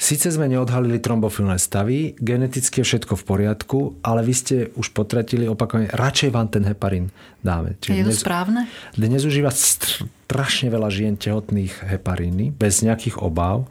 Sice 0.00 0.32
sme 0.32 0.48
neodhalili 0.48 0.96
trombofilné 0.96 1.60
stavy, 1.60 2.16
geneticky 2.16 2.80
je 2.80 2.88
všetko 2.88 3.20
v 3.20 3.24
poriadku, 3.28 3.78
ale 4.00 4.24
vy 4.24 4.32
ste 4.32 4.56
už 4.72 4.96
potratili 4.96 5.44
opakovane, 5.44 5.92
radšej 5.92 6.32
vám 6.32 6.48
ten 6.48 6.64
heparín 6.64 7.12
dáme. 7.44 7.76
Čiže 7.84 7.92
je 7.92 8.04
to 8.08 8.12
dnes, 8.16 8.24
správne? 8.24 8.60
Dnes 8.96 9.28
užíva 9.28 9.52
strašne 9.52 10.72
veľa 10.72 10.88
žien 10.88 11.20
tehotných 11.20 11.84
heparíny, 11.84 12.48
bez 12.48 12.80
nejakých 12.80 13.20
obáv. 13.20 13.68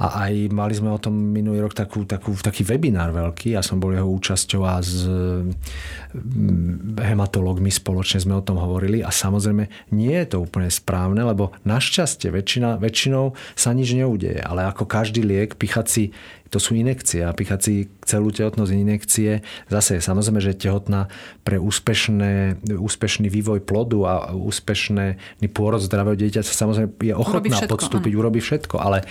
A 0.00 0.26
aj 0.26 0.48
mali 0.48 0.72
sme 0.72 0.88
o 0.88 0.96
tom 0.96 1.12
minulý 1.12 1.60
rok 1.60 1.76
takú, 1.76 2.08
takú, 2.08 2.32
taký 2.32 2.64
webinár 2.64 3.12
veľký, 3.12 3.52
ja 3.52 3.60
som 3.60 3.76
bol 3.76 3.92
jeho 3.92 4.08
účasťou 4.08 4.60
a 4.64 4.80
s 4.80 5.04
mm, 5.04 6.96
hematológmi 6.96 7.68
spoločne 7.68 8.24
sme 8.24 8.40
o 8.40 8.40
tom 8.40 8.56
hovorili. 8.56 9.04
A 9.04 9.12
samozrejme 9.12 9.92
nie 9.92 10.16
je 10.24 10.36
to 10.36 10.36
úplne 10.40 10.72
správne, 10.72 11.20
lebo 11.20 11.52
našťastie 11.68 12.32
väčšina, 12.32 12.80
väčšinou 12.80 13.36
sa 13.52 13.76
nič 13.76 13.92
neudeje, 13.92 14.40
ale 14.40 14.64
ako 14.64 14.88
každý 14.88 15.20
liek, 15.20 15.60
pichací 15.60 16.16
to 16.50 16.58
sú 16.58 16.74
inekcie. 16.74 17.22
A 17.22 17.30
pichací 17.30 17.86
celú 18.02 18.34
tehotnosť 18.34 18.74
inekcie. 18.74 19.38
Zase 19.70 20.02
samozrejme, 20.02 20.42
že 20.42 20.58
tehotná 20.58 21.06
pre 21.46 21.62
úspešné, 21.62 22.58
úspešný 22.74 23.30
vývoj 23.30 23.62
plodu 23.62 23.98
a 24.02 24.14
úspešný 24.34 25.46
pôrod 25.54 25.78
zdravého 25.78 26.18
dieťa 26.18 26.42
sa 26.42 26.66
samozrejme 26.66 26.90
je 26.98 27.14
ochotná 27.14 27.54
urobí 27.54 27.70
podstúpiť, 27.70 28.12
urobí 28.18 28.40
všetko, 28.42 28.82
ale 28.82 29.06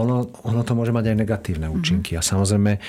ono, 0.00 0.26
ono 0.42 0.62
to 0.66 0.74
môže 0.74 0.90
mať 0.90 1.14
aj 1.14 1.16
negatívne 1.16 1.66
mhm. 1.70 1.74
účinky. 1.74 2.18
A 2.18 2.22
samozrejme 2.22 2.72
e, 2.74 2.80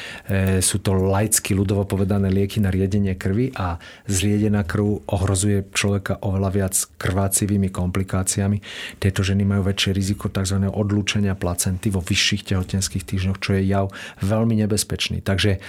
sú 0.60 0.82
to 0.82 0.98
laicky 0.98 1.54
ľudovo 1.54 1.86
povedané 1.86 2.34
lieky 2.34 2.58
na 2.64 2.74
riedenie 2.74 3.14
krvi 3.14 3.54
a 3.54 3.78
zriedená 4.10 4.66
krv 4.66 5.06
ohrozuje 5.06 5.70
človeka 5.72 6.22
oveľa 6.26 6.50
viac 6.52 6.76
krvácivými 6.98 7.70
komplikáciami. 7.70 8.58
Tieto 8.98 9.22
ženy 9.22 9.46
majú 9.46 9.70
väčšie 9.70 9.92
riziko 9.94 10.28
tzv. 10.32 10.58
odlúčenia 10.66 11.38
placenty 11.38 11.94
vo 11.94 12.02
vyšších 12.02 12.56
tehotenských 12.56 13.04
týždňoch, 13.06 13.40
čo 13.40 13.58
je 13.58 13.62
jav 13.66 13.94
veľmi 14.26 14.58
nebezpečný. 14.66 15.22
Takže 15.22 15.62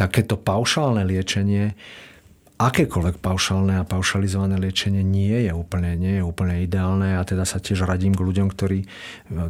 takéto 0.00 0.40
paušálne 0.40 1.04
liečenie 1.04 1.76
akékoľvek 2.60 3.24
paušálne 3.24 3.80
a 3.80 3.88
paušalizované 3.88 4.60
liečenie 4.60 5.00
nie 5.00 5.48
je 5.48 5.52
úplne, 5.56 5.96
nie 5.96 6.20
je 6.20 6.24
úplne 6.24 6.60
ideálne 6.60 7.16
a 7.16 7.24
teda 7.24 7.48
sa 7.48 7.56
tiež 7.56 7.88
radím 7.88 8.12
k 8.12 8.20
ľuďom, 8.20 8.52
ktorí 8.52 8.84
e, 8.84 8.86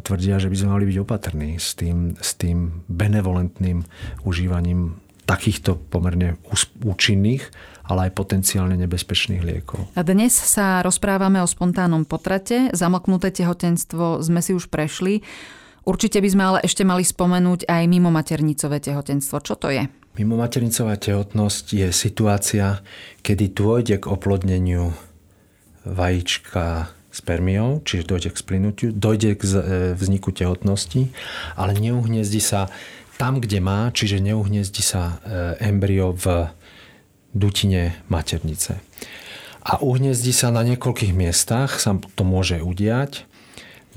tvrdia, 0.07 0.39
že 0.39 0.47
by 0.47 0.57
sme 0.57 0.71
mali 0.79 0.85
byť 0.87 0.99
opatrní 1.03 1.59
s 1.59 1.75
tým, 1.75 2.15
s 2.15 2.39
tým 2.39 2.87
benevolentným 2.87 3.83
užívaním 4.23 4.95
takýchto 5.27 5.79
pomerne 5.91 6.39
účinných, 6.83 7.51
ale 7.87 8.11
aj 8.11 8.19
potenciálne 8.19 8.79
nebezpečných 8.79 9.43
liekov. 9.43 9.91
A 9.99 10.03
dnes 10.07 10.35
sa 10.35 10.83
rozprávame 10.83 11.43
o 11.43 11.51
spontánnom 11.51 12.07
potrate. 12.07 12.71
Zamoknuté 12.75 13.35
tehotenstvo 13.35 14.23
sme 14.23 14.43
si 14.43 14.55
už 14.55 14.71
prešli. 14.71 15.23
Určite 15.87 16.23
by 16.23 16.29
sme 16.31 16.43
ale 16.47 16.59
ešte 16.63 16.87
mali 16.87 17.03
spomenúť 17.03 17.67
aj 17.67 17.83
mimo 17.91 18.11
maternicové 18.15 18.79
tehotenstvo. 18.79 19.43
Čo 19.43 19.55
to 19.59 19.71
je? 19.71 20.00
Mimo 20.19 20.35
maternicová 20.35 20.99
tehotnosť 20.99 21.67
je 21.71 21.89
situácia, 21.95 22.83
kedy 23.23 23.55
dôjde 23.55 24.03
k 24.03 24.11
oplodneniu 24.11 24.91
vajíčka 25.87 26.91
spermiou, 27.11 27.83
čiže 27.83 28.07
dojde 28.07 28.31
k 28.31 28.37
splinutiu, 28.39 28.89
dojde 28.95 29.35
k 29.35 29.43
e, 29.43 29.51
vzniku 29.99 30.31
tehotnosti, 30.31 31.11
ale 31.59 31.75
neuhniezdi 31.75 32.39
sa 32.39 32.71
tam, 33.19 33.43
kde 33.43 33.59
má, 33.59 33.91
čiže 33.91 34.23
neuhniezdi 34.23 34.83
sa 34.83 35.19
e, 35.23 35.67
embryo 35.67 36.15
v 36.15 36.51
dutine 37.35 37.99
maternice. 38.11 38.79
A 39.61 39.79
uhniezdi 39.79 40.33
sa 40.33 40.49
na 40.51 40.65
niekoľkých 40.65 41.13
miestach, 41.13 41.79
sa 41.79 41.99
to 42.17 42.23
môže 42.25 42.63
udiať. 42.65 43.29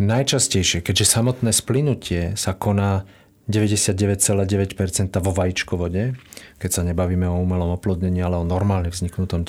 Najčastejšie, 0.02 0.82
keďže 0.82 1.06
samotné 1.06 1.54
splynutie 1.54 2.34
sa 2.34 2.58
koná 2.58 3.06
99,9% 3.44 5.20
vo 5.20 5.32
vajíčkovode, 5.36 6.16
keď 6.64 6.70
sa 6.72 6.82
nebavíme 6.88 7.28
o 7.28 7.44
umelom 7.44 7.76
oplodnení, 7.76 8.24
ale 8.24 8.40
o 8.40 8.48
normálne 8.48 8.88
vzniknutom 8.88 9.44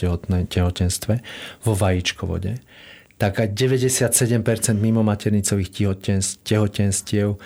tehotenstve, 0.51 1.15
vo 1.63 1.73
vajíčkovode, 1.79 2.59
tak 3.15 3.39
aj 3.39 3.55
97% 3.55 4.75
mimo 4.75 5.07
maternicových 5.07 5.71
tehotenstiev 6.43 7.39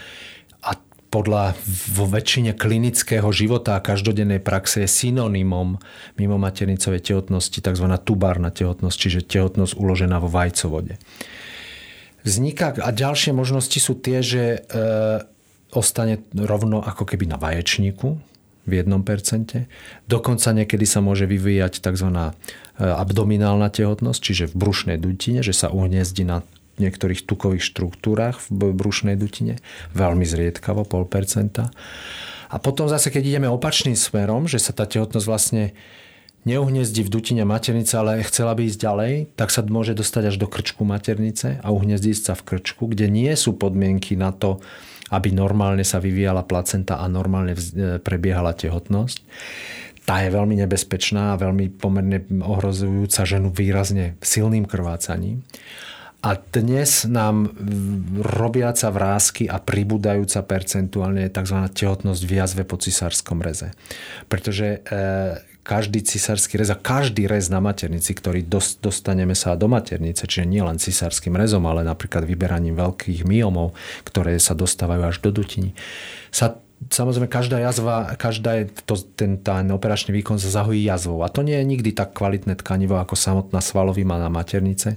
a 0.64 0.70
podľa 1.12 1.52
vo 1.92 2.08
väčšine 2.08 2.56
klinického 2.56 3.28
života 3.28 3.76
a 3.76 3.84
každodennej 3.84 4.40
praxe 4.40 4.84
je 4.84 4.88
synonymom 4.88 5.76
mimo 6.16 6.36
maternicovej 6.40 7.04
tehotnosti 7.04 7.60
tzv. 7.60 7.86
tubárna 8.00 8.48
tehotnosť, 8.48 8.96
čiže 8.96 9.28
tehotnosť 9.28 9.76
uložená 9.76 10.16
vo 10.16 10.32
vajcovode. 10.32 10.96
Vzniká, 12.24 12.72
a 12.80 12.88
ďalšie 12.88 13.36
možnosti 13.36 13.76
sú 13.76 13.94
tie, 14.00 14.24
že 14.24 14.44
e, 14.56 14.58
ostane 15.72 16.24
rovno 16.32 16.80
ako 16.80 17.04
keby 17.04 17.28
na 17.28 17.36
vaječníku, 17.36 18.18
v 18.68 18.84
1%. 18.84 19.64
Dokonca 20.04 20.48
niekedy 20.52 20.84
sa 20.84 21.00
môže 21.00 21.24
vyvíjať 21.24 21.80
tzv. 21.80 22.08
E, 22.12 22.32
abdominálna 22.84 23.72
tehotnosť, 23.72 24.20
čiže 24.20 24.44
v 24.52 24.54
brušnej 24.60 24.98
dutine, 25.00 25.40
že 25.40 25.56
sa 25.56 25.72
uhniezdi 25.72 26.28
na 26.28 26.44
niektorých 26.76 27.24
tukových 27.24 27.64
štruktúrach 27.64 28.38
v 28.52 28.76
brušnej 28.76 29.16
dutine, 29.18 29.58
veľmi 29.96 30.22
zriedkavo, 30.22 30.84
0,5%. 30.86 31.64
A 32.48 32.56
potom 32.60 32.86
zase, 32.86 33.08
keď 33.08 33.24
ideme 33.24 33.48
opačným 33.50 33.96
smerom, 33.98 34.46
že 34.46 34.62
sa 34.62 34.76
tá 34.76 34.86
tehotnosť 34.86 35.26
vlastne 35.26 35.72
neuhniezdi 36.46 37.02
v 37.02 37.12
dutine 37.12 37.44
maternice, 37.44 37.92
ale 37.98 38.24
chcela 38.24 38.54
by 38.54 38.62
ísť 38.64 38.78
ďalej, 38.78 39.12
tak 39.34 39.50
sa 39.50 39.60
môže 39.66 39.92
dostať 39.92 40.32
až 40.32 40.36
do 40.38 40.46
krčku 40.46 40.86
maternice 40.86 41.58
a 41.60 41.68
uhniezdiť 41.74 42.16
sa 42.16 42.32
v 42.38 42.56
krčku, 42.56 42.88
kde 42.88 43.10
nie 43.10 43.28
sú 43.34 43.58
podmienky 43.58 44.14
na 44.14 44.30
to, 44.30 44.62
aby 45.10 45.32
normálne 45.32 45.84
sa 45.84 45.98
vyvíjala 46.00 46.44
placenta 46.44 47.00
a 47.00 47.06
normálne 47.08 47.56
e, 47.56 47.98
prebiehala 48.00 48.52
tehotnosť. 48.52 49.24
Tá 50.08 50.24
je 50.24 50.32
veľmi 50.32 50.56
nebezpečná 50.64 51.36
a 51.36 51.40
veľmi 51.40 51.76
pomerne 51.76 52.24
ohrozujúca 52.40 53.28
ženu 53.28 53.52
výrazne 53.52 54.16
silným 54.24 54.64
krvácaním. 54.64 55.44
A 56.18 56.34
dnes 56.34 57.06
nám 57.06 57.54
robiaca 58.18 58.90
vrázky 58.90 59.46
a 59.46 59.62
pribúdajúca 59.62 60.42
percentuálne 60.42 61.30
tzv. 61.30 61.58
tehotnosť 61.70 62.22
v 62.26 62.32
po 62.66 62.74
cisárskom 62.74 63.38
reze. 63.38 63.70
Pretože 64.26 64.82
e, 64.82 64.98
každý 65.68 66.00
cisársky 66.00 66.56
rez 66.56 66.72
a 66.72 66.80
každý 66.80 67.28
rez 67.28 67.52
na 67.52 67.60
maternici, 67.60 68.16
ktorý 68.16 68.40
dostaneme 68.80 69.36
sa 69.36 69.52
do 69.52 69.68
maternice, 69.68 70.24
čiže 70.24 70.48
nie 70.48 70.64
len 70.64 70.80
cisárským 70.80 71.36
rezom, 71.36 71.68
ale 71.68 71.84
napríklad 71.84 72.24
vyberaním 72.24 72.72
veľkých 72.72 73.28
myomov, 73.28 73.76
ktoré 74.08 74.40
sa 74.40 74.56
dostávajú 74.56 75.02
až 75.04 75.20
do 75.20 75.28
dutiny, 75.28 75.76
sa 76.32 76.56
Samozrejme, 76.78 77.26
každá 77.26 77.58
jazva, 77.58 78.14
každá 78.14 78.62
je 78.62 78.70
to, 78.86 78.94
ten, 79.18 79.42
ten 79.42 79.66
operačný 79.66 80.14
výkon 80.14 80.38
sa 80.38 80.62
zahojí 80.62 80.86
jazvou. 80.86 81.26
A 81.26 81.28
to 81.28 81.42
nie 81.42 81.58
je 81.58 81.66
nikdy 81.66 81.90
tak 81.90 82.14
kvalitné 82.14 82.54
tkanivo 82.54 83.02
ako 83.02 83.18
samotná 83.18 83.58
svalovina 83.58 84.14
na 84.14 84.30
maternice. 84.30 84.94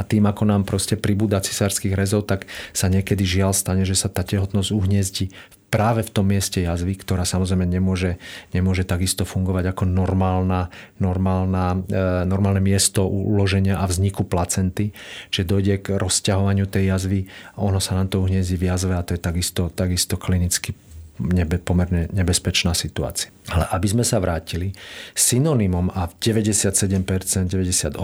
A 0.00 0.02
tým, 0.08 0.24
ako 0.24 0.48
nám 0.48 0.64
proste 0.64 0.96
pribúda 0.96 1.44
cisárskych 1.44 1.92
rezov, 1.92 2.24
tak 2.24 2.48
sa 2.72 2.88
niekedy 2.88 3.28
žiaľ 3.28 3.52
stane, 3.52 3.84
že 3.84 3.92
sa 3.92 4.08
tá 4.08 4.24
tehotnosť 4.24 4.72
uhniezdi 4.72 5.28
v 5.28 5.56
práve 5.68 6.00
v 6.00 6.10
tom 6.10 6.26
mieste 6.28 6.64
jazvy, 6.64 6.96
ktorá 6.96 7.28
samozrejme 7.28 7.68
nemôže, 7.68 8.16
nemôže 8.56 8.88
takisto 8.88 9.28
fungovať 9.28 9.76
ako 9.76 9.84
normálna, 9.84 10.72
normálna, 10.96 11.76
e, 11.88 12.24
normálne 12.24 12.64
miesto 12.64 13.04
uloženia 13.04 13.76
a 13.76 13.84
vzniku 13.84 14.24
placenty. 14.24 14.96
Čiže 15.28 15.44
dojde 15.44 15.74
k 15.84 15.86
rozťahovaniu 16.00 16.64
tej 16.68 16.92
jazvy 16.96 17.20
a 17.56 17.58
ono 17.60 17.78
sa 17.78 18.00
nám 18.00 18.08
to 18.08 18.24
uhniezí 18.24 18.56
v 18.56 18.72
jazve 18.72 18.96
a 18.96 19.04
to 19.04 19.14
je 19.16 19.20
takisto, 19.20 19.68
takisto 19.68 20.16
klinicky 20.16 20.72
nebe, 21.20 21.58
pomerne 21.58 22.06
nebezpečná 22.14 22.72
situácia. 22.72 23.28
Ale 23.50 23.66
aby 23.74 23.86
sme 23.90 24.04
sa 24.06 24.22
vrátili, 24.22 24.72
synonymom 25.12 25.90
a 25.92 26.06
97%, 26.08 27.50
98% 27.50 27.98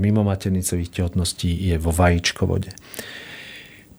mimo 0.00 0.24
maternicových 0.24 0.90
tehotností 0.90 1.52
je 1.68 1.76
vo 1.76 1.92
vajíčkovode. 1.92 2.72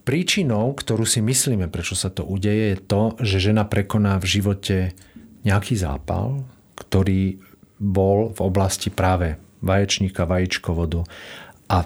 Príčinou, 0.10 0.74
ktorú 0.74 1.06
si 1.06 1.22
myslíme, 1.22 1.70
prečo 1.70 1.94
sa 1.94 2.10
to 2.10 2.26
udeje, 2.26 2.74
je 2.74 2.78
to, 2.82 3.14
že 3.22 3.54
žena 3.54 3.62
prekoná 3.62 4.18
v 4.18 4.26
živote 4.26 4.98
nejaký 5.46 5.78
zápal, 5.78 6.50
ktorý 6.74 7.38
bol 7.78 8.34
v 8.34 8.40
oblasti 8.42 8.90
práve 8.90 9.38
vaječníka, 9.62 10.26
vajíčkovodu 10.26 11.06
a 11.70 11.86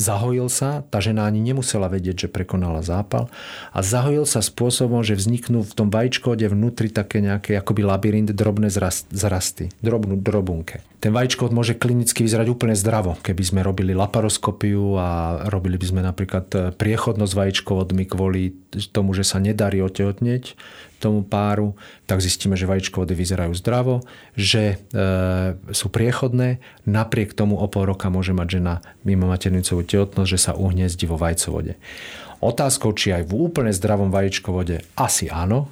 zahojil 0.00 0.48
sa, 0.48 0.80
tá 0.88 0.96
žena 1.04 1.28
ani 1.28 1.44
nemusela 1.44 1.92
vedieť, 1.92 2.24
že 2.24 2.32
prekonala 2.32 2.80
zápal 2.80 3.28
a 3.76 3.84
zahojil 3.84 4.24
sa 4.24 4.40
spôsobom, 4.40 5.04
že 5.04 5.12
vzniknú 5.12 5.60
v 5.60 5.76
tom 5.76 5.92
vajíčkovode 5.92 6.48
vnútri 6.48 6.88
také 6.88 7.20
nejaké 7.20 7.60
akoby 7.60 7.84
labyrint 7.84 8.32
drobné 8.32 8.72
zrasty, 9.12 9.68
drobnú 9.84 10.16
drobunke. 10.16 10.80
Ten 11.06 11.14
vajíčkovod 11.14 11.54
môže 11.54 11.78
klinicky 11.78 12.26
vyzerať 12.26 12.50
úplne 12.50 12.74
zdravo, 12.74 13.14
keby 13.22 13.38
sme 13.46 13.60
robili 13.62 13.94
laparoskopiu 13.94 14.98
a 14.98 15.38
robili 15.46 15.78
by 15.78 15.86
sme 15.86 16.00
napríklad 16.02 16.46
e, 16.50 16.58
priechodnosť 16.74 17.30
vajíčkovodmi 17.30 18.10
kvôli 18.10 18.58
tomu, 18.90 19.14
že 19.14 19.22
sa 19.22 19.38
nedarí 19.38 19.78
otehotnieť 19.86 20.58
tomu 20.98 21.22
páru, 21.22 21.78
tak 22.10 22.18
zistíme, 22.18 22.58
že 22.58 22.66
vajíčkovody 22.66 23.14
vyzerajú 23.14 23.54
zdravo, 23.54 24.02
že 24.34 24.82
e, 24.90 25.06
sú 25.70 25.94
priechodné, 25.94 26.58
napriek 26.90 27.38
tomu 27.38 27.54
o 27.54 27.70
pol 27.70 27.86
roka 27.86 28.10
môže 28.10 28.34
mať 28.34 28.58
žena 28.58 28.82
mimo 29.06 29.30
maternicovú 29.30 29.86
tehotnosť, 29.86 30.26
že 30.26 30.42
sa 30.42 30.58
uhniezdi 30.58 31.06
vo 31.06 31.14
vajcovode. 31.14 31.78
Otázkou, 32.42 32.98
či 32.98 33.14
aj 33.14 33.30
v 33.30 33.46
úplne 33.46 33.70
zdravom 33.70 34.10
vajíčkovode, 34.10 34.82
asi 34.98 35.30
áno, 35.30 35.70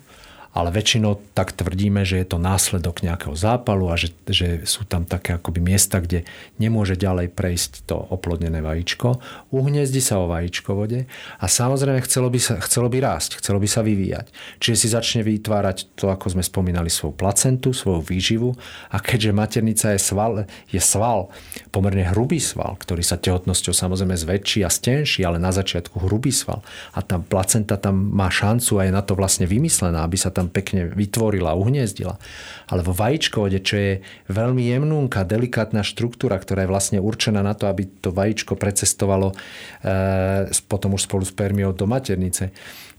ale 0.54 0.70
väčšinou 0.70 1.18
tak 1.34 1.50
tvrdíme, 1.52 2.06
že 2.06 2.22
je 2.22 2.26
to 2.30 2.38
následok 2.38 3.02
nejakého 3.02 3.34
zápalu 3.34 3.90
a 3.90 3.98
že, 3.98 4.14
že 4.30 4.62
sú 4.62 4.86
tam 4.86 5.02
také 5.02 5.34
akoby 5.34 5.58
miesta, 5.58 5.98
kde 5.98 6.22
nemôže 6.62 6.94
ďalej 6.94 7.34
prejsť 7.34 7.90
to 7.90 7.98
oplodnené 7.98 8.62
vajíčko. 8.62 9.18
Uhniezdi 9.50 9.98
sa 9.98 10.22
o 10.22 10.30
vajíčkovode 10.30 11.10
a 11.42 11.46
samozrejme 11.50 11.98
chcelo 12.06 12.30
by, 12.30 12.38
sa, 12.38 12.54
chcelo 12.62 12.86
by 12.86 13.02
rásť, 13.02 13.42
chcelo 13.42 13.58
by 13.58 13.68
sa 13.68 13.82
vyvíjať. 13.82 14.30
Čiže 14.62 14.76
si 14.78 14.88
začne 14.88 15.20
vytvárať 15.26 15.98
to, 15.98 16.08
ako 16.08 16.38
sme 16.38 16.46
spomínali, 16.46 16.86
svoju 16.86 17.18
placentu, 17.18 17.74
svoju 17.74 18.06
výživu 18.06 18.54
a 18.94 19.02
keďže 19.02 19.34
maternica 19.34 19.86
je 19.90 20.00
sval, 20.00 20.46
je 20.70 20.78
sval, 20.78 21.34
pomerne 21.74 22.06
hrubý 22.14 22.38
sval, 22.38 22.78
ktorý 22.78 23.02
sa 23.02 23.18
tehotnosťou 23.18 23.74
samozrejme 23.74 24.14
zväčší 24.14 24.62
a 24.62 24.70
stenší, 24.70 25.26
ale 25.26 25.42
na 25.42 25.50
začiatku 25.50 26.06
hrubý 26.06 26.30
sval 26.30 26.62
a 26.94 27.02
tá 27.02 27.18
placenta 27.18 27.74
tam 27.74 28.14
má 28.14 28.30
šancu 28.30 28.78
a 28.78 28.86
je 28.86 28.92
na 28.94 29.02
to 29.02 29.18
vlastne 29.18 29.50
vymyslená, 29.50 30.06
aby 30.06 30.14
sa 30.14 30.30
tam 30.30 30.43
tam 30.44 30.52
pekne 30.52 30.92
vytvorila, 30.92 31.56
uhniezdila. 31.56 32.20
Ale 32.68 32.84
vo 32.84 32.92
vajíčkovode, 32.92 33.64
čo 33.64 33.74
je 33.80 33.92
veľmi 34.28 34.68
jemnúnka, 34.68 35.24
delikátna 35.24 35.80
štruktúra, 35.80 36.36
ktorá 36.36 36.68
je 36.68 36.72
vlastne 36.72 36.98
určená 37.00 37.40
na 37.40 37.56
to, 37.56 37.64
aby 37.64 37.88
to 37.88 38.12
vajíčko 38.12 38.60
precestovalo 38.60 39.32
e, 39.80 40.52
potom 40.68 40.92
už 40.92 41.08
spolu 41.08 41.24
s 41.24 41.32
permiou 41.32 41.72
do 41.72 41.88
maternice, 41.88 42.52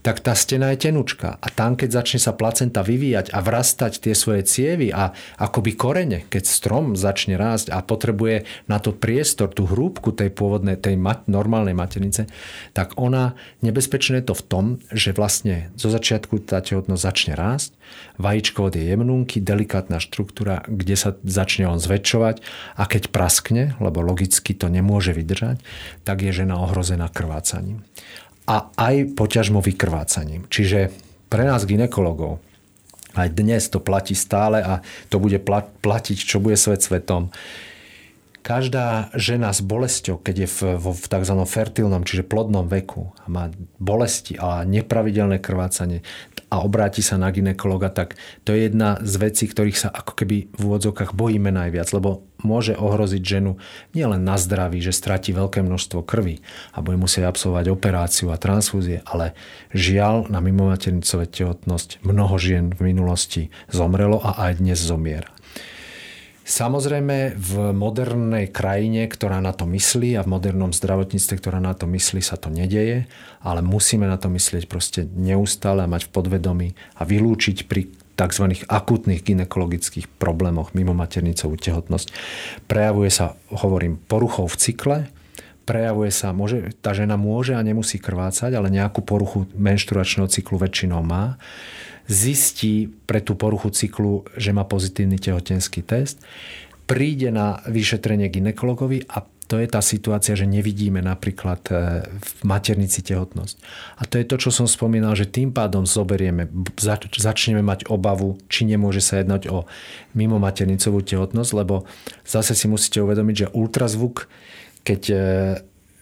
tak 0.06 0.22
tá 0.22 0.38
stena 0.38 0.70
je 0.70 0.86
tenučka. 0.86 1.34
A 1.42 1.50
tam, 1.50 1.74
keď 1.74 1.98
začne 1.98 2.22
sa 2.22 2.30
placenta 2.30 2.86
vyvíjať 2.86 3.34
a 3.34 3.42
vrastať 3.42 3.98
tie 3.98 4.14
svoje 4.14 4.46
cievy 4.46 4.94
a 4.94 5.10
akoby 5.34 5.74
korene, 5.74 6.22
keď 6.30 6.46
strom 6.46 6.94
začne 6.94 7.34
rásť 7.34 7.74
a 7.74 7.82
potrebuje 7.82 8.46
na 8.70 8.78
to 8.78 8.94
priestor, 8.94 9.50
tú 9.50 9.66
hrúbku 9.66 10.14
tej 10.14 10.30
pôvodnej, 10.30 10.78
tej 10.78 10.94
mat, 10.94 11.26
normálnej 11.26 11.74
maternice, 11.74 12.30
tak 12.70 12.94
ona, 12.94 13.34
nebezpečné 13.66 14.22
je 14.22 14.30
to 14.30 14.38
v 14.38 14.46
tom, 14.46 14.64
že 14.94 15.10
vlastne 15.10 15.74
zo 15.74 15.90
začiatku 15.90 16.38
tá 16.46 16.62
tehotnosť 16.62 17.02
začne 17.02 17.34
rásť, 17.34 17.74
vajíčko 18.22 18.70
od 18.70 18.78
je 18.78 18.86
jemnúnky, 18.86 19.42
delikátna 19.42 19.98
štruktúra, 19.98 20.62
kde 20.70 20.94
sa 20.94 21.18
začne 21.26 21.66
on 21.66 21.82
zväčšovať 21.82 22.46
a 22.78 22.86
keď 22.86 23.10
praskne, 23.10 23.74
lebo 23.82 24.06
logicky 24.06 24.54
to 24.54 24.70
nemôže 24.70 25.10
vydržať, 25.10 25.58
tak 26.06 26.22
je 26.22 26.30
žena 26.30 26.62
ohrozená 26.62 27.10
krvácaním 27.10 27.82
a 28.46 28.70
aj 28.78 29.18
poťažmo 29.18 29.58
vykrvácaním. 29.58 30.46
Čiže 30.46 30.94
pre 31.26 31.42
nás 31.42 31.66
ginekologov 31.66 32.38
Aj 33.16 33.32
dnes 33.32 33.66
to 33.72 33.80
platí 33.80 34.12
stále 34.12 34.60
a 34.60 34.84
to 35.08 35.16
bude 35.16 35.40
platiť, 35.82 36.18
čo 36.20 36.36
bude 36.36 36.54
svet 36.54 36.84
svetom. 36.84 37.32
Každá 38.46 39.10
žena 39.18 39.50
s 39.50 39.58
bolesťou, 39.58 40.22
keď 40.22 40.46
je 40.46 40.48
v, 40.48 40.58
v, 40.78 40.86
v 40.94 41.06
tzv. 41.10 41.34
fertilnom, 41.50 42.06
čiže 42.06 42.22
plodnom 42.22 42.70
veku 42.70 43.10
a 43.18 43.26
má 43.26 43.50
bolesti 43.82 44.38
a 44.38 44.62
nepravidelné 44.62 45.42
krvácanie 45.42 46.06
a 46.46 46.62
obráti 46.62 47.02
sa 47.02 47.18
na 47.18 47.26
ginekologa, 47.34 47.90
tak 47.90 48.14
to 48.46 48.54
je 48.54 48.70
jedna 48.70 49.02
z 49.02 49.14
vecí, 49.18 49.50
ktorých 49.50 49.82
sa 49.82 49.88
ako 49.90 50.14
keby 50.14 50.46
v 50.54 50.62
úvodzovkách 50.62 51.10
bojíme 51.18 51.50
najviac, 51.50 51.90
lebo 51.90 52.22
môže 52.46 52.78
ohroziť 52.78 53.22
ženu 53.26 53.58
nielen 53.98 54.22
na 54.22 54.38
zdraví, 54.38 54.78
že 54.78 54.94
stratí 54.94 55.34
veľké 55.34 55.66
množstvo 55.66 56.06
krvi 56.06 56.38
a 56.70 56.86
bude 56.86 57.02
musieť 57.02 57.26
absolvovať 57.26 57.66
operáciu 57.66 58.30
a 58.30 58.38
transfúzie, 58.38 59.02
ale 59.10 59.34
žiaľ 59.74 60.30
na 60.30 60.38
mimomaternicové 60.38 61.26
tehotnosť 61.26 62.06
mnoho 62.06 62.38
žien 62.38 62.70
v 62.70 62.94
minulosti 62.94 63.50
zomrelo 63.74 64.22
a 64.22 64.46
aj 64.46 64.62
dnes 64.62 64.78
zomiera. 64.78 65.35
Samozrejme 66.46 67.34
v 67.34 67.74
modernej 67.74 68.46
krajine, 68.54 69.10
ktorá 69.10 69.42
na 69.42 69.50
to 69.50 69.66
myslí 69.66 70.14
a 70.14 70.22
v 70.22 70.30
modernom 70.30 70.70
zdravotníctve, 70.70 71.42
ktorá 71.42 71.58
na 71.58 71.74
to 71.74 71.90
myslí, 71.90 72.22
sa 72.22 72.38
to 72.38 72.54
nedeje, 72.54 73.10
ale 73.42 73.66
musíme 73.66 74.06
na 74.06 74.14
to 74.14 74.30
myslieť 74.30 74.70
proste 74.70 75.10
neustále 75.10 75.82
a 75.82 75.90
mať 75.90 76.06
v 76.06 76.12
podvedomí 76.14 76.68
a 76.94 77.02
vylúčiť 77.02 77.66
pri 77.66 77.90
tzv. 78.14 78.62
akutných 78.62 79.26
ginekologických 79.26 80.06
problémoch 80.22 80.70
mimo 80.70 80.94
maternicovú 80.94 81.58
tehotnosť. 81.58 82.14
Prejavuje 82.70 83.10
sa, 83.10 83.34
hovorím, 83.50 83.98
poruchou 84.06 84.46
v 84.46 84.56
cykle, 84.56 84.98
prejavuje 85.66 86.14
sa, 86.14 86.30
môže, 86.30 86.78
tá 86.78 86.94
žena 86.94 87.18
môže 87.18 87.58
a 87.58 87.66
nemusí 87.66 87.98
krvácať, 87.98 88.54
ale 88.54 88.70
nejakú 88.70 89.02
poruchu 89.02 89.50
menštruačného 89.58 90.30
cyklu 90.30 90.62
väčšinou 90.62 91.02
má 91.02 91.42
zistí 92.06 92.90
pre 93.06 93.22
tú 93.22 93.34
poruchu 93.34 93.70
cyklu, 93.70 94.26
že 94.38 94.54
má 94.54 94.62
pozitívny 94.62 95.18
tehotenský 95.18 95.82
test, 95.82 96.22
príde 96.86 97.34
na 97.34 97.60
vyšetrenie 97.66 98.30
ginekologovi 98.30 99.10
a 99.10 99.26
to 99.46 99.62
je 99.62 99.68
tá 99.70 99.78
situácia, 99.78 100.34
že 100.34 100.42
nevidíme 100.42 100.98
napríklad 100.98 101.62
e, 101.70 101.74
v 102.02 102.30
maternici 102.42 102.98
tehotnosť. 103.06 103.56
A 103.94 104.02
to 104.02 104.18
je 104.18 104.26
to, 104.26 104.36
čo 104.42 104.50
som 104.50 104.66
spomínal, 104.66 105.14
že 105.14 105.30
tým 105.30 105.54
pádom 105.54 105.86
zoberieme, 105.86 106.50
začneme 107.14 107.62
mať 107.62 107.86
obavu, 107.86 108.42
či 108.50 108.66
nemôže 108.66 108.98
sa 108.98 109.22
jednať 109.22 109.46
o 109.46 109.62
mimo 110.18 110.42
maternicovú 110.42 110.98
tehotnosť, 110.98 111.50
lebo 111.62 111.86
zase 112.26 112.58
si 112.58 112.66
musíte 112.66 112.98
uvedomiť, 112.98 113.46
že 113.46 113.52
ultrazvuk, 113.54 114.26
keď 114.82 115.02
e, 115.14 115.16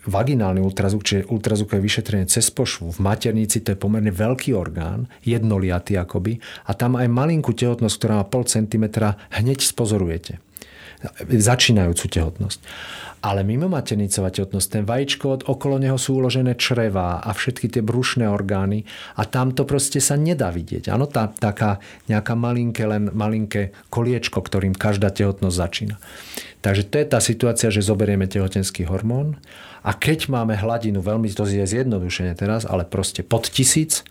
vaginálny 0.06 0.60
ultrazvuk, 0.60 1.04
čiže 1.04 1.28
ultrazvukové 1.32 1.80
vyšetrenie 1.80 2.28
cez 2.28 2.48
pošvu 2.52 2.94
v 2.94 2.98
maternici, 3.00 3.60
to 3.60 3.72
je 3.74 3.78
pomerne 3.80 4.12
veľký 4.12 4.52
orgán, 4.52 5.08
jednoliatý 5.24 5.96
akoby, 5.96 6.38
a 6.68 6.72
tam 6.76 6.96
aj 7.00 7.08
malinkú 7.08 7.56
tehotnosť, 7.56 7.96
ktorá 7.96 8.14
má 8.20 8.24
pol 8.28 8.44
centimetra, 8.44 9.16
hneď 9.32 9.64
spozorujete. 9.64 10.40
Začínajúcu 11.28 12.04
tehotnosť. 12.08 12.60
Ale 13.24 13.40
mimo 13.40 13.72
maternicová 13.72 14.28
tehotnosť, 14.28 14.68
ten 14.68 14.84
vajíčko, 14.84 15.24
od 15.32 15.42
okolo 15.48 15.80
neho 15.80 15.96
sú 15.96 16.20
uložené 16.20 16.60
črevá 16.60 17.24
a 17.24 17.32
všetky 17.32 17.72
tie 17.72 17.80
brušné 17.80 18.28
orgány 18.28 18.84
a 19.16 19.24
tam 19.24 19.56
to 19.56 19.64
proste 19.64 19.96
sa 20.04 20.20
nedá 20.20 20.52
vidieť. 20.52 20.92
Áno, 20.92 21.08
tá, 21.08 21.32
taká 21.32 21.80
nejaká 22.04 22.36
malinké, 22.36 22.84
len 22.84 23.08
malinké 23.08 23.72
koliečko, 23.88 24.44
ktorým 24.44 24.76
každá 24.76 25.08
tehotnosť 25.08 25.56
začína. 25.56 25.96
Takže 26.60 26.84
to 26.84 27.00
je 27.00 27.06
tá 27.08 27.20
situácia, 27.20 27.72
že 27.72 27.80
zoberieme 27.80 28.28
tehotenský 28.28 28.84
hormón 28.84 29.40
a 29.80 29.96
keď 29.96 30.28
máme 30.28 30.60
hladinu, 30.60 31.00
veľmi 31.00 31.32
to 31.32 31.48
je 31.48 31.64
zjednodušene 31.64 32.36
teraz, 32.36 32.68
ale 32.68 32.84
proste 32.84 33.24
pod 33.24 33.48
tisíc, 33.48 34.04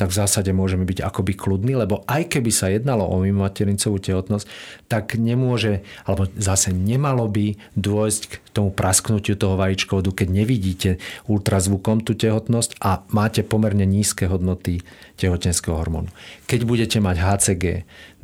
tak 0.00 0.08
v 0.08 0.24
zásade 0.24 0.48
môžeme 0.56 0.88
byť 0.88 1.04
akoby 1.04 1.36
kľudní, 1.36 1.76
lebo 1.76 2.00
aj 2.08 2.32
keby 2.32 2.48
sa 2.48 2.72
jednalo 2.72 3.04
o 3.04 3.20
mimomaternicovú 3.20 4.00
tehotnosť, 4.00 4.48
tak 4.88 5.20
nemôže, 5.20 5.84
alebo 6.08 6.24
zase 6.40 6.72
nemalo 6.72 7.28
by 7.28 7.60
dôjsť 7.76 8.22
k 8.32 8.34
tomu 8.56 8.72
prasknutiu 8.72 9.36
toho 9.36 9.60
vajíčkovodu, 9.60 10.24
keď 10.24 10.28
nevidíte 10.32 10.90
ultrazvukom 11.28 12.00
tú 12.00 12.16
tehotnosť 12.16 12.80
a 12.80 13.04
máte 13.12 13.44
pomerne 13.44 13.84
nízke 13.84 14.24
hodnoty 14.24 14.80
tehotenského 15.20 15.76
hormónu. 15.76 16.08
Keď 16.48 16.64
budete 16.64 16.96
mať 17.04 17.20
HCG 17.20 17.64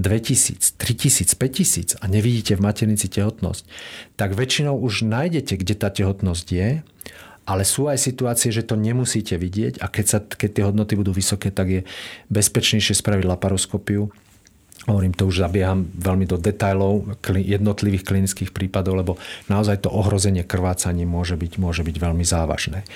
2000, 0.01 0.81
3000, 0.81 1.37
5000 1.37 2.01
a 2.01 2.05
nevidíte 2.09 2.57
v 2.57 2.65
maternici 2.65 3.13
tehotnosť, 3.13 3.69
tak 4.17 4.33
väčšinou 4.33 4.81
už 4.81 5.05
nájdete, 5.05 5.61
kde 5.61 5.75
tá 5.77 5.93
tehotnosť 5.93 6.47
je 6.49 6.69
ale 7.47 7.63
sú 7.63 7.87
aj 7.87 8.03
situácie, 8.03 8.51
že 8.51 8.67
to 8.67 8.75
nemusíte 8.75 9.39
vidieť 9.39 9.79
a 9.79 9.87
keď, 9.87 10.07
sa, 10.07 10.19
keď 10.19 10.51
tie 10.51 10.67
hodnoty 10.67 10.99
budú 10.99 11.15
vysoké, 11.15 11.55
tak 11.55 11.67
je 11.71 11.81
bezpečnejšie 12.29 12.99
spraviť 12.99 13.25
laparoskopiu. 13.25 14.11
Hovorím, 14.87 15.19
to 15.19 15.27
už 15.27 15.43
zabieham 15.43 15.83
veľmi 15.99 16.31
do 16.31 16.39
detajlov 16.39 17.19
jednotlivých 17.27 18.07
klinických 18.07 18.55
prípadov, 18.55 18.95
lebo 18.95 19.13
naozaj 19.51 19.83
to 19.83 19.91
ohrozenie 19.91 20.47
krvácaním 20.47 21.11
môže 21.11 21.35
byť, 21.35 21.59
môže 21.59 21.83
byť 21.83 21.97
veľmi 21.99 22.23
závažné. 22.23 22.87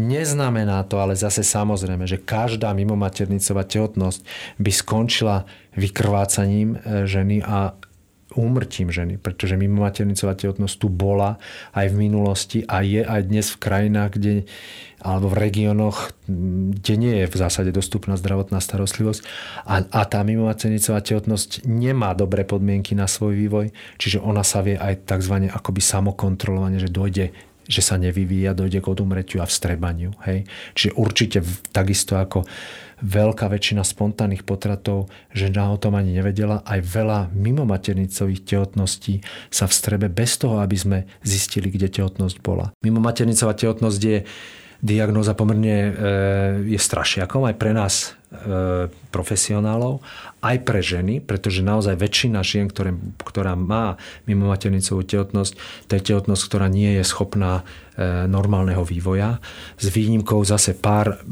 Neznamená 0.00 0.80
to 0.88 0.96
ale 0.96 1.12
zase 1.12 1.44
samozrejme, 1.44 2.08
že 2.08 2.16
každá 2.16 2.72
mimomaternicová 2.72 3.68
tehotnosť 3.68 4.24
by 4.56 4.70
skončila 4.72 5.44
vykrvácaním 5.76 6.80
e, 6.80 7.04
ženy 7.04 7.44
a 7.44 7.76
úmrtím 8.36 8.92
ženy, 8.92 9.16
pretože 9.16 9.56
mimomaternicová 9.56 10.36
tehotnosť 10.36 10.76
tu 10.76 10.92
bola 10.92 11.40
aj 11.72 11.90
v 11.90 11.96
minulosti 11.96 12.58
a 12.68 12.84
je 12.84 13.02
aj 13.02 13.20
dnes 13.26 13.46
v 13.50 13.60
krajinách, 13.60 14.10
kde 14.14 14.34
alebo 14.96 15.28
v 15.28 15.38
regiónoch, 15.38 16.10
kde 16.72 16.94
nie 16.96 17.14
je 17.22 17.26
v 17.28 17.36
zásade 17.36 17.70
dostupná 17.70 18.16
zdravotná 18.16 18.58
starostlivosť 18.58 19.20
a, 19.68 19.84
a 19.84 20.00
tá 20.08 20.24
mimomaternicová 20.24 21.04
tehotnosť 21.04 21.68
nemá 21.68 22.16
dobré 22.16 22.42
podmienky 22.42 22.96
na 22.96 23.06
svoj 23.06 23.36
vývoj, 23.36 23.66
čiže 24.00 24.18
ona 24.18 24.42
sa 24.42 24.64
vie 24.64 24.74
aj 24.74 25.06
tzv. 25.06 25.52
akoby 25.52 25.80
samokontrolovanie, 25.84 26.80
že 26.80 26.90
dojde 26.90 27.30
že 27.66 27.82
sa 27.82 27.98
nevyvíja, 27.98 28.54
dojde 28.54 28.78
k 28.78 28.90
odumretiu 28.90 29.42
a 29.42 29.46
vstrebaniu. 29.46 30.14
Hej? 30.26 30.46
Čiže 30.74 30.90
určite 30.94 31.38
takisto 31.74 32.16
ako 32.16 32.46
veľká 33.04 33.52
väčšina 33.52 33.84
spontánnych 33.84 34.46
potratov, 34.48 35.12
žena 35.36 35.68
o 35.68 35.76
tom 35.76 36.00
ani 36.00 36.16
nevedela. 36.16 36.64
Aj 36.64 36.80
veľa 36.80 37.28
mimomaternicových 37.36 38.46
tehotností 38.46 39.20
sa 39.52 39.68
vstrebe 39.68 40.08
bez 40.08 40.40
toho, 40.40 40.64
aby 40.64 40.76
sme 40.78 40.98
zistili, 41.20 41.68
kde 41.68 41.92
tehotnosť 41.92 42.40
bola. 42.40 42.72
Mimomaternicová 42.80 43.52
tehotnosť 43.52 44.00
je 44.00 44.18
diagnóza 44.84 45.32
pomerne 45.32 45.76
e, 45.76 45.90
je 46.76 46.80
strašiakom 46.80 47.48
aj 47.48 47.54
pre 47.56 47.72
nás 47.72 47.94
e, 48.28 48.86
profesionálov, 49.08 50.04
aj 50.44 50.56
pre 50.62 50.84
ženy, 50.84 51.24
pretože 51.24 51.64
naozaj 51.64 51.96
väčšina 51.96 52.44
žien, 52.44 52.68
ktoré, 52.68 52.92
ktorá 53.24 53.56
má 53.56 53.96
mimo 54.28 54.52
maternicovú 54.52 55.00
tehotnosť, 55.02 55.56
to 55.88 55.92
je 55.96 56.06
tehotnosť, 56.12 56.42
ktorá 56.44 56.68
nie 56.68 57.00
je 57.00 57.04
schopná 57.08 57.64
e, 57.96 58.28
normálneho 58.28 58.84
vývoja. 58.84 59.40
S 59.80 59.88
výnimkou 59.88 60.44
zase 60.44 60.76
pár 60.76 61.24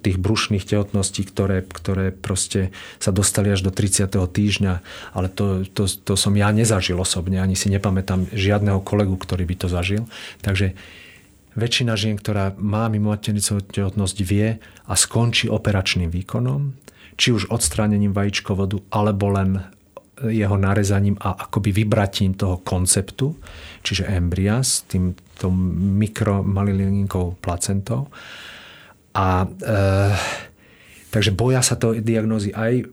tých 0.00 0.22
brušných 0.22 0.62
tehotností, 0.62 1.26
ktoré, 1.26 1.66
ktoré 1.66 2.14
proste 2.14 2.70
sa 3.02 3.10
dostali 3.10 3.50
až 3.50 3.66
do 3.66 3.74
30. 3.74 4.06
týždňa, 4.14 4.74
ale 5.18 5.26
to, 5.26 5.66
to, 5.74 5.90
to 5.90 6.14
som 6.14 6.38
ja 6.38 6.54
nezažil 6.54 6.96
osobne, 7.02 7.42
ani 7.42 7.58
si 7.58 7.66
nepamätám 7.68 8.30
žiadneho 8.30 8.78
kolegu, 8.80 9.18
ktorý 9.18 9.42
by 9.50 9.56
to 9.58 9.66
zažil. 9.66 10.06
Takže 10.46 10.78
väčšina 11.54 11.92
žien, 11.96 12.16
ktorá 12.16 12.56
má 12.56 12.88
mimomaternicovú 12.88 13.60
tehotnosť, 13.68 14.16
vie 14.24 14.56
a 14.88 14.94
skončí 14.96 15.52
operačným 15.52 16.08
výkonom, 16.08 16.72
či 17.20 17.32
už 17.32 17.52
odstránením 17.52 18.16
vajíčkovodu, 18.16 18.88
alebo 18.88 19.32
len 19.32 19.60
jeho 20.22 20.54
narezaním 20.54 21.18
a 21.18 21.34
akoby 21.48 21.82
vybratím 21.82 22.38
toho 22.38 22.62
konceptu, 22.62 23.34
čiže 23.82 24.06
embria 24.06 24.62
s 24.62 24.86
tým 24.86 25.16
mikromalilinkou 25.98 27.42
placentou. 27.42 28.06
A 29.18 29.44
e, 29.44 29.74
takže 31.10 31.34
boja 31.34 31.60
sa 31.60 31.74
to 31.74 31.98
diagnózy 31.98 32.54
aj 32.54 32.72
e, 32.78 32.84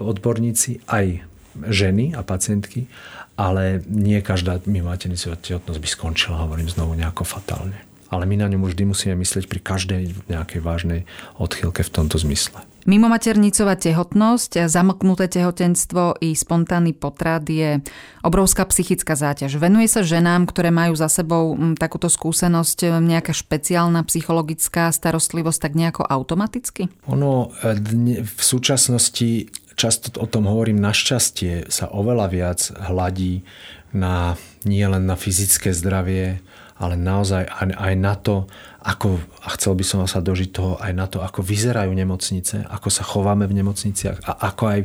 odborníci, 0.00 0.88
aj 0.88 1.20
ženy 1.68 2.16
a 2.16 2.24
pacientky, 2.24 2.88
ale 3.36 3.84
nie 3.84 4.16
každá 4.24 4.64
mimomaternicová 4.64 5.36
tehotnosť 5.36 5.80
by 5.80 5.88
skončila, 5.90 6.42
hovorím 6.48 6.70
znovu, 6.70 6.96
nejako 6.96 7.28
fatálne 7.28 7.89
ale 8.10 8.26
my 8.26 8.42
na 8.42 8.50
ňom 8.50 8.66
vždy 8.66 8.82
musíme 8.90 9.14
myslieť 9.14 9.46
pri 9.46 9.60
každej 9.62 10.02
nejakej 10.26 10.60
vážnej 10.60 11.00
odchýlke 11.38 11.86
v 11.86 11.90
tomto 11.94 12.18
zmysle. 12.18 12.66
Mimomaternicová 12.88 13.76
tehotnosť, 13.76 14.64
zamknuté 14.64 15.28
tehotenstvo 15.28 16.16
i 16.24 16.32
spontánny 16.32 16.96
potrat 16.96 17.44
je 17.44 17.84
obrovská 18.24 18.64
psychická 18.72 19.12
záťaž. 19.14 19.60
Venuje 19.60 19.84
sa 19.84 20.00
ženám, 20.00 20.48
ktoré 20.48 20.72
majú 20.72 20.96
za 20.96 21.12
sebou 21.12 21.54
takúto 21.76 22.08
skúsenosť, 22.08 23.04
nejaká 23.04 23.36
špeciálna 23.36 24.00
psychologická 24.08 24.88
starostlivosť 24.90 25.60
tak 25.60 25.72
nejako 25.76 26.02
automaticky? 26.08 26.88
Ono 27.04 27.52
e, 27.60 27.76
v 28.24 28.42
súčasnosti 28.42 29.52
často 29.76 30.16
o 30.16 30.24
tom 30.24 30.48
hovorím, 30.48 30.80
našťastie 30.80 31.68
sa 31.68 31.88
oveľa 31.92 32.26
viac 32.32 32.60
hladí 32.90 33.44
na 33.92 34.40
nie 34.64 34.84
len 34.84 35.04
na 35.04 35.16
fyzické 35.20 35.72
zdravie, 35.72 36.40
ale 36.80 36.96
naozaj 36.96 37.44
aj, 37.44 37.76
aj 37.76 37.94
na 38.00 38.14
to, 38.16 38.48
ako, 38.80 39.20
a 39.44 39.48
chcel 39.60 39.76
by 39.76 39.84
som 39.84 40.08
sa 40.08 40.24
dožiť 40.24 40.48
toho 40.48 40.80
aj 40.80 40.92
na 40.96 41.04
to, 41.04 41.20
ako 41.20 41.44
vyzerajú 41.44 41.92
nemocnice, 41.92 42.64
ako 42.64 42.88
sa 42.88 43.04
chováme 43.04 43.44
v 43.44 43.60
nemocniciach 43.60 44.24
a 44.24 44.32
ako 44.48 44.62
aj 44.64 44.80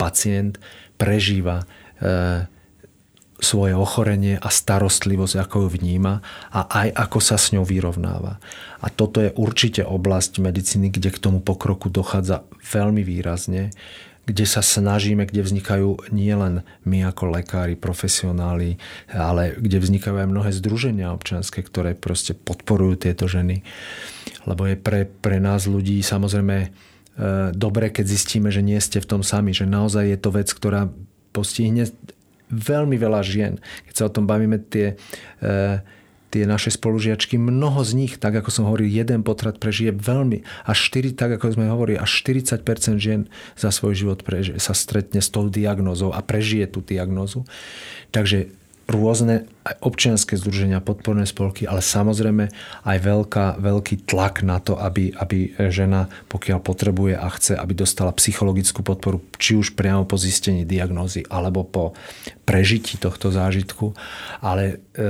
pacient 0.00 0.56
prežíva 0.96 1.68
e, 2.00 2.48
svoje 3.44 3.76
ochorenie 3.76 4.40
a 4.40 4.48
starostlivosť, 4.48 5.44
ako 5.44 5.66
ju 5.66 5.68
vníma 5.76 6.24
a 6.48 6.60
aj 6.64 6.88
ako 6.96 7.18
sa 7.20 7.36
s 7.36 7.52
ňou 7.52 7.68
vyrovnáva. 7.68 8.40
A 8.80 8.86
toto 8.88 9.20
je 9.20 9.36
určite 9.36 9.84
oblasť 9.84 10.40
medicíny, 10.40 10.88
kde 10.88 11.12
k 11.12 11.20
tomu 11.20 11.44
pokroku 11.44 11.92
dochádza 11.92 12.48
veľmi 12.72 13.04
výrazne 13.04 13.68
kde 14.24 14.44
sa 14.48 14.64
snažíme, 14.64 15.28
kde 15.28 15.44
vznikajú 15.44 16.08
nielen 16.08 16.64
my 16.88 17.04
ako 17.04 17.36
lekári, 17.36 17.76
profesionáli, 17.76 18.80
ale 19.12 19.52
kde 19.60 19.80
vznikajú 19.80 20.16
aj 20.16 20.28
mnohé 20.32 20.50
združenia 20.56 21.12
občianske, 21.12 21.60
ktoré 21.60 21.92
proste 21.92 22.32
podporujú 22.32 23.04
tieto 23.04 23.28
ženy. 23.28 23.60
Lebo 24.48 24.64
je 24.64 24.80
pre, 24.80 25.04
pre 25.04 25.36
nás 25.40 25.68
ľudí 25.68 26.00
samozrejme 26.00 26.56
e, 26.56 26.68
dobre, 27.52 27.92
keď 27.92 28.04
zistíme, 28.08 28.48
že 28.48 28.64
nie 28.64 28.80
ste 28.80 29.00
v 29.00 29.08
tom 29.08 29.20
sami, 29.20 29.52
že 29.52 29.68
naozaj 29.68 30.08
je 30.08 30.18
to 30.20 30.30
vec, 30.32 30.48
ktorá 30.48 30.88
postihne 31.36 31.84
veľmi 32.48 32.96
veľa 32.96 33.20
žien. 33.20 33.60
Keď 33.88 33.94
sa 33.94 34.06
o 34.08 34.14
tom 34.14 34.24
bavíme, 34.24 34.56
tie 34.56 34.96
e, 35.40 35.84
tie 36.34 36.50
naše 36.50 36.74
spolužiačky, 36.74 37.38
mnoho 37.38 37.86
z 37.86 37.94
nich, 37.94 38.18
tak 38.18 38.34
ako 38.42 38.50
som 38.50 38.66
hovoril, 38.66 38.90
jeden 38.90 39.22
potrat 39.22 39.62
prežije 39.62 39.94
veľmi, 39.94 40.42
až 40.66 40.78
4, 40.90 41.14
tak 41.14 41.30
ako 41.38 41.54
sme 41.54 41.70
hovorili, 41.70 41.94
až 41.94 42.10
40% 42.26 42.98
žien 42.98 43.30
za 43.54 43.70
svoj 43.70 43.94
život 43.94 44.26
prežije, 44.26 44.58
sa 44.58 44.74
stretne 44.74 45.22
s 45.22 45.30
tou 45.30 45.46
diagnózou 45.46 46.10
a 46.10 46.18
prežije 46.26 46.66
tú 46.66 46.82
diagnózu. 46.82 47.46
Takže 48.10 48.50
rôzne 48.84 49.48
aj 49.64 49.80
občianské 49.80 50.36
združenia, 50.36 50.84
podporné 50.84 51.24
spolky, 51.24 51.64
ale 51.64 51.80
samozrejme 51.80 52.52
aj 52.84 52.98
veľká, 53.00 53.56
veľký 53.56 54.04
tlak 54.04 54.44
na 54.44 54.60
to, 54.60 54.76
aby, 54.76 55.16
aby 55.16 55.56
žena, 55.72 56.12
pokiaľ 56.28 56.58
potrebuje 56.60 57.16
a 57.16 57.28
chce, 57.32 57.56
aby 57.56 57.72
dostala 57.72 58.12
psychologickú 58.12 58.84
podporu, 58.84 59.24
či 59.40 59.56
už 59.56 59.72
priamo 59.72 60.04
po 60.04 60.20
zistení 60.20 60.68
diagnózy, 60.68 61.24
alebo 61.32 61.64
po 61.64 61.96
prežití 62.44 63.00
tohto 63.00 63.32
zážitku. 63.32 63.96
Ale 64.44 64.84
e, 64.92 65.04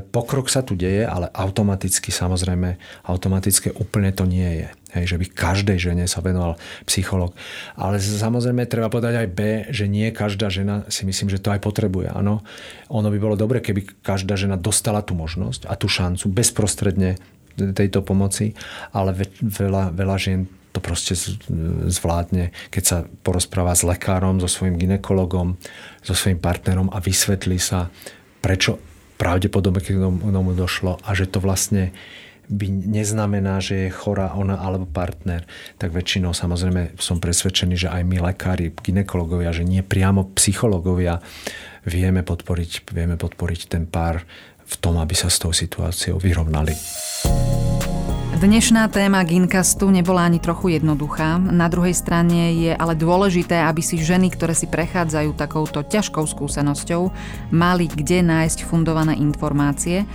pokrok 0.00 0.48
sa 0.48 0.64
tu 0.64 0.72
deje, 0.72 1.04
ale 1.04 1.28
automaticky, 1.28 2.08
samozrejme, 2.08 2.80
automatické 3.04 3.76
úplne 3.76 4.16
to 4.16 4.24
nie 4.24 4.64
je. 4.64 4.68
Hej, 4.90 5.14
že 5.14 5.16
by 5.22 5.26
každej 5.30 5.78
žene 5.78 6.04
sa 6.10 6.18
venoval 6.18 6.58
psycholog. 6.82 7.30
Ale 7.78 8.02
samozrejme 8.02 8.66
treba 8.66 8.90
povedať 8.90 9.22
aj 9.22 9.28
B, 9.30 9.40
že 9.70 9.86
nie 9.86 10.10
každá 10.10 10.50
žena 10.50 10.82
si 10.90 11.06
myslím, 11.06 11.30
že 11.30 11.38
to 11.38 11.54
aj 11.54 11.62
potrebuje. 11.62 12.10
Áno, 12.10 12.42
ono 12.90 13.08
by 13.08 13.18
bolo 13.22 13.38
dobre, 13.38 13.62
keby 13.62 14.02
každá 14.02 14.34
žena 14.34 14.58
dostala 14.58 15.02
tú 15.06 15.14
možnosť 15.14 15.70
a 15.70 15.78
tú 15.78 15.86
šancu 15.86 16.26
bezprostredne 16.34 17.22
tejto 17.54 18.02
pomoci, 18.02 18.56
ale 18.90 19.14
veľa, 19.42 19.94
veľa 19.94 20.16
žien 20.18 20.48
to 20.70 20.78
proste 20.78 21.18
zvládne, 21.90 22.54
keď 22.70 22.82
sa 22.86 22.98
porozpráva 23.26 23.74
s 23.74 23.82
lekárom, 23.82 24.38
so 24.38 24.46
svojím 24.46 24.78
ginekologom, 24.78 25.58
so 26.02 26.14
svojím 26.14 26.38
partnerom 26.38 26.88
a 26.94 27.02
vysvetlí 27.02 27.58
sa, 27.58 27.90
prečo 28.38 28.78
pravdepodobne 29.18 29.82
k 29.82 29.98
tomu 29.98 30.56
došlo 30.56 30.96
a 31.02 31.10
že 31.12 31.28
to 31.28 31.42
vlastne 31.42 31.92
by 32.50 32.66
neznamená, 32.90 33.62
že 33.62 33.86
je 33.86 33.94
chorá 33.94 34.34
ona 34.34 34.58
alebo 34.58 34.90
partner, 34.90 35.46
tak 35.78 35.94
väčšinou 35.94 36.34
samozrejme 36.34 36.98
som 36.98 37.22
presvedčený, 37.22 37.74
že 37.78 37.88
aj 37.88 38.02
my 38.02 38.18
lekári, 38.18 38.74
ginekologovia, 38.74 39.54
že 39.54 39.62
nie 39.62 39.86
priamo 39.86 40.34
psychológovia 40.34 41.22
vieme 41.86 42.26
podporiť, 42.26 42.90
vieme 42.90 43.14
podporiť 43.14 43.60
ten 43.70 43.86
pár 43.86 44.26
v 44.66 44.74
tom, 44.78 44.98
aby 44.98 45.14
sa 45.14 45.30
s 45.30 45.38
tou 45.38 45.54
situáciou 45.54 46.18
vyrovnali. 46.18 46.74
Dnešná 48.40 48.88
téma 48.88 49.20
Ginkastu 49.20 49.92
nebola 49.92 50.24
ani 50.24 50.40
trochu 50.40 50.72
jednoduchá. 50.72 51.36
Na 51.36 51.68
druhej 51.68 51.92
strane 51.92 52.56
je 52.56 52.72
ale 52.72 52.96
dôležité, 52.96 53.60
aby 53.68 53.84
si 53.84 54.00
ženy, 54.00 54.32
ktoré 54.32 54.56
si 54.56 54.64
prechádzajú 54.64 55.36
takouto 55.36 55.84
ťažkou 55.84 56.24
skúsenosťou, 56.24 57.12
mali 57.52 57.84
kde 57.84 58.24
nájsť 58.24 58.64
fundované 58.64 59.12
informácie 59.20 60.08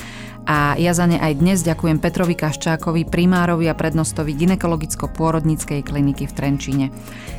a 0.46 0.78
ja 0.78 0.94
za 0.94 1.10
ne 1.10 1.18
aj 1.18 1.42
dnes 1.42 1.66
ďakujem 1.66 1.98
Petrovi 1.98 2.38
Kaščákovi, 2.38 3.10
primárovi 3.10 3.66
a 3.66 3.74
prednostovi 3.74 4.38
ginekologicko-pôrodníckej 4.38 5.82
kliniky 5.82 6.30
v 6.30 6.34
Trenčíne. 6.38 6.86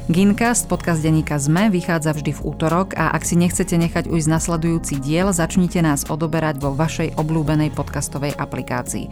Gincast, 0.06 0.70
podcast 0.70 1.02
denníka 1.02 1.34
ZME, 1.34 1.70
vychádza 1.74 2.14
vždy 2.14 2.30
v 2.30 2.44
útorok 2.46 2.94
a 2.94 3.10
ak 3.10 3.26
si 3.26 3.34
nechcete 3.34 3.74
nechať 3.74 4.06
ujsť 4.06 4.28
nasledujúci 4.30 5.02
diel, 5.02 5.34
začnite 5.34 5.82
nás 5.82 6.06
odoberať 6.06 6.62
vo 6.62 6.70
vašej 6.74 7.18
obľúbenej 7.18 7.74
podcastovej 7.74 8.38
aplikácii. 8.38 9.10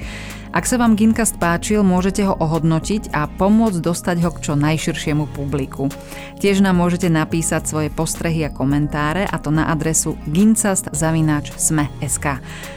Ak 0.55 0.71
sa 0.71 0.79
vám 0.79 0.95
Gincast 0.95 1.35
páčil, 1.43 1.83
môžete 1.83 2.23
ho 2.23 2.39
ohodnotiť 2.39 3.11
a 3.11 3.27
pomôcť 3.27 3.83
dostať 3.83 4.17
ho 4.23 4.31
k 4.31 4.39
čo 4.39 4.55
najširšiemu 4.55 5.27
publiku. 5.35 5.91
Tiež 6.39 6.63
nám 6.63 6.79
môžete 6.79 7.11
napísať 7.11 7.67
svoje 7.67 7.91
postrehy 7.91 8.47
a 8.47 8.55
komentáre 8.55 9.27
a 9.27 9.35
to 9.43 9.51
na 9.51 9.67
adresu 9.67 10.15
gincast.sme.sk. 10.31 12.27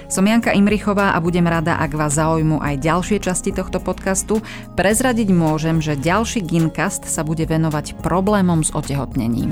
Som 0.07 0.23
Janka 0.23 0.55
Imrichová 0.55 1.11
a 1.11 1.19
budem 1.19 1.43
rada, 1.43 1.75
ak 1.83 1.91
vás 1.91 2.15
zaujmu 2.15 2.63
aj 2.63 2.79
ďalšie 2.79 3.19
časti 3.19 3.51
tohto 3.51 3.83
podcastu. 3.83 4.39
Prezradiť 4.79 5.35
môžem, 5.35 5.83
že 5.83 5.99
ďalší 5.99 6.47
Gincast 6.47 7.03
sa 7.03 7.27
bude 7.27 7.43
venovať 7.43 7.99
problémom 7.99 8.63
s 8.63 8.71
otehotnením. 8.71 9.51